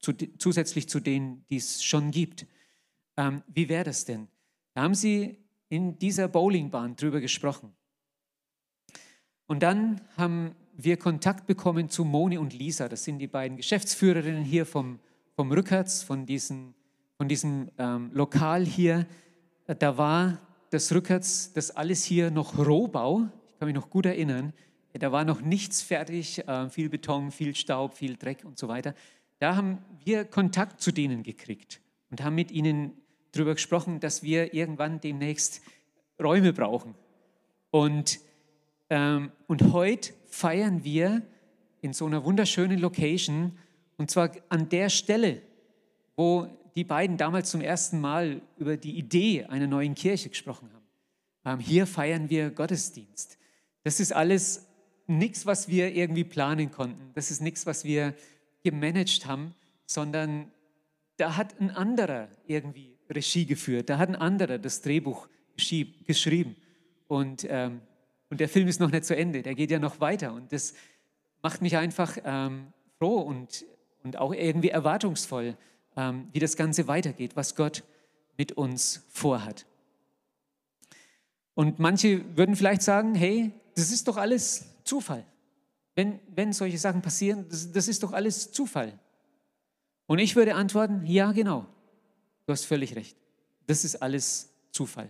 zu, 0.00 0.12
zu, 0.12 0.38
zusätzlich 0.38 0.88
zu 0.88 0.98
denen, 0.98 1.44
die 1.50 1.56
es 1.56 1.84
schon 1.84 2.10
gibt? 2.10 2.46
Ähm, 3.16 3.42
wie 3.48 3.68
wäre 3.68 3.84
das 3.84 4.04
denn? 4.04 4.28
Da 4.74 4.82
haben 4.82 4.94
sie 4.94 5.36
in 5.68 5.98
dieser 5.98 6.28
Bowlingbahn 6.28 6.96
drüber 6.96 7.20
gesprochen. 7.20 7.74
Und 9.48 9.64
dann 9.64 10.00
haben 10.16 10.54
wir 10.76 10.96
Kontakt 10.96 11.48
bekommen 11.48 11.88
zu 11.88 12.04
Moni 12.04 12.38
und 12.38 12.54
Lisa. 12.54 12.88
Das 12.88 13.02
sind 13.02 13.18
die 13.18 13.26
beiden 13.26 13.56
Geschäftsführerinnen 13.56 14.44
hier 14.44 14.64
vom, 14.64 15.00
vom 15.34 15.50
Rückerz, 15.50 16.04
von, 16.04 16.24
diesen, 16.26 16.74
von 17.16 17.26
diesem 17.26 17.70
ähm, 17.78 18.10
Lokal 18.14 18.64
hier 18.64 19.04
da 19.74 19.98
war 19.98 20.38
das 20.70 20.92
Rückwärts, 20.92 21.52
das 21.52 21.70
alles 21.70 22.02
hier 22.02 22.30
noch 22.30 22.56
Rohbau. 22.58 23.28
Ich 23.50 23.58
kann 23.58 23.66
mich 23.66 23.74
noch 23.74 23.90
gut 23.90 24.06
erinnern. 24.06 24.54
Da 24.94 25.12
war 25.12 25.24
noch 25.24 25.42
nichts 25.42 25.82
fertig, 25.82 26.46
äh, 26.48 26.70
viel 26.70 26.88
Beton, 26.88 27.30
viel 27.30 27.54
Staub, 27.54 27.94
viel 27.94 28.16
Dreck 28.16 28.44
und 28.44 28.58
so 28.58 28.66
weiter. 28.68 28.94
Da 29.38 29.54
haben 29.54 29.78
wir 30.04 30.24
Kontakt 30.24 30.80
zu 30.80 30.90
denen 30.90 31.22
gekriegt 31.22 31.80
und 32.10 32.24
haben 32.24 32.34
mit 32.34 32.50
ihnen 32.50 32.92
darüber 33.32 33.54
gesprochen, 33.54 34.00
dass 34.00 34.22
wir 34.22 34.54
irgendwann 34.54 35.00
demnächst 35.00 35.60
Räume 36.20 36.52
brauchen. 36.52 36.94
Und, 37.70 38.18
und 38.90 39.72
heute 39.72 40.12
feiern 40.26 40.82
wir 40.82 41.22
in 41.80 41.92
so 41.92 42.06
einer 42.06 42.24
wunderschönen 42.24 42.78
Location, 42.78 43.58
und 43.96 44.10
zwar 44.10 44.30
an 44.48 44.68
der 44.68 44.88
Stelle, 44.88 45.42
wo 46.16 46.48
die 46.74 46.84
beiden 46.84 47.16
damals 47.16 47.50
zum 47.50 47.60
ersten 47.60 48.00
Mal 48.00 48.40
über 48.56 48.76
die 48.76 48.96
Idee 48.96 49.44
einer 49.44 49.66
neuen 49.66 49.94
Kirche 49.94 50.28
gesprochen 50.28 50.70
haben. 50.72 50.78
Ähm, 51.44 51.58
hier 51.60 51.86
feiern 51.86 52.30
wir 52.30 52.50
Gottesdienst. 52.50 53.38
Das 53.84 54.00
ist 54.00 54.12
alles 54.12 54.66
nichts, 55.06 55.44
was 55.46 55.68
wir 55.68 55.94
irgendwie 55.94 56.24
planen 56.24 56.70
konnten. 56.70 57.10
Das 57.14 57.30
ist 57.30 57.40
nichts, 57.40 57.66
was 57.66 57.84
wir 57.84 58.14
gemanagt 58.62 59.26
haben, 59.26 59.54
sondern 59.86 60.50
da 61.16 61.36
hat 61.36 61.60
ein 61.60 61.70
anderer 61.70 62.28
irgendwie 62.46 62.96
Regie 63.10 63.46
geführt. 63.46 63.90
Da 63.90 63.98
hat 63.98 64.08
ein 64.08 64.16
anderer 64.16 64.58
das 64.58 64.82
Drehbuch 64.82 65.28
geschrieben. 66.06 66.56
Und, 67.08 67.46
ähm, 67.48 67.80
und 68.30 68.40
der 68.40 68.48
Film 68.48 68.68
ist 68.68 68.80
noch 68.80 68.90
nicht 68.90 69.04
zu 69.04 69.16
Ende. 69.16 69.42
Der 69.42 69.54
geht 69.54 69.70
ja 69.70 69.78
noch 69.78 70.00
weiter. 70.00 70.32
Und 70.32 70.52
das 70.52 70.74
macht 71.42 71.62
mich 71.62 71.76
einfach 71.76 72.18
ähm, 72.24 72.72
froh 72.98 73.20
und, 73.20 73.64
und 74.04 74.16
auch 74.16 74.32
irgendwie 74.32 74.68
erwartungsvoll, 74.68 75.56
ähm, 75.96 76.28
wie 76.32 76.38
das 76.38 76.56
Ganze 76.56 76.88
weitergeht, 76.88 77.36
was 77.36 77.54
Gott 77.54 77.84
mit 78.36 78.52
uns 78.52 79.04
vorhat. 79.08 79.66
Und 81.54 81.78
manche 81.78 82.36
würden 82.36 82.54
vielleicht 82.54 82.82
sagen, 82.82 83.14
hey, 83.14 83.52
das 83.74 83.90
ist 83.90 84.06
doch 84.08 84.16
alles 84.16 84.66
Zufall. 84.84 85.24
Wenn, 85.94 86.20
wenn 86.34 86.52
solche 86.52 86.78
Sachen 86.78 87.02
passieren, 87.02 87.46
das, 87.48 87.72
das 87.72 87.88
ist 87.88 88.02
doch 88.02 88.12
alles 88.12 88.52
Zufall. 88.52 88.98
Und 90.06 90.20
ich 90.20 90.36
würde 90.36 90.54
antworten, 90.54 91.04
ja, 91.04 91.32
genau, 91.32 91.66
du 92.46 92.52
hast 92.52 92.64
völlig 92.64 92.94
recht. 92.94 93.16
Das 93.66 93.84
ist 93.84 93.96
alles 93.96 94.50
Zufall. 94.70 95.08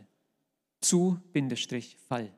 Zu, 0.80 1.20
Bindestrich, 1.32 1.98
Fall. 2.08 2.32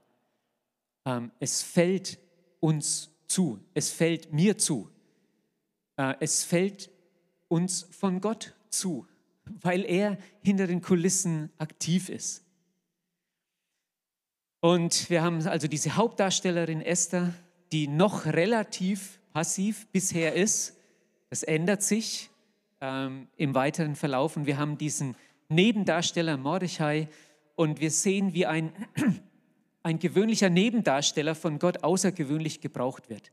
Ähm, 1.04 1.30
es 1.38 1.62
fällt 1.62 2.18
uns 2.60 3.10
zu, 3.26 3.60
es 3.74 3.90
fällt 3.90 4.32
mir 4.32 4.58
zu, 4.58 4.90
äh, 5.96 6.14
es 6.20 6.44
fällt 6.44 6.90
uns 7.48 7.86
von 7.90 8.20
Gott 8.20 8.54
zu, 8.68 9.06
weil 9.62 9.84
er 9.84 10.18
hinter 10.42 10.66
den 10.66 10.82
Kulissen 10.82 11.50
aktiv 11.58 12.08
ist. 12.08 12.44
Und 14.60 15.08
wir 15.08 15.22
haben 15.22 15.46
also 15.46 15.68
diese 15.68 15.96
Hauptdarstellerin 15.96 16.82
Esther, 16.82 17.32
die 17.72 17.88
noch 17.88 18.26
relativ 18.26 19.18
passiv 19.32 19.86
bisher 19.88 20.34
ist. 20.34 20.76
Das 21.30 21.42
ändert 21.42 21.82
sich 21.82 22.30
ähm, 22.80 23.28
im 23.36 23.54
weiteren 23.54 23.94
Verlauf. 23.96 24.36
Und 24.36 24.46
wir 24.46 24.58
haben 24.58 24.76
diesen 24.76 25.16
Nebendarsteller 25.48 26.36
Mordechai 26.36 27.08
und 27.56 27.80
wir 27.80 27.90
sehen, 27.90 28.34
wie 28.34 28.46
ein, 28.46 28.72
ein 29.82 29.98
gewöhnlicher 29.98 30.50
Nebendarsteller 30.50 31.34
von 31.34 31.58
Gott 31.58 31.82
außergewöhnlich 31.82 32.60
gebraucht 32.60 33.08
wird. 33.08 33.32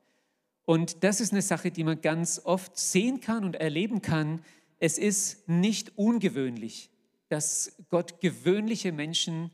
Und 0.66 1.04
das 1.04 1.22
ist 1.22 1.32
eine 1.32 1.42
Sache, 1.42 1.72
die 1.72 1.84
man 1.84 2.02
ganz 2.02 2.42
oft 2.44 2.78
sehen 2.78 3.22
kann 3.22 3.46
und 3.46 3.56
erleben 3.56 4.02
kann. 4.02 4.44
Es 4.80 4.98
ist 4.98 5.48
nicht 5.48 5.98
ungewöhnlich, 5.98 6.90
dass 7.30 7.74
Gott 7.90 8.20
gewöhnliche 8.22 8.92
Menschen 8.92 9.52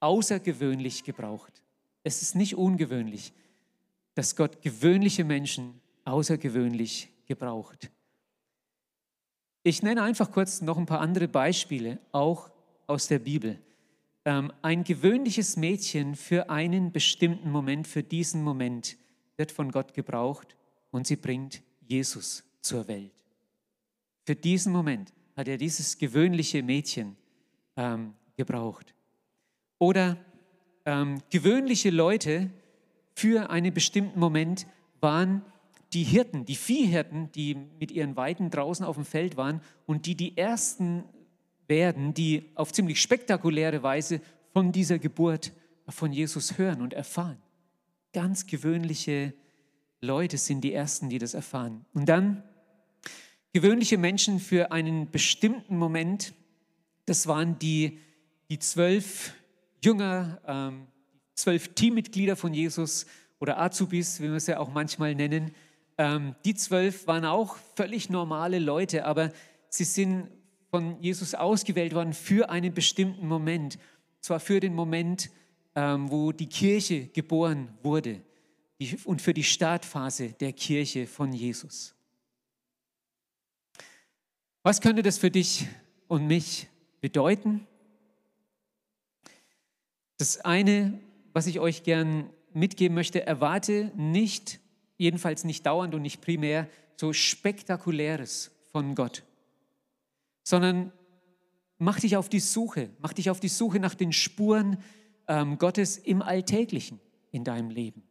außergewöhnlich 0.00 1.04
gebraucht. 1.04 1.62
Es 2.02 2.20
ist 2.20 2.34
nicht 2.34 2.56
ungewöhnlich, 2.56 3.32
dass 4.14 4.36
Gott 4.36 4.60
gewöhnliche 4.62 5.24
Menschen 5.24 5.80
außergewöhnlich 6.04 7.08
gebraucht. 7.26 7.90
Ich 9.62 9.82
nenne 9.82 10.02
einfach 10.02 10.30
kurz 10.30 10.60
noch 10.60 10.76
ein 10.76 10.84
paar 10.84 11.00
andere 11.00 11.26
Beispiele, 11.26 11.98
auch 12.12 12.50
aus 12.86 13.06
der 13.06 13.18
Bibel. 13.18 13.58
Ähm, 14.24 14.52
ein 14.62 14.84
gewöhnliches 14.84 15.56
Mädchen 15.56 16.14
für 16.14 16.48
einen 16.48 16.92
bestimmten 16.92 17.50
Moment, 17.50 17.86
für 17.86 18.02
diesen 18.02 18.42
Moment, 18.42 18.96
wird 19.36 19.52
von 19.52 19.70
Gott 19.70 19.94
gebraucht 19.94 20.56
und 20.90 21.06
sie 21.06 21.16
bringt 21.16 21.62
Jesus 21.86 22.44
zur 22.60 22.88
Welt. 22.88 23.12
Für 24.24 24.34
diesen 24.34 24.72
Moment 24.72 25.12
hat 25.36 25.48
er 25.48 25.58
dieses 25.58 25.98
gewöhnliche 25.98 26.62
Mädchen 26.62 27.16
ähm, 27.76 28.14
gebraucht. 28.36 28.94
Oder 29.78 30.16
ähm, 30.86 31.20
gewöhnliche 31.30 31.90
Leute 31.90 32.50
für 33.14 33.50
einen 33.50 33.74
bestimmten 33.74 34.18
Moment 34.18 34.66
waren 35.00 35.42
die 35.92 36.02
Hirten, 36.02 36.44
die 36.44 36.56
Viehhirten, 36.56 37.30
die 37.32 37.56
mit 37.78 37.90
ihren 37.92 38.16
Weiden 38.16 38.50
draußen 38.50 38.84
auf 38.84 38.96
dem 38.96 39.04
Feld 39.04 39.36
waren 39.36 39.60
und 39.86 40.06
die 40.06 40.16
die 40.16 40.36
ersten 40.36 41.04
werden, 41.66 42.14
die 42.14 42.50
auf 42.54 42.72
ziemlich 42.72 43.00
spektakuläre 43.00 43.82
Weise 43.82 44.20
von 44.52 44.72
dieser 44.72 44.98
Geburt 44.98 45.52
von 45.88 46.12
Jesus 46.12 46.58
hören 46.58 46.80
und 46.80 46.92
erfahren. 46.92 47.38
Ganz 48.12 48.46
gewöhnliche 48.46 49.34
Leute 50.00 50.38
sind 50.38 50.62
die 50.62 50.72
Ersten, 50.72 51.08
die 51.08 51.18
das 51.18 51.34
erfahren. 51.34 51.84
Und 51.94 52.08
dann 52.08 52.42
gewöhnliche 53.52 53.98
Menschen 53.98 54.40
für 54.40 54.72
einen 54.72 55.10
bestimmten 55.10 55.76
Moment, 55.76 56.34
das 57.06 57.26
waren 57.26 57.58
die, 57.58 57.98
die 58.48 58.58
zwölf 58.58 59.34
Jünger, 59.82 60.40
ähm, 60.46 60.86
zwölf 61.34 61.74
Teammitglieder 61.74 62.36
von 62.36 62.54
Jesus 62.54 63.06
oder 63.40 63.60
Azubis, 63.60 64.20
wie 64.20 64.28
wir 64.28 64.34
es 64.34 64.46
ja 64.46 64.58
auch 64.58 64.72
manchmal 64.72 65.14
nennen, 65.14 65.52
ähm, 65.98 66.34
die 66.44 66.54
zwölf 66.54 67.06
waren 67.06 67.24
auch 67.24 67.56
völlig 67.76 68.10
normale 68.10 68.58
Leute, 68.58 69.04
aber 69.04 69.32
sie 69.68 69.84
sind 69.84 70.28
von 70.74 71.00
Jesus 71.00 71.36
ausgewählt 71.36 71.94
worden 71.94 72.12
für 72.12 72.50
einen 72.50 72.74
bestimmten 72.74 73.28
Moment. 73.28 73.78
Zwar 74.20 74.40
für 74.40 74.58
den 74.58 74.74
Moment, 74.74 75.30
ähm, 75.76 76.10
wo 76.10 76.32
die 76.32 76.48
Kirche 76.48 77.06
geboren 77.06 77.68
wurde 77.84 78.20
und 79.04 79.22
für 79.22 79.32
die 79.32 79.44
Startphase 79.44 80.30
der 80.32 80.52
Kirche 80.52 81.06
von 81.06 81.32
Jesus. 81.32 81.94
Was 84.64 84.80
könnte 84.80 85.04
das 85.04 85.16
für 85.16 85.30
dich 85.30 85.68
und 86.08 86.26
mich 86.26 86.66
bedeuten? 87.00 87.68
Das 90.16 90.40
eine, 90.40 90.98
was 91.34 91.46
ich 91.46 91.60
euch 91.60 91.84
gern 91.84 92.30
mitgeben 92.52 92.96
möchte, 92.96 93.24
erwarte 93.24 93.92
nicht 93.94 94.58
jedenfalls 94.96 95.44
nicht 95.44 95.66
dauernd 95.66 95.94
und 95.94 96.02
nicht 96.02 96.20
primär 96.20 96.68
so 96.96 97.12
spektakuläres 97.12 98.50
von 98.72 98.96
Gott, 98.96 99.22
sondern 100.44 100.92
mach 101.78 101.98
dich 101.98 102.16
auf 102.16 102.28
die 102.28 102.40
Suche, 102.40 102.90
mach 103.00 103.12
dich 103.12 103.30
auf 103.30 103.40
die 103.40 103.48
Suche 103.48 103.80
nach 103.80 103.94
den 103.94 104.12
Spuren 104.12 104.78
ähm, 105.26 105.58
Gottes 105.58 105.98
im 105.98 106.22
Alltäglichen 106.22 107.00
in 107.32 107.42
deinem 107.42 107.70
Leben. 107.70 108.04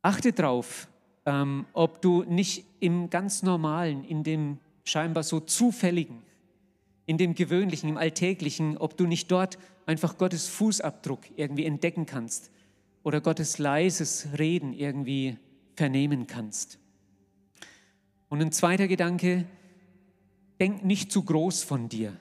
Achte 0.00 0.32
darauf, 0.32 0.88
ähm, 1.26 1.66
ob 1.74 2.00
du 2.00 2.22
nicht 2.22 2.64
im 2.80 3.10
ganz 3.10 3.42
normalen, 3.42 4.04
in 4.04 4.24
dem 4.24 4.58
scheinbar 4.84 5.22
so 5.22 5.40
zufälligen, 5.40 6.22
in 7.06 7.18
dem 7.18 7.34
gewöhnlichen, 7.34 7.88
im 7.88 7.96
alltäglichen, 7.96 8.78
ob 8.78 8.96
du 8.96 9.06
nicht 9.06 9.30
dort 9.30 9.58
einfach 9.86 10.16
Gottes 10.16 10.48
Fußabdruck 10.48 11.20
irgendwie 11.36 11.66
entdecken 11.66 12.06
kannst 12.06 12.50
oder 13.02 13.20
Gottes 13.20 13.58
leises 13.58 14.28
Reden 14.38 14.72
irgendwie 14.72 15.36
vernehmen 15.74 16.26
kannst. 16.26 16.78
Und 18.28 18.40
ein 18.40 18.52
zweiter 18.52 18.88
Gedanke, 18.88 19.44
denk 20.62 20.84
nicht 20.84 21.10
zu 21.10 21.24
groß 21.24 21.64
von 21.64 21.88
dir. 21.88 22.16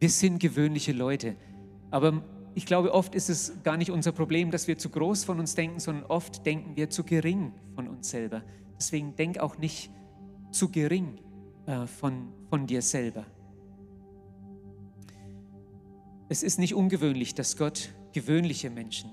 Wir 0.00 0.08
sind 0.08 0.38
gewöhnliche 0.38 0.92
Leute, 0.92 1.36
aber 1.90 2.24
ich 2.54 2.64
glaube, 2.64 2.94
oft 2.94 3.14
ist 3.14 3.28
es 3.28 3.52
gar 3.62 3.76
nicht 3.76 3.90
unser 3.90 4.12
Problem, 4.12 4.50
dass 4.50 4.66
wir 4.66 4.78
zu 4.78 4.88
groß 4.88 5.24
von 5.24 5.38
uns 5.38 5.54
denken, 5.54 5.78
sondern 5.78 6.06
oft 6.06 6.46
denken 6.46 6.74
wir 6.74 6.88
zu 6.88 7.04
gering 7.04 7.52
von 7.74 7.86
uns 7.86 8.08
selber. 8.08 8.42
Deswegen 8.78 9.14
denk 9.14 9.38
auch 9.38 9.58
nicht 9.58 9.90
zu 10.52 10.70
gering 10.70 11.18
äh, 11.66 11.86
von, 11.86 12.32
von 12.48 12.66
dir 12.66 12.80
selber. 12.80 13.26
Es 16.30 16.42
ist 16.42 16.58
nicht 16.58 16.74
ungewöhnlich, 16.74 17.34
dass 17.34 17.58
Gott 17.58 17.90
gewöhnliche 18.14 18.70
Menschen 18.70 19.10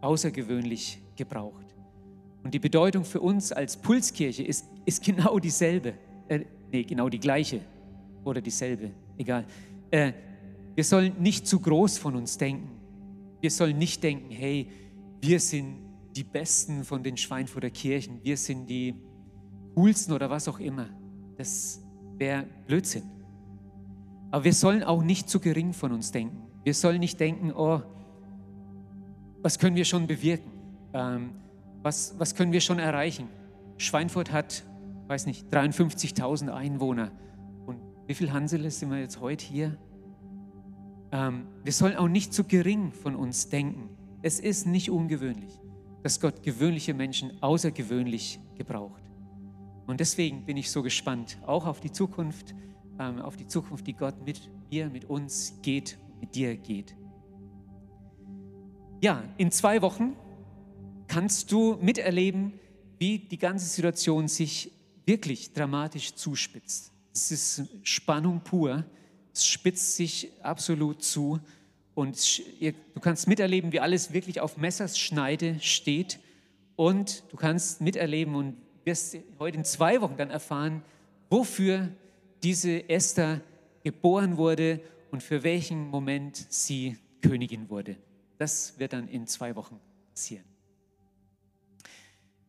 außergewöhnlich 0.00 1.02
gebraucht. 1.16 1.66
Und 2.42 2.54
die 2.54 2.58
Bedeutung 2.58 3.04
für 3.04 3.20
uns 3.20 3.52
als 3.52 3.76
Pulskirche 3.76 4.42
ist, 4.42 4.64
ist 4.86 5.04
genau 5.04 5.38
dieselbe. 5.38 5.92
Nee, 6.72 6.84
genau 6.84 7.08
die 7.08 7.20
gleiche. 7.20 7.60
Oder 8.24 8.40
dieselbe, 8.40 8.90
egal. 9.18 9.44
Äh, 9.90 10.12
wir 10.74 10.84
sollen 10.84 11.14
nicht 11.20 11.46
zu 11.46 11.60
groß 11.60 11.98
von 11.98 12.16
uns 12.16 12.38
denken. 12.38 12.70
Wir 13.40 13.50
sollen 13.50 13.76
nicht 13.76 14.02
denken, 14.02 14.30
hey, 14.30 14.68
wir 15.20 15.38
sind 15.38 15.76
die 16.16 16.24
Besten 16.24 16.84
von 16.84 17.02
den 17.02 17.16
Schweinfurter 17.16 17.70
Kirchen. 17.70 18.20
Wir 18.22 18.36
sind 18.36 18.68
die 18.68 18.94
coolsten 19.74 20.12
oder 20.12 20.30
was 20.30 20.48
auch 20.48 20.60
immer. 20.60 20.88
Das 21.36 21.82
wäre 22.16 22.46
Blödsinn. 22.66 23.02
Aber 24.30 24.44
wir 24.44 24.54
sollen 24.54 24.82
auch 24.82 25.02
nicht 25.02 25.28
zu 25.28 25.40
gering 25.40 25.74
von 25.74 25.92
uns 25.92 26.10
denken. 26.10 26.42
Wir 26.64 26.74
sollen 26.74 27.00
nicht 27.00 27.20
denken, 27.20 27.52
oh, 27.52 27.82
was 29.42 29.58
können 29.58 29.76
wir 29.76 29.84
schon 29.84 30.06
bewirken? 30.06 30.50
Ähm, 30.94 31.30
was, 31.82 32.14
was 32.18 32.34
können 32.34 32.52
wir 32.52 32.60
schon 32.60 32.78
erreichen? 32.78 33.28
Schweinfurt 33.76 34.32
hat, 34.32 34.64
weiß 35.08 35.26
nicht, 35.26 35.52
53.000 35.52 36.48
Einwohner. 36.52 37.12
Und 37.66 37.78
wie 38.06 38.14
viel 38.14 38.32
Hansel 38.32 38.70
sind 38.70 38.90
wir 38.90 38.98
jetzt 38.98 39.20
heute 39.20 39.44
hier? 39.44 39.76
Ähm, 41.10 41.46
wir 41.64 41.72
sollen 41.72 41.96
auch 41.96 42.08
nicht 42.08 42.32
zu 42.32 42.44
gering 42.44 42.92
von 42.92 43.14
uns 43.14 43.48
denken. 43.48 43.90
Es 44.22 44.40
ist 44.40 44.66
nicht 44.66 44.90
ungewöhnlich, 44.90 45.60
dass 46.02 46.20
Gott 46.20 46.42
gewöhnliche 46.42 46.94
Menschen 46.94 47.42
außergewöhnlich 47.42 48.40
gebraucht. 48.56 49.02
Und 49.86 50.00
deswegen 50.00 50.44
bin 50.46 50.56
ich 50.56 50.70
so 50.70 50.82
gespannt, 50.82 51.38
auch 51.46 51.66
auf 51.66 51.80
die 51.80 51.90
Zukunft, 51.90 52.54
ähm, 52.98 53.20
auf 53.20 53.36
die 53.36 53.46
Zukunft, 53.46 53.86
die 53.86 53.94
Gott 53.94 54.24
mit 54.24 54.50
mir, 54.70 54.88
mit 54.88 55.04
uns 55.06 55.58
geht, 55.62 55.98
mit 56.20 56.34
dir 56.34 56.56
geht 56.56 56.94
ja, 59.02 59.24
in 59.36 59.50
zwei 59.50 59.82
Wochen 59.82 60.16
kannst 61.08 61.52
du 61.52 61.76
miterleben, 61.80 62.54
wie 62.98 63.18
die 63.18 63.36
ganze 63.36 63.66
Situation 63.66 64.28
sich 64.28 64.70
wirklich 65.06 65.52
dramatisch 65.52 66.14
zuspitzt. 66.14 66.92
Es 67.14 67.30
ist 67.30 67.62
Spannung 67.82 68.40
pur. 68.42 68.84
Es 69.32 69.46
spitzt 69.46 69.96
sich 69.96 70.32
absolut 70.42 71.02
zu. 71.02 71.40
Und 71.94 72.42
du 72.94 73.00
kannst 73.00 73.28
miterleben, 73.28 73.72
wie 73.72 73.80
alles 73.80 74.12
wirklich 74.12 74.40
auf 74.40 74.56
Messerschneide 74.56 75.58
steht. 75.60 76.18
Und 76.76 77.24
du 77.30 77.36
kannst 77.36 77.80
miterleben 77.80 78.34
und 78.34 78.56
wirst 78.84 79.16
heute 79.38 79.58
in 79.58 79.64
zwei 79.64 80.00
Wochen 80.00 80.16
dann 80.16 80.30
erfahren, 80.30 80.82
wofür 81.30 81.88
diese 82.42 82.88
Esther 82.88 83.40
geboren 83.84 84.36
wurde 84.36 84.80
und 85.10 85.22
für 85.22 85.42
welchen 85.42 85.88
Moment 85.88 86.46
sie 86.48 86.96
Königin 87.20 87.68
wurde. 87.68 87.96
Das 88.38 88.78
wird 88.78 88.92
dann 88.92 89.08
in 89.08 89.26
zwei 89.26 89.54
Wochen 89.54 89.78
passieren. 90.10 90.44